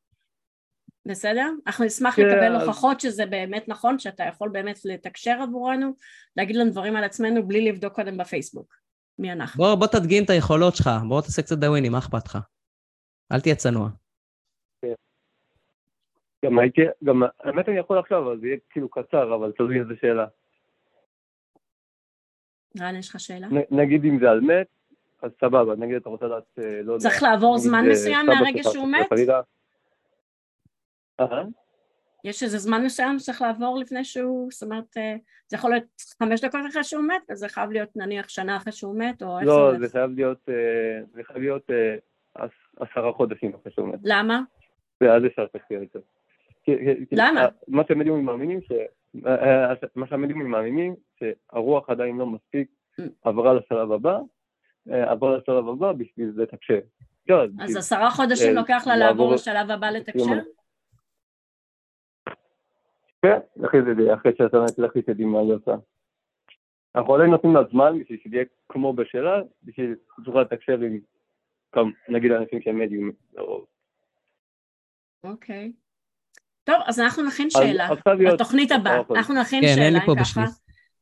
[1.07, 1.51] בסדר?
[1.67, 2.23] אנחנו נשמח כן.
[2.23, 5.93] לקבל הוכחות שזה באמת נכון, שאתה יכול באמת לתקשר עבורנו,
[6.37, 8.75] להגיד לנו דברים על עצמנו בלי לבדוק קודם בפייסבוק.
[9.19, 9.65] מי אנחנו?
[9.65, 12.39] בוא, בוא תדגים את היכולות שלך, בוא תעשה קצת דאווינים, מה אכפת לך?
[13.33, 13.89] אל תהיה צנוע.
[14.83, 14.93] כן.
[16.45, 19.95] גם הייתי, גם, האמת אני יכול עכשיו, אז זה יהיה כאילו קצר, אבל תלוי איזה
[20.01, 20.27] שאלה.
[22.81, 23.49] רן, יש לך שאלה?
[23.71, 24.67] נגיד אם זה על מת,
[25.23, 27.03] אז סבבה, נגיד אתה רוצה לדעת, אה, לא יודע.
[27.03, 29.07] צריך לעבור זמן מסוים מהרגע שהוא מת?
[32.25, 35.17] יש איזה זמן מסוים שצריך לעבור לפני שהוא, זאת אומרת, אה,
[35.49, 35.85] זה יכול להיות
[36.19, 39.79] חמש דקות אחרי שהוא מת, וזה חייב להיות נניח שנה אחרי שהוא מת, או לא,
[39.79, 41.71] זה חייב להיות, אה, זה חייב להיות
[42.77, 44.01] עשרה חודשים אחרי שהוא מת.
[44.05, 44.43] למה?
[45.01, 45.47] ואז אפשר
[45.83, 46.01] את זה.
[47.13, 47.49] למה?
[47.69, 48.61] מה שהמדיומים מאמינים,
[49.95, 52.69] מה שהמדיומים מאמינים, שהרוח עדיין לא מספיק
[53.01, 53.03] mm.
[53.23, 54.19] עברה לשלב הבא,
[54.91, 56.81] אה, עברה לשלב הבא בשביל לתקשר.
[57.61, 60.41] אז עשרה חודשים אה, לוקח לה לעבור לשלב הבא לתקשר?
[63.27, 65.75] כן, אחרי זה, אחרי שאתה תלך להתקדים מה היא עושה.
[66.97, 72.33] אנחנו עדיין נותנים לה זמן בשביל שזה יהיה כמו בשאלה, בשביל שתוכל לתקשר עם, נגיד,
[72.33, 73.11] אנשים שהם מדיום.
[75.25, 75.73] אוקיי.
[76.65, 77.89] טוב, אז אנחנו נכין שאלה,
[78.33, 80.45] בתוכנית הבאה, אנחנו נכין שאלה, כן, אין לי פה בשביל.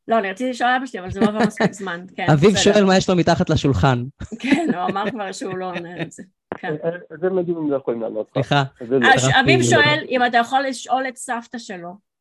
[0.08, 2.04] לא, אני רציתי לשאול אבא שלי, אבל זה לא עבר מספיק זמן.
[2.16, 4.04] כן, אביב שואל מה יש לו מתחת לשולחן.
[4.42, 6.22] כן, הוא אמר כבר שהוא לא עונה את זה.
[6.58, 6.74] כן.
[7.10, 8.30] איזה מדיום לא יכולים לענות.
[8.32, 8.62] סליחה.
[9.40, 12.13] אביב שואל אם אתה יכול לשאול את סבתא שלו.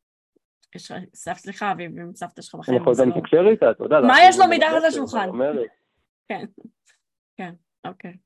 [1.14, 2.78] סליחה, אביב, אם סבתא שלך בחיים.
[2.78, 4.02] אני יכול גם לתקשר איתה, אתה יודע.
[4.02, 5.30] מה יש לו מתחת לשולחן?
[6.28, 6.46] כן,
[7.38, 7.54] כן,
[7.88, 8.18] אוקיי.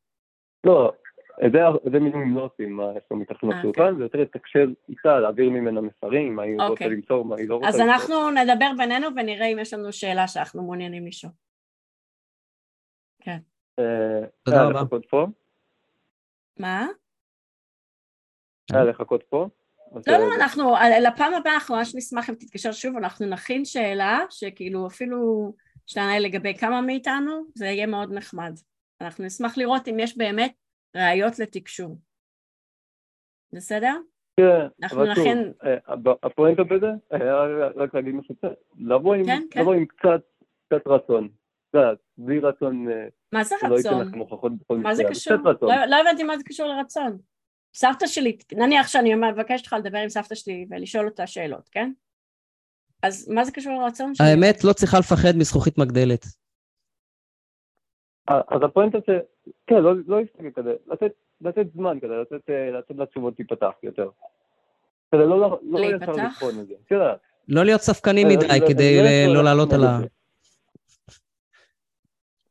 [0.63, 0.93] לא,
[1.91, 3.97] זה מילים לא עושים מה יש לו מתחת לשולחן, אה, כן.
[3.97, 6.89] זה יותר לתקשר איתה, להעביר ממנה מסרים, מה היא רוצה אוקיי.
[6.89, 7.69] למסור, מה היא לא רוצה.
[7.69, 11.31] אז אנחנו נדבר בינינו ונראה אם יש לנו שאלה שאנחנו מעוניינים לשאול.
[13.21, 13.37] כן.
[13.79, 14.97] אה, תודה רבה.
[16.59, 16.87] מה?
[18.73, 19.49] היה לחכות פה?
[20.07, 20.73] לא, לא, אנחנו,
[21.07, 25.53] לפעם הבאה אנחנו ממש נשמח אם תתקשר שוב, אנחנו נכין שאלה שכאילו אפילו
[25.85, 28.53] שתענה לגבי כמה מאיתנו, זה יהיה מאוד נחמד.
[29.01, 30.53] אנחנו נשמח לראות אם יש באמת
[30.95, 31.97] ראיות לתקשור.
[33.53, 33.93] בסדר?
[34.39, 35.25] כן, אבל שוב,
[35.63, 35.77] אה,
[36.23, 39.85] הפואנטה בזה, אה, רק להגיד משהו קצת, לבוא עם כן, כן.
[40.67, 41.29] קצת רצון.
[42.17, 42.91] בלי רצון...
[42.91, 44.11] אה, מה זה רצון?
[44.69, 45.33] מה זה קשור?
[45.61, 47.17] לא, לא הבנתי מה זה קשור לרצון.
[47.73, 51.91] סבתא שלי, נניח שאני מבקשת אותך לדבר עם סבתא שלי ולשאול אותה שאלות, כן?
[53.03, 54.27] אז מה זה קשור לרצון שלי?
[54.27, 56.25] האמת, לא צריכה לפחד מזכוכית מגדלת.
[58.27, 59.09] אז הפואנטה ש...
[59.67, 61.11] כן, לא, לא להסתכל כזה, לתת,
[61.41, 64.09] לתת זמן כזה, לתת, אה, לתת לתשובות להיפתח יותר.
[65.11, 66.73] כזה, לא, לא, לא לבחון את זה.
[66.89, 67.13] תראה.
[67.47, 69.01] לא להיות ספקני אה, מדי כדי
[69.33, 69.99] לא לעלות על ה...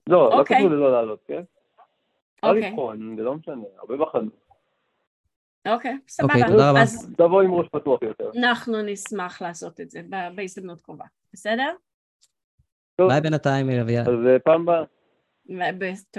[0.06, 0.56] לא, לא אוקיי.
[0.56, 1.42] קשור ללא לעלות, כן?
[2.42, 4.30] לא לבחון, זה לא משנה, הרבה בחנו.
[5.66, 6.34] אוקיי, סבבה.
[6.34, 6.82] אוקיי, תודה רבה.
[7.16, 8.30] תבוא עם ראש פתוח יותר.
[8.38, 10.00] אנחנו נשמח לעשות את זה
[10.34, 11.72] בהזדמנות קרובה, בסדר?
[13.00, 14.08] ביי בינתיים, אביעד.
[14.08, 14.84] אז אה, פעם הבאה.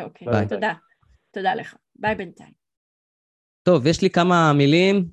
[0.03, 0.47] אוקיי, ביי.
[0.47, 0.73] תודה.
[1.31, 1.75] תודה לך.
[1.95, 2.53] ביי בינתיים.
[3.63, 5.05] טוב, יש לי כמה מילים.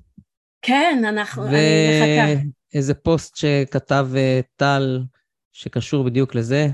[0.61, 1.47] כן, אנחנו, ו...
[1.47, 1.55] אני
[2.01, 2.41] מחכה.
[2.73, 5.03] ואיזה פוסט שכתב אה, טל,
[5.51, 6.67] שקשור בדיוק לזה.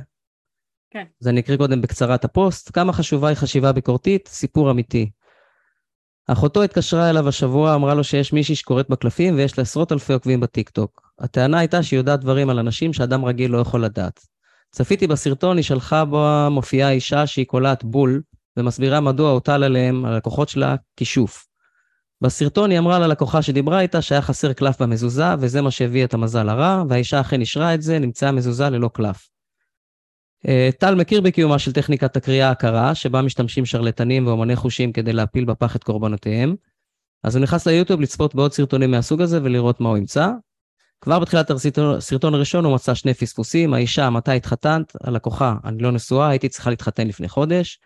[0.90, 1.06] כן.
[1.22, 2.72] אז אני אקריא קודם בקצרה את הפוסט.
[2.74, 4.28] כמה חשובה היא חשיבה ביקורתית?
[4.28, 5.12] סיפור אמיתי.
[6.28, 10.40] אחותו התקשרה אליו השבוע, אמרה לו שיש מישהי שקוראת בקלפים ויש לה עשרות אלפי עוקבים
[10.40, 11.12] בטיקטוק.
[11.20, 14.20] הטענה הייתה שהיא יודעת דברים על אנשים שאדם רגיל לא יכול לדעת.
[14.72, 18.22] צפיתי בסרטון, היא שלחה בו מופיעה אישה שהיא קולעת בול,
[18.58, 21.48] ומסבירה מדוע הוטל עליהם, הלקוחות שלה, כישוף.
[22.22, 26.50] בסרטון היא אמרה ללקוחה שדיברה איתה שהיה חסר קלף במזוזה, וזה מה שהביא את המזל
[26.50, 29.30] הרע, והאישה אכן אישרה את זה, נמצאה מזוזה ללא קלף.
[30.48, 35.46] אה, טל מכיר בקיומה של טכניקת הקריאה הקרה, שבה משתמשים שרלטנים ואומני חושים כדי להפיל
[35.46, 36.56] בפח את קורבנותיהם.
[37.24, 40.30] אז הוא נכנס ליוטיוב לצפות בעוד סרטונים מהסוג הזה ולראות מה הוא ימצא.
[41.02, 44.96] כבר בתחילת הסרטון הראשון הוא מצא שני פספוסים, האישה, מתי התחתנת?
[45.04, 47.80] הלקוחה, אני לא נשואה, הייתי צריכה להתחתן לפני חודש.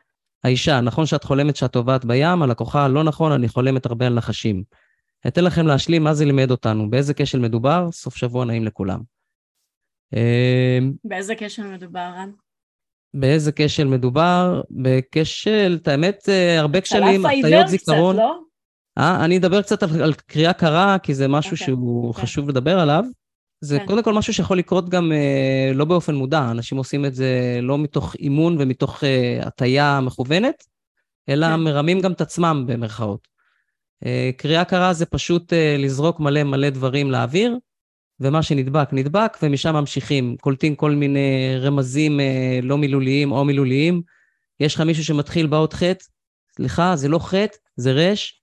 [0.44, 2.42] האישה, נכון שאת חולמת שאת טובעת בים?
[2.42, 4.64] הלקוחה, לא נכון, אני חולמת הרבה על נחשים.
[5.28, 9.00] אתן לכם להשלים מה זה לימד אותנו, באיזה כשל מדובר, סוף שבוע נעים לכולם.
[10.14, 12.30] אמ, באיזה כשל מדובר, רן?
[13.20, 14.62] באיזה כשל מדובר?
[14.72, 18.16] בכשל, את האמת, אה, הרבה כשלים, הטיות זיכרון.
[18.16, 18.40] קצת, לא?
[18.98, 22.08] אה, אני אדבר קצת על, על קריאה קרה, כי זה משהו okay, אוקיי, שהוא okay.
[22.08, 22.24] אוקיי.
[22.24, 23.04] חשוב לדבר עליו.
[23.62, 23.86] זה כן.
[23.86, 27.78] קודם כל משהו שיכול לקרות גם אה, לא באופן מודע, אנשים עושים את זה לא
[27.78, 30.64] מתוך אימון ומתוך אה, הטיה מכוונת,
[31.30, 31.56] אלא כן.
[31.56, 33.28] מרמים גם את עצמם במרכאות.
[34.06, 37.58] אה, קריאה קרה זה פשוט אה, לזרוק מלא מלא דברים לאוויר,
[38.20, 40.36] ומה שנדבק, נדבק, ומשם ממשיכים.
[40.42, 44.02] קולטים כל מיני רמזים אה, לא מילוליים או מילוליים.
[44.60, 46.06] יש לך מישהו שמתחיל באות חטא,
[46.56, 48.42] סליחה, זה לא חטא, זה רש.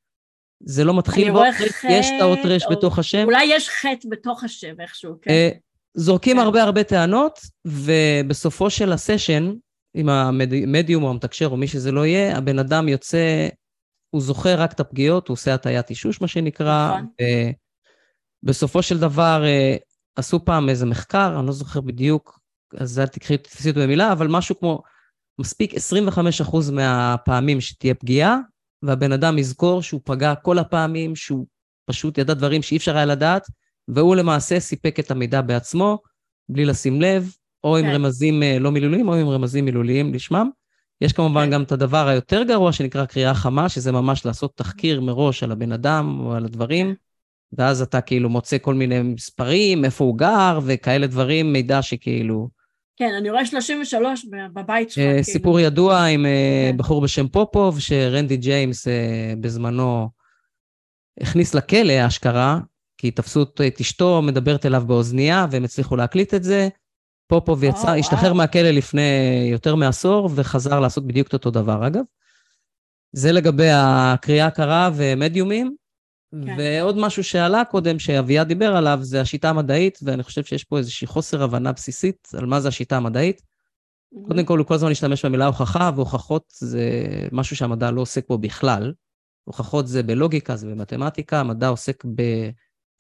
[0.65, 3.25] זה לא מתחיל באות חטא, יש את האות רש בתוך השם.
[3.25, 5.49] אולי יש חטא בתוך השם איכשהו, כן.
[5.95, 6.43] זורקים כן.
[6.43, 9.53] הרבה הרבה טענות, ובסופו של הסשן,
[9.95, 13.49] עם המדיום או המתקשר או מי שזה לא יהיה, הבן אדם יוצא,
[14.11, 16.91] הוא זוכר רק את הפגיעות, הוא עושה הטיית אישוש, מה שנקרא.
[16.91, 17.07] נכון.
[18.43, 19.77] בסופו של דבר, אה,
[20.17, 22.39] עשו פעם איזה מחקר, אני לא זוכר בדיוק,
[22.77, 24.83] אז אל תקחי, תתפסי אותו במילה, אבל משהו כמו,
[25.41, 28.39] מספיק 25% מהפעמים שתהיה פגיעה,
[28.83, 31.47] והבן אדם יזכור שהוא פגע כל הפעמים, שהוא
[31.87, 33.47] פשוט ידע דברים שאי אפשר היה לדעת,
[33.89, 35.99] והוא למעשה סיפק את המידע בעצמו,
[36.49, 37.91] בלי לשים לב, או עם כן.
[37.95, 40.51] רמזים אה, לא מילוליים, או עם רמזים מילוליים לשמם.
[41.01, 41.51] יש כמובן כן.
[41.51, 45.73] גם את הדבר היותר גרוע שנקרא קריאה חמה, שזה ממש לעשות תחקיר מראש על הבן
[45.73, 46.95] אדם או על הדברים,
[47.59, 52.49] ואז אתה כאילו מוצא כל מיני מספרים, איפה הוא גר, וכאלה דברים, מידע שכאילו...
[52.97, 55.05] כן, אני רואה 33 בבית שלך.
[55.05, 55.25] כאילו.
[55.25, 56.77] סיפור ידוע עם אה, כן.
[56.77, 60.09] בחור בשם פופוב, שרנדי ג'יימס אה, בזמנו
[61.21, 62.59] הכניס לכלא, אשכרה,
[62.99, 66.69] כי תפסו את אשתו מדברת אליו באוזנייה, והם הצליחו להקליט את זה.
[67.27, 68.35] פופוב יצא, oh, השתחרר wow.
[68.35, 69.03] מהכלא לפני
[69.53, 72.03] יותר מעשור, וחזר לעשות בדיוק את אותו דבר, אגב.
[73.13, 75.77] זה לגבי הקריאה הקרה ומדיומים.
[76.47, 76.55] כן.
[76.59, 81.07] ועוד משהו שעלה קודם, שאביעד דיבר עליו, זה השיטה המדעית, ואני חושב שיש פה איזושהי
[81.07, 83.41] חוסר הבנה בסיסית על מה זה השיטה המדעית.
[83.41, 84.29] Mm-hmm.
[84.29, 86.91] קודם כל, הוא כל הזמן השתמש במילה הוכחה, והוכחות זה
[87.33, 88.93] משהו שהמדע לא עוסק בו בכלל.
[89.45, 92.05] הוכחות זה בלוגיקה, זה במתמטיקה, המדע עוסק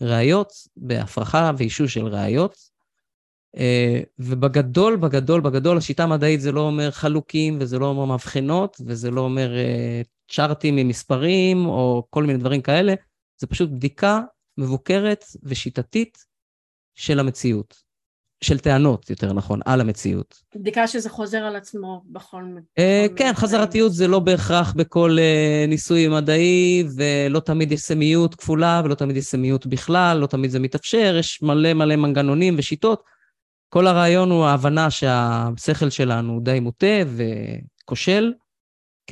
[0.01, 2.57] בראיות, בהפרחה ואישוש של ראיות.
[3.57, 9.11] אה, ובגדול, בגדול, בגדול, השיטה המדעית זה לא אומר חלוקים, וזה לא אומר מבחנות, וזה
[9.11, 12.95] לא אומר אה, צ'ארטים עם מספרים, או כל מיני דברים כאלה.
[13.43, 14.21] זה פשוט בדיקה
[14.59, 16.19] מבוקרת ושיטתית
[16.95, 17.93] של המציאות.
[18.43, 20.35] של טענות, יותר נכון, על המציאות.
[20.57, 22.45] בדיקה שזה חוזר על עצמו בכל...
[22.79, 28.83] אה, כן, חזרתיות זה לא בהכרח בכל אה, ניסוי מדעי, ולא תמיד יש סמיות כפולה,
[28.85, 33.03] ולא תמיד יש סמיות בכלל, לא תמיד זה מתאפשר, יש מלא מלא מנגנונים ושיטות.
[33.69, 38.33] כל הרעיון הוא ההבנה שהשכל שלנו די מוטה וכושל,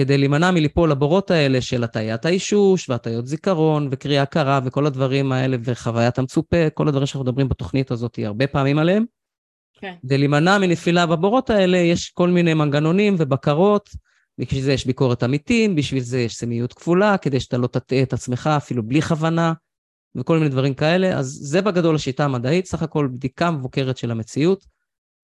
[0.00, 5.56] כדי להימנע מליפול לבורות האלה של הטיית האישוש, והטיות זיכרון, וקריאה קרה, וכל הדברים האלה,
[5.64, 9.04] וחוויית המצופה, כל הדברים שאנחנו מדברים בתוכנית הזאת הרבה פעמים עליהם.
[9.80, 9.94] כן.
[10.02, 13.90] כדי להימנע מנפילה בבורות האלה, יש כל מיני מנגנונים ובקרות,
[14.38, 18.12] בשביל זה יש ביקורת עמיתים, בשביל זה יש סמיות כפולה, כדי שאתה לא תטעה את
[18.12, 19.52] עצמך אפילו בלי כוונה,
[20.16, 21.18] וכל מיני דברים כאלה.
[21.18, 24.64] אז זה בגדול השיטה המדעית, סך הכל בדיקה מבוקרת של המציאות.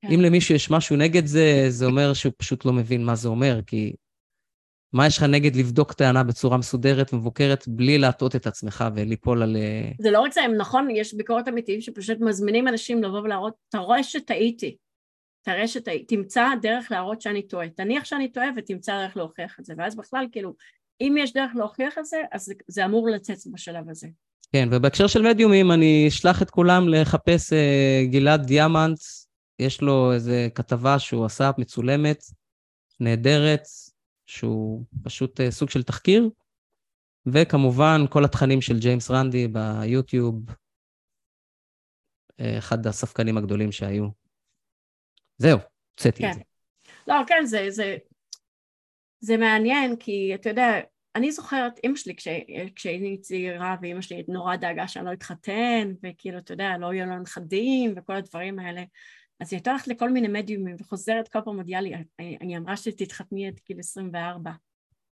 [0.03, 0.09] כן.
[0.13, 3.61] אם למישהו יש משהו נגד זה, זה אומר שהוא פשוט לא מבין מה זה אומר,
[3.67, 3.93] כי
[4.97, 9.57] מה יש לך נגד לבדוק טענה בצורה מסודרת ומבוקרת בלי להטעות את עצמך וליפול על...
[9.57, 13.79] אה, זה לא רק זה, נכון, יש ביקורת אמיתיים שפשוט מזמינים אנשים לבוא ולהראות, אתה
[13.79, 14.77] רואה שטעיתי,
[15.43, 19.75] תראה שטעיתי, תמצא דרך להראות שאני טועה, תניח שאני טועה ותמצא דרך להוכיח את זה,
[19.79, 20.55] ואז בכלל, כאילו,
[21.01, 24.07] אם יש דרך להוכיח את זה, אז זה אמור לצאת בשלב הזה.
[24.53, 27.57] כן, ובהקשר של מדיומים, אני אשלח את כולם לחפש uh,
[28.11, 28.99] גלעד דיאמנט,
[29.59, 32.23] יש לו איזה כתבה שהוא עשה, מצולמת,
[33.01, 33.63] נהדרת,
[34.27, 36.31] שהוא פשוט uh, סוג של תחקיר,
[37.27, 40.55] וכמובן כל התכנים של ג'יימס רנדי ביוטיוב, uh,
[42.59, 44.09] אחד הספקנים הגדולים שהיו.
[45.39, 45.59] זהו,
[45.95, 46.31] הוצאתי כן.
[46.31, 46.41] את זה.
[47.09, 47.97] לא, כן, זה, זה,
[49.21, 50.81] זה מעניין, כי אתה יודע,
[51.17, 52.29] אני זוכרת, אימא שלי כש,
[52.75, 57.23] כשהייתי צעירה, ואימא שלי נורא דאגה שאני לא אתחתן, וכאילו, אתה יודע, לא יהיו לנו
[57.23, 58.83] נכדים, וכל הדברים האלה.
[59.41, 61.95] אז היא הייתה הולכת לכל מיני מדיומים וחוזרת כל פעם מודיעה לי,
[62.41, 64.51] אני אמרה שתתחתני עד גיל 24,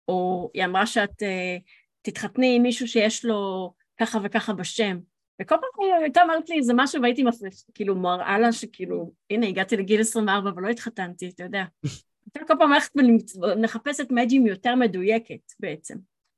[0.08, 1.62] או היא אמרה שאת uh,
[2.02, 4.98] תתחתני עם מישהו שיש לו ככה וככה בשם,
[5.42, 9.46] וכל פעם היא הייתה אומרת לי איזה משהו והייתי מפריש, כאילו מראה לה שכאילו, הנה
[9.46, 11.64] הגעתי לגיל 24 ולא התחתנתי, אתה יודע.
[12.24, 12.90] הייתה כל פעם הולכת
[13.42, 15.94] ומחפשת מדיום יותר מדויקת בעצם.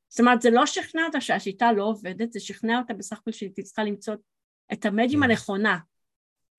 [0.08, 3.50] זאת אומרת, זה לא שכנע אותה שהשיטה לא עובדת, זה שכנע אותה בסך הכל שהיא
[3.62, 4.14] צריכה למצוא
[4.72, 5.30] את המדיום כן.
[5.30, 5.78] הנכונה,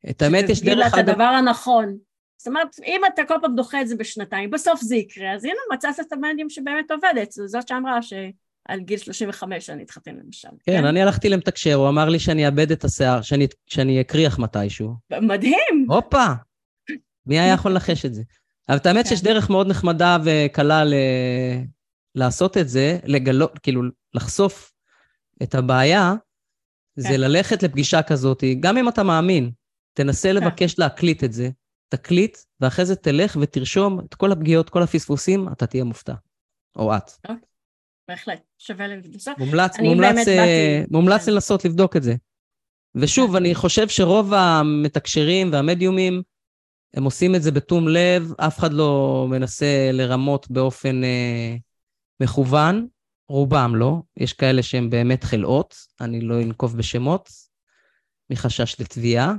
[0.10, 0.58] את האמת, יש דרך...
[0.58, 1.98] שתביא לה את הדבר הנכון.
[2.38, 5.60] זאת אומרת, אם אתה כל פעם דוחה את זה בשנתיים, בסוף זה יקרה, אז הנה
[5.74, 10.48] מצאת את המדיום שבאמת עובדת, זאת שאמרה שעל גיל 35 אני אתחתן למשל.
[10.66, 14.40] כן, כן, אני הלכתי למתקשר, הוא אמר לי שאני אאבד את השיער, שאני, שאני אקריח
[14.40, 14.94] מתישהו.
[15.22, 15.86] מדהים.
[15.88, 16.26] הופה,
[17.26, 18.22] מי היה יכול לנחש את זה?
[18.70, 19.10] אבל את האמת כן.
[19.10, 20.94] שיש דרך מאוד נחמדה וקלה ל...
[22.16, 23.82] לעשות את זה, לגלות, כאילו,
[24.14, 24.72] לחשוף
[25.44, 26.14] את הבעיה,
[26.96, 27.20] זה כן.
[27.20, 29.52] ללכת לפגישה כזאת, גם אם אתה מאמין,
[29.94, 30.36] תנסה כן.
[30.36, 31.50] לבקש להקליט את זה,
[31.90, 36.14] תקליט, ואחרי זה תלך ותרשום את כל הפגיעות, כל הפספוסים, אתה תהיה מופתע.
[36.76, 37.12] או את.
[37.30, 37.36] אוקיי,
[38.08, 39.38] בהחלט, שווה לנסות.
[39.38, 41.32] מומלץ, מומלץ, אה, מומלץ כן.
[41.32, 42.16] לנסות לבדוק את זה.
[42.96, 43.36] ושוב, כן.
[43.36, 46.22] אני חושב שרוב המתקשרים והמדיומים,
[46.94, 51.56] הם עושים את זה בתום לב, אף אחד לא מנסה לרמות באופן אה,
[52.20, 52.88] מכוון,
[53.30, 54.02] רובם לא.
[54.18, 57.30] יש כאלה שהם באמת חלאות, אני לא אנקוב בשמות,
[58.30, 59.34] מחשש לתביעה,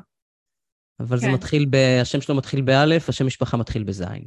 [1.01, 1.27] אבל כן.
[1.27, 1.77] זה מתחיל ב...
[2.03, 4.25] השם שלו מתחיל באלף, השם משפחה מתחיל בזין.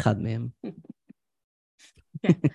[0.00, 0.48] אחד מהם.
[2.22, 2.48] כן.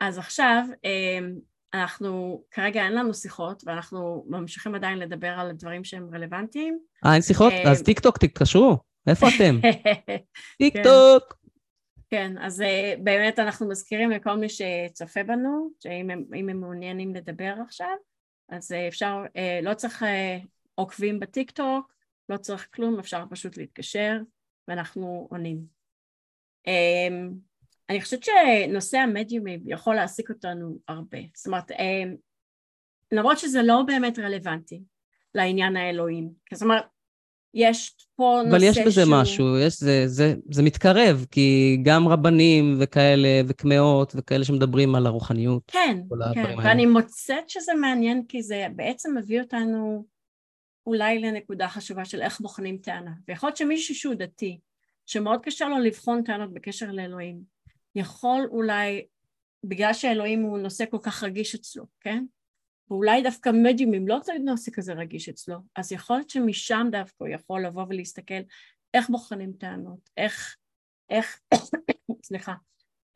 [0.00, 1.34] אז עכשיו, אמ,
[1.74, 6.78] אנחנו, כרגע אין לנו שיחות, ואנחנו ממשיכים עדיין לדבר על הדברים שהם רלוונטיים.
[7.06, 7.52] אה, אין שיחות?
[7.52, 8.78] אמ, אז טיק טוק, תתקשרו.
[9.06, 9.60] איפה אתם?
[10.58, 11.46] טיק טוק.
[12.10, 17.54] כן, אז אה, באמת אנחנו מזכירים לכל מי שצופה בנו, שאם הם, הם מעוניינים לדבר
[17.66, 17.96] עכשיו,
[18.48, 20.02] אז אה, אפשר, אה, לא צריך
[20.74, 21.92] עוקבים בטיק טוק,
[22.28, 24.16] לא צריך כלום, אפשר פשוט להתקשר,
[24.68, 25.58] ואנחנו עונים.
[26.66, 27.32] אמ,
[27.90, 31.18] אני חושבת שנושא המדיומים יכול להעסיק אותנו הרבה.
[31.34, 32.14] זאת אומרת, אמ,
[33.12, 34.82] למרות שזה לא באמת רלוונטי
[35.34, 36.30] לעניין האלוהים.
[36.54, 36.84] זאת אומרת,
[37.54, 38.70] יש פה נושא שהוא...
[38.70, 39.20] אבל יש בזה שהוא...
[39.20, 45.62] משהו, יש, זה, זה, זה מתקרב, כי גם רבנים וכאלה, וקמעות וכאלה שמדברים על הרוחניות.
[45.66, 45.98] כן,
[46.34, 50.04] כן, ואני מוצאת שזה מעניין, כי זה בעצם מביא אותנו
[50.86, 53.12] אולי לנקודה חשובה של איך בוחנים טענה.
[53.28, 54.60] ויכול להיות שמישהו שהוא דתי,
[55.06, 57.40] שמאוד קשה לו לבחון טענות בקשר לאלוהים,
[57.94, 59.06] יכול אולי,
[59.64, 62.24] בגלל שאלוהים הוא נושא כל כך רגיש אצלו, כן?
[62.90, 67.28] ואולי דווקא מדיומים לא תמיד נושא כזה רגיש אצלו, אז יכול להיות שמשם דווקא הוא
[67.28, 68.40] יכול לבוא ולהסתכל
[68.94, 70.56] איך בוחנים טענות, איך,
[71.10, 71.40] איך,
[72.26, 72.54] סליחה,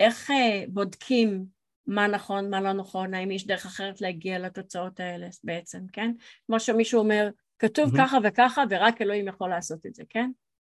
[0.00, 1.46] איך אה, בודקים
[1.86, 6.12] מה נכון, מה לא נכון, האם יש דרך אחרת להגיע לתוצאות האלה בעצם, כן?
[6.46, 7.30] כמו שמישהו אומר,
[7.60, 7.90] כתוב.
[7.98, 10.30] ככה וככה ורק אלוהים יכול לעשות את זה, כן?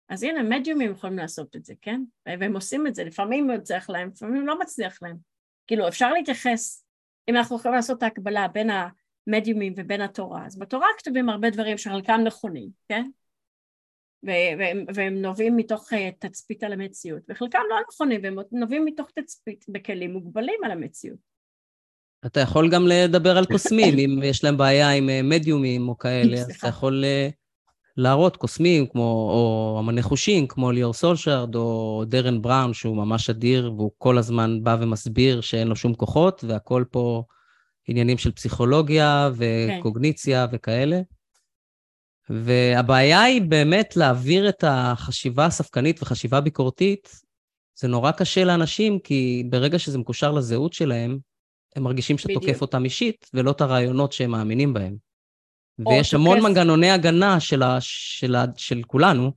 [0.09, 2.01] אז הנה, מדיומים יכולים לעשות את זה, כן?
[2.25, 5.17] והם עושים את זה, לפעמים מצליח להם, לפעמים לא מצליח להם.
[5.67, 6.85] כאילו, אפשר להתייחס,
[7.29, 8.69] אם אנחנו יכולים לעשות את ההקבלה בין
[9.27, 13.09] המדיומים ובין התורה, אז בתורה כתובים הרבה דברים שחלקם נכונים, כן?
[14.23, 19.65] והם, והם נובעים מתוך אה, תצפית על המציאות, וחלקם לא נכונים, והם נובעים מתוך תצפית
[19.69, 21.30] בכלים מוגבלים על המציאות.
[22.25, 26.37] אתה יכול גם לדבר על קוסמים, אם יש להם בעיה עם אה, מדיומים או כאלה,
[26.37, 27.29] אז אתה יכול אה,
[27.97, 33.73] להראות קוסמים, כמו, או אמני חושים, כמו ליאור סולשארד, או דרן בראון, שהוא ממש אדיר,
[33.77, 37.23] והוא כל הזמן בא ומסביר שאין לו שום כוחות, והכל פה
[37.87, 40.55] עניינים של פסיכולוגיה וקוגניציה כן.
[40.55, 41.01] וכאלה.
[42.29, 47.21] והבעיה היא באמת להעביר את החשיבה הספקנית וחשיבה ביקורתית,
[47.75, 51.17] זה נורא קשה לאנשים, כי ברגע שזה מקושר לזהות שלהם,
[51.75, 54.95] הם מרגישים שאתה תוקף אותם אישית, ולא את הרעיונות שהם מאמינים בהם.
[55.79, 56.49] ויש המון תוקף...
[56.49, 59.31] מנגנוני הגנה של, ה, של, ה, של כולנו,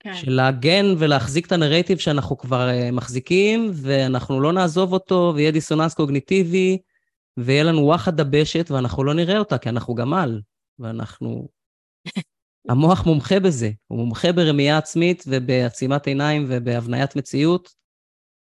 [0.00, 0.14] כן.
[0.14, 5.94] של להגן ולהחזיק את הנרטיב שאנחנו כבר uh, מחזיקים, ואנחנו לא נעזוב אותו, ויהיה דיסוננס
[5.94, 6.78] קוגניטיבי,
[7.36, 10.40] ויהיה לנו וואחד דבשת, ואנחנו לא נראה אותה, כי אנחנו גמל,
[10.78, 11.48] ואנחנו...
[12.68, 17.74] המוח מומחה בזה, הוא מומחה ברמייה עצמית ובעצימת עיניים ובהבניית מציאות,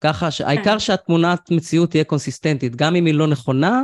[0.00, 0.78] ככה שהעיקר כן.
[0.78, 3.82] שהתמונת מציאות תהיה קונסיסטנטית, גם אם היא לא נכונה,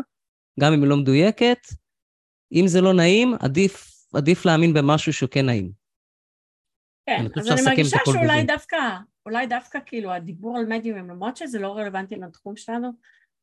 [0.61, 1.59] גם אם היא לא מדויקת,
[2.53, 5.73] אם זה לא נעים, עדיף, עדיף להאמין במשהו שהוא כן נעים.
[7.07, 8.47] כן, אני אז אני מרגישה שאולי בזה.
[8.47, 8.77] דווקא,
[9.27, 12.89] אולי דווקא כאילו הדיבור על מדיומים, למרות שזה לא רלוונטי לתחום שלנו,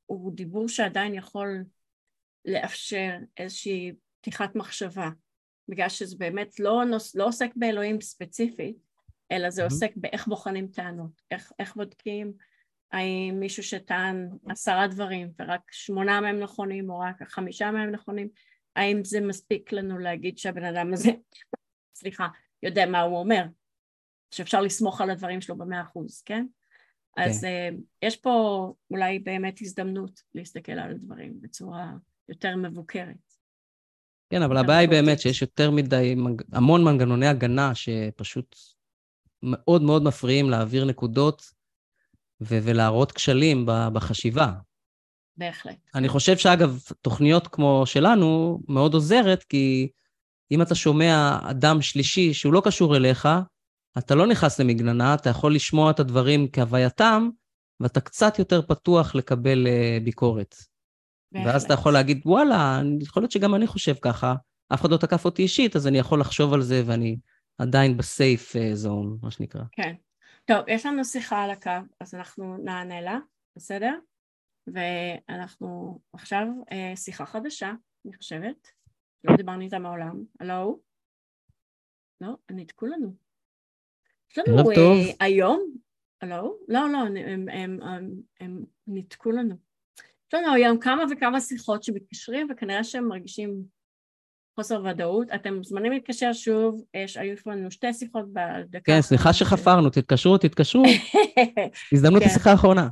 [0.06, 1.64] הוא דיבור שעדיין יכול
[2.46, 5.10] לאפשר איזושהי פתיחת מחשבה,
[5.68, 8.78] בגלל שזה באמת לא, נוס, לא עוסק באלוהים ספציפית,
[9.32, 9.64] אלא זה.
[9.64, 12.34] עוסק באיך בוחנים טענות, איך, איך בודקים
[12.92, 18.30] האם מישהו שטען עשרה דברים ורק שמונה מהם נכונים או רק חמישה מהם נכונים,
[18.76, 21.12] האם זה מספיק לנו להגיד שהבן אדם הזה,
[21.96, 22.28] סליחה,
[22.64, 23.44] יודע מה הוא אומר,
[24.32, 26.46] שאפשר לסמוך על הדברים שלו במאה אחוז, כן?
[27.20, 27.22] Okay.
[27.24, 31.92] אז uh, יש פה אולי באמת הזדמנות להסתכל על הדברים בצורה
[32.30, 33.16] יותר מבוקרת.
[34.30, 36.16] כן, אבל הבעיה היא באמת שיש יותר מדי,
[36.52, 38.56] המון מנגנוני הגנה שפשוט
[39.44, 41.52] מאוד מאוד מפריעים להעביר נקודות
[42.42, 44.52] ו- ולהראות כשלים בחשיבה.
[45.38, 45.78] בהחלט.
[45.96, 49.90] אני חושב שאגב, תוכניות כמו שלנו מאוד עוזרת, כי
[50.52, 53.28] אם אתה שומע אדם שלישי שהוא לא קשור אליך,
[53.98, 57.30] אתה לא נכנס למגננה, אתה יכול לשמוע את הדברים כהווייתם,
[57.80, 60.56] ואתה קצת יותר פתוח לקבל uh, ביקורת.
[61.32, 61.54] בהחלט.
[61.54, 64.36] ואז אתה יכול להגיד, וואלה, יכול להיות שגם אני חושב ככה,
[64.74, 67.18] אף אחד לא תקף אותי אישית, אז אני יכול לחשוב על זה ואני
[67.58, 69.62] עדיין בסייף זון, מה שנקרא.
[69.72, 69.94] כן.
[70.52, 73.20] טוב, יש לנו שיחה על הקו, אז אנחנו נענה לה,
[73.56, 74.00] בסדר?
[74.68, 77.74] ואנחנו עכשיו אה, שיחה חדשה,
[78.06, 78.72] אני חושבת.
[79.24, 80.24] לא דיברנו איתה מעולם.
[80.40, 80.80] הלו?
[82.22, 83.14] לא, ניתקו לנו.
[84.32, 85.76] יש לנו uh, היום,
[86.24, 88.10] לא, לא, לא, הם, הם, הם,
[88.40, 89.56] הם ניתקו לנו.
[90.28, 93.64] יש לנו היום כמה וכמה שיחות שמתקשרים וכנראה שהם מרגישים
[94.62, 95.28] חוסר ודאות.
[95.36, 98.80] אתם מוזמנים להתקשר שוב, יש, היו לנו שתי שיחות בדקה.
[98.84, 100.84] כן, סליחה שחפרנו, תתקשרו, תתקשרו.
[101.94, 102.50] הזדמנות לשיחה כן.
[102.50, 102.88] האחרונה.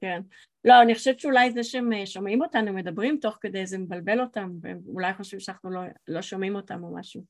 [0.00, 0.20] כן.
[0.64, 4.50] לא, אני חושבת שאולי זה שהם אה, שומעים אותנו, מדברים תוך כדי, זה מבלבל אותם,
[4.60, 7.22] ואולי חושבים שאנחנו לא, לא שומעים אותם או משהו.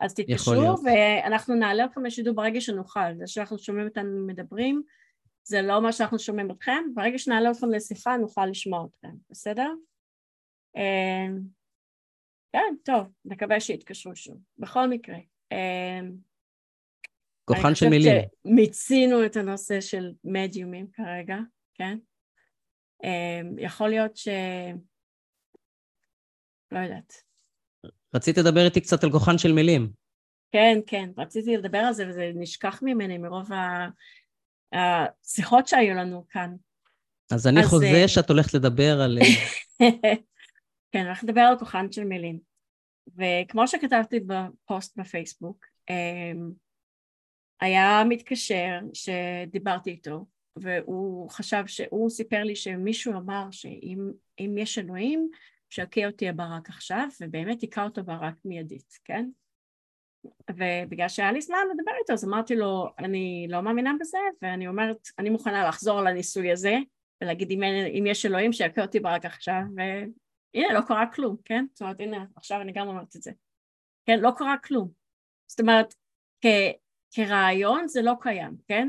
[0.00, 3.14] אז תתקשרו, ואנחנו נעלה אתכם לשידור ברגע שנוכל.
[3.18, 4.82] זה שאנחנו שומעים אותנו מדברים,
[5.44, 6.82] זה לא מה שאנחנו שומעים אתכם.
[6.94, 9.68] ברגע שנעלה אתכם לשיחה, נוכל לשמוע אתכם, בסדר?
[12.54, 14.38] אה, כן, טוב, נקווה שיתקשרו שוב.
[14.58, 15.16] בכל מקרה.
[15.52, 16.00] אה,
[17.44, 18.12] כוחן של מילים.
[18.12, 21.36] אני חושבת שמיצינו את הנושא של מדיומים כרגע,
[21.74, 21.98] כן?
[23.04, 24.28] אמ, יכול להיות ש...
[26.72, 27.12] לא יודעת.
[28.14, 29.92] רצית לדבר איתי קצת על כוחן של מילים.
[30.52, 33.48] כן, כן, רציתי לדבר על זה וזה נשכח ממני מרוב
[34.72, 36.54] השיחות שהיו לנו כאן.
[37.32, 37.66] אז אני אז...
[37.66, 39.18] חוזה אה, שאת הולכת לדבר על...
[40.92, 42.40] כן, אני הולכת לדבר על כוחן של מילים.
[43.16, 46.50] וכמו שכתבתי בפוסט בפייסבוק, אמ,
[47.60, 50.26] היה מתקשר שדיברתי איתו,
[50.56, 55.28] והוא חשב שהוא סיפר לי שמישהו אמר שאם יש אלוהים
[55.70, 59.28] שיכה אותי הברק עכשיו ובאמת היכה אותו ברק מיידית, כן?
[60.50, 65.08] ובגלל שהיה לי זמן לדבר איתו אז אמרתי לו אני לא מאמינה בזה ואני אומרת
[65.18, 66.76] אני מוכנה לחזור על הניסוי הזה
[67.20, 67.62] ולהגיד אם,
[67.98, 69.62] אם יש אלוהים שיכה אותי ברק עכשיו
[70.54, 71.64] והנה לא קרה כלום, כן?
[71.72, 73.30] זאת אומרת הנה עכשיו אני גם אומרת את זה
[74.06, 74.20] כן?
[74.20, 74.90] לא קרה כלום
[75.50, 75.94] זאת אומרת
[76.40, 76.46] כ,
[77.10, 78.88] כרעיון זה לא קיים, כן?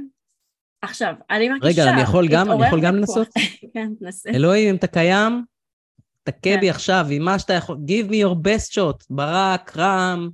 [0.81, 1.81] עכשיו, אני מרגישה...
[1.81, 3.27] רגע, אני יכול גם, אני יכול גם לנסות?
[3.73, 4.29] כן, תנסה.
[4.29, 5.45] אלוהים, אם אתה קיים,
[6.23, 6.69] תכה בי כן.
[6.69, 10.29] עכשיו עם מה שאתה יכול, give me your best shot, ברק, רם,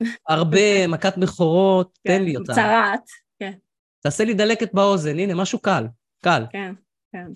[0.28, 2.52] הרבה, מכת בכורות, תן כן, לי אותה.
[2.52, 3.04] צרעת,
[3.38, 3.52] כן.
[4.00, 5.86] תעשה לי דלקת באוזן, הנה, משהו קל,
[6.24, 6.44] קל.
[6.50, 6.74] כן,
[7.12, 7.26] כן.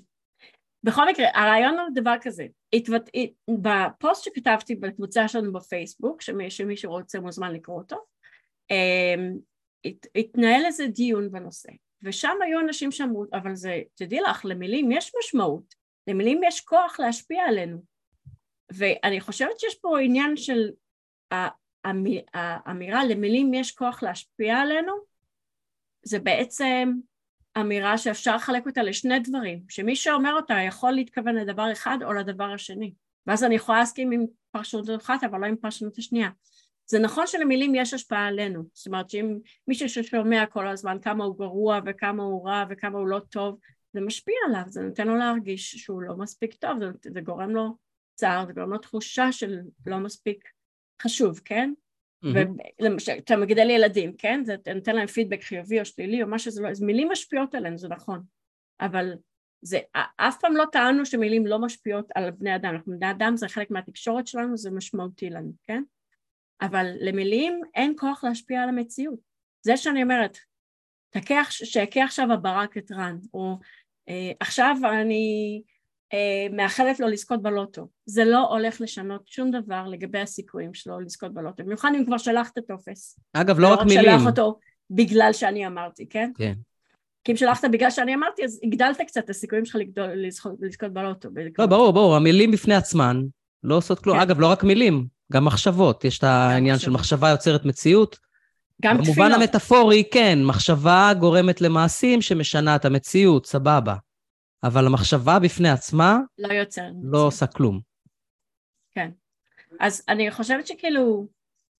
[0.86, 3.10] בכל מקרה, הרעיון הוא דבר כזה, התוות...
[3.62, 7.96] בפוסט שכתבתי בקבוצה שלנו בפייסבוק, שמי, שמי שרוצה מוזמן לקרוא אותו,
[8.70, 9.36] אמ,
[10.14, 11.68] התנהל איזה דיון בנושא.
[12.02, 15.74] ושם היו אנשים שאמרו, אבל זה, תדעי לך, למילים יש משמעות,
[16.06, 17.82] למילים יש כוח להשפיע עלינו.
[18.72, 20.70] ואני חושבת שיש פה עניין של
[22.34, 24.92] האמירה למילים יש כוח להשפיע עלינו,
[26.02, 26.92] זה בעצם
[27.60, 32.44] אמירה שאפשר לחלק אותה לשני דברים, שמי שאומר אותה יכול להתכוון לדבר אחד או לדבר
[32.44, 32.94] השני.
[33.26, 36.30] ואז אני יכולה להסכים עם פרשנות אחת אבל לא עם פרשנות השנייה.
[36.86, 39.38] זה נכון שלמילים יש השפעה עלינו, זאת אומרת שאם
[39.68, 43.58] מישהו ששומע כל הזמן כמה הוא גרוע וכמה הוא רע וכמה הוא לא טוב,
[43.92, 47.76] זה משפיע עליו, זה נותן לו להרגיש שהוא לא מספיק טוב, זה, זה גורם לו
[48.14, 50.44] צער, זה גורם לו תחושה של לא מספיק
[51.02, 51.72] חשוב, כן?
[52.80, 54.42] ולמשל, אתה מגדל ילדים, כן?
[54.44, 57.78] זה נותן להם פידבק חיובי או שלילי או מה שזה לא, אז מילים משפיעות עלינו,
[57.78, 58.22] זה נכון,
[58.80, 59.12] אבל
[59.62, 59.78] זה,
[60.16, 63.70] אף פעם לא טענו שמילים לא משפיעות על בני אדם, אנחנו בני אדם זה חלק
[63.70, 65.82] מהתקשורת שלנו, זה משמעותי לנו, כן?
[66.60, 69.18] אבל למילים אין כוח להשפיע על המציאות.
[69.62, 70.38] זה שאני אומרת,
[71.50, 73.58] שיכה עכשיו הברק את רן, או
[74.08, 75.62] אה, עכשיו אני
[76.52, 77.88] מאחלת לו לזכות בלוטו.
[78.06, 81.64] זה לא הולך לשנות שום דבר לגבי הסיכויים שלו לזכות בלוטו.
[81.64, 83.18] במיוחד אם כבר שלח את הטופס.
[83.32, 84.02] אגב, לא רק מילים.
[84.02, 84.58] שלח אותו
[84.90, 86.30] בגלל שאני אמרתי, כן?
[86.38, 86.52] כן.
[87.24, 89.76] כי אם שלחת בגלל שאני אמרתי, אז הגדלת קצת את הסיכויים שלך
[90.60, 91.28] לזכות בלוטו.
[91.58, 93.22] לא, ברור, ברור, המילים בפני עצמן
[93.62, 94.16] לא עושות כלום.
[94.16, 94.22] כן.
[94.22, 98.18] אגב, לא רק מילים, גם מחשבות, יש את העניין של מחשבה יוצרת מציאות.
[98.82, 99.16] גם תפילות.
[99.16, 103.94] במובן המטאפורי, כן, מחשבה גורמת למעשים שמשנה את המציאות, סבבה.
[104.64, 106.18] אבל המחשבה בפני עצמה...
[106.38, 106.92] לא יוצרת.
[107.02, 107.80] לא עושה כלום.
[108.94, 109.10] כן.
[109.80, 111.28] אז אני חושבת שכאילו,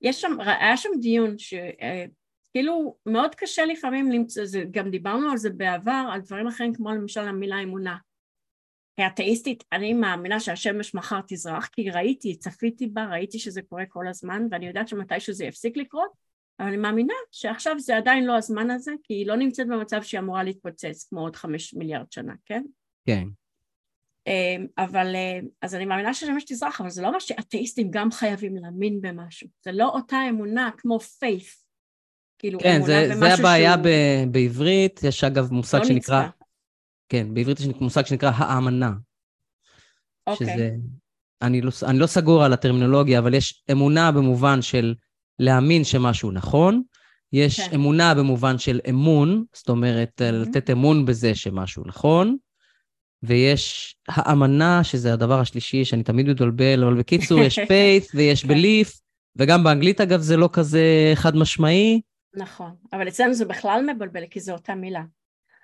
[0.00, 5.50] יש שם, היה שם דיון שכאילו אה, מאוד קשה לפעמים למצוא, גם דיברנו על זה
[5.50, 7.96] בעבר, על דברים אחרים כמו למשל המילה אמונה.
[8.96, 14.42] כאתאיסטית אני מאמינה שהשמש מחר תזרח כי ראיתי, צפיתי בה, ראיתי שזה קורה כל הזמן
[14.50, 16.10] ואני יודעת שמתי שזה יפסיק לקרות
[16.60, 20.20] אבל אני מאמינה שעכשיו זה עדיין לא הזמן הזה כי היא לא נמצאת במצב שהיא
[20.20, 22.62] אמורה להתפוצץ כמו עוד חמש מיליארד שנה, כן?
[23.06, 23.24] כן.
[24.26, 28.56] אמ, אבל אה, אז אני מאמינה שהשמש תזרח אבל זה לא מה שאתאיסטים גם חייבים
[28.56, 31.66] להאמין במשהו זה לא אותה אמונה כמו פייף
[32.38, 33.84] כאילו כן, זה, זה הבעיה שהוא...
[33.84, 36.22] ב- בעברית, יש אגב מושג לא שנקרא...
[36.22, 36.44] נצפה.
[37.08, 38.92] כן, בעברית יש מושג שנקרא האמנה.
[40.26, 40.46] אוקיי.
[40.46, 40.70] שזה...
[41.42, 44.94] אני לא, אני לא סגור על הטרמינולוגיה, אבל יש אמונה במובן של
[45.38, 46.82] להאמין שמשהו נכון,
[47.32, 47.74] יש כן.
[47.74, 50.32] אמונה במובן של אמון, זאת אומרת, mm-hmm.
[50.32, 52.36] לתת אמון בזה שמשהו נכון,
[53.22, 58.52] ויש האמנה, שזה הדבר השלישי שאני תמיד מתבלבל, אבל בקיצור, יש faith ויש כן.
[58.52, 59.00] belief,
[59.36, 62.00] וגם באנגלית, אגב, זה לא כזה חד משמעי.
[62.34, 65.02] נכון, אבל אצלנו זה בכלל מבלבל, כי זו אותה מילה.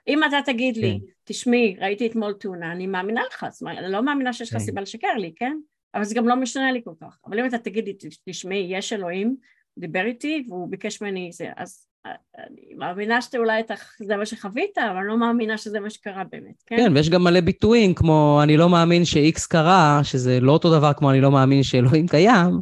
[0.08, 1.06] אם אתה תגיד לי, כן.
[1.24, 4.64] תשמעי, ראיתי אתמול טונה, אני מאמינה לך, זאת אומרת, אני לא מאמינה שיש לך כן.
[4.64, 5.56] סיבה לשקר לי, כן?
[5.94, 7.18] אבל זה גם לא משנה לי כל כך.
[7.26, 7.94] אבל אם אתה תגיד לי,
[8.24, 9.36] תשמעי, יש אלוהים,
[9.78, 13.62] דיבר איתי והוא ביקש ממני זה, אז אה, אני מאמינה שאולי
[14.06, 16.76] זה מה שחווית, אבל אני לא מאמינה שזה מה שקרה באמת, כן?
[16.76, 20.92] כן, ויש גם מלא ביטויים, כמו אני לא מאמין ש-X קרה, שזה לא אותו דבר
[20.92, 22.60] כמו אני לא מאמין שאלוהים קיים,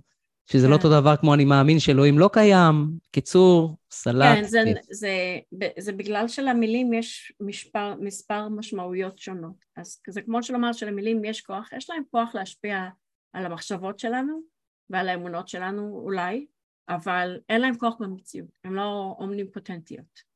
[0.50, 0.70] שזה לא כן.
[0.70, 2.90] לא אותו דבר כמו אני מאמין שאלוהים לא קיים.
[3.12, 4.36] קיצור, סלט.
[4.36, 9.64] כן, זה, זה, זה, זה בגלל שלמילים יש מספר, מספר משמעויות שונות.
[9.76, 12.88] אז זה כמו שלומר שלמילים יש כוח, יש להם כוח להשפיע
[13.32, 14.40] על המחשבות שלנו
[14.90, 16.46] ועל האמונות שלנו אולי,
[16.90, 20.30] אבל אין להם כוח במציאות, הן לא אומניפוטנטיות.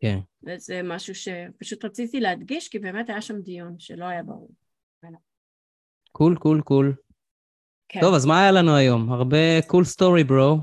[0.00, 0.18] כן.
[0.42, 4.50] וזה משהו שפשוט רציתי להדגיש, כי באמת היה שם דיון שלא היה ברור.
[6.12, 6.94] cool, cool, cool.
[7.88, 8.00] כן.
[8.00, 9.12] טוב, אז מה היה לנו היום?
[9.12, 10.58] הרבה cool story, bro.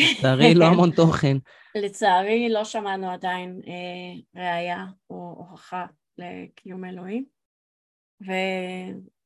[0.00, 1.36] לצערי, לא המון תוכן.
[1.74, 5.86] לצערי, לא שמענו עדיין אה, ראייה או הוכחה
[6.18, 7.24] לקיום אלוהים.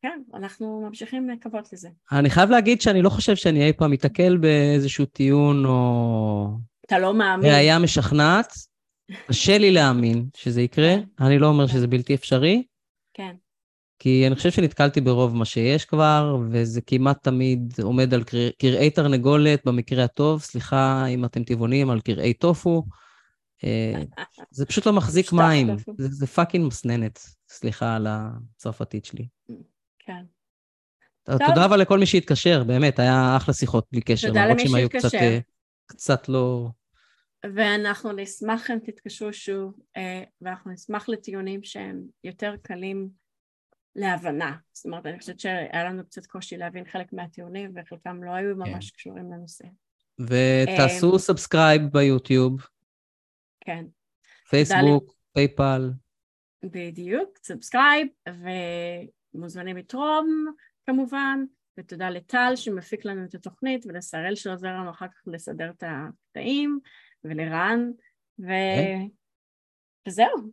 [0.07, 1.89] וכן, אנחנו ממשיכים לקוות לזה.
[2.13, 6.49] אני חייב להגיד שאני לא חושב שאני אי פעם אתקל באיזשהו טיעון או...
[6.87, 7.51] אתה לא מאמין.
[7.51, 8.53] ראייה משכנעת.
[9.29, 11.25] קשה לי להאמין שזה יקרה, כן.
[11.25, 12.65] אני לא אומר שזה בלתי אפשרי.
[13.15, 13.37] כן.
[13.99, 18.25] כי אני חושב שנתקלתי ברוב מה שיש כבר, וזה כמעט תמיד עומד על
[18.59, 22.83] כרעי תרנגולת במקרה הטוב, סליחה אם אתם טבעונים, על כרעי טופו.
[23.65, 24.03] אה,
[24.51, 29.27] זה פשוט לא מחזיק מים, זה, זה fucking מסננת, סליחה על הצרפתית שלי.
[30.07, 30.25] כן.
[31.25, 35.15] תודה אבל לכל מי שהתקשר, באמת, היה אחלה שיחות בלי קשר, למרות שהם היו קצת,
[35.15, 35.39] אה,
[35.87, 36.69] קצת לא...
[37.55, 43.09] ואנחנו נשמח אם תתקשרו שוב, אה, ואנחנו נשמח לטיעונים שהם יותר קלים
[43.97, 44.57] להבנה.
[44.73, 48.71] זאת אומרת, אני חושבת שהיה לנו קצת קושי להבין חלק מהטיעונים, וחלקם לא היו כן.
[48.71, 49.65] ממש קשורים לנושא.
[50.21, 52.67] ותעשו subscribe אמ, ביוטיוב.
[53.61, 53.85] כן.
[54.51, 55.91] פייסבוק, פייפל.
[56.63, 58.09] בדיוק, subscribe,
[59.37, 60.47] ומוזמנים לתרום
[60.87, 61.45] כמובן,
[61.79, 66.79] ותודה לטל שמפיק לנו את התוכנית, ולשראל שעוזר לנו אחר כך לסדר את הקטעים,
[67.25, 67.91] ולרן,
[68.39, 68.47] ו...
[68.47, 69.07] כן.
[70.09, 70.53] וזהו.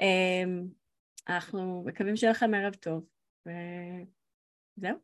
[0.00, 0.66] אמ,
[1.28, 3.06] אנחנו מקווים שיהיה לכם ערב טוב,
[3.46, 4.98] וזהו.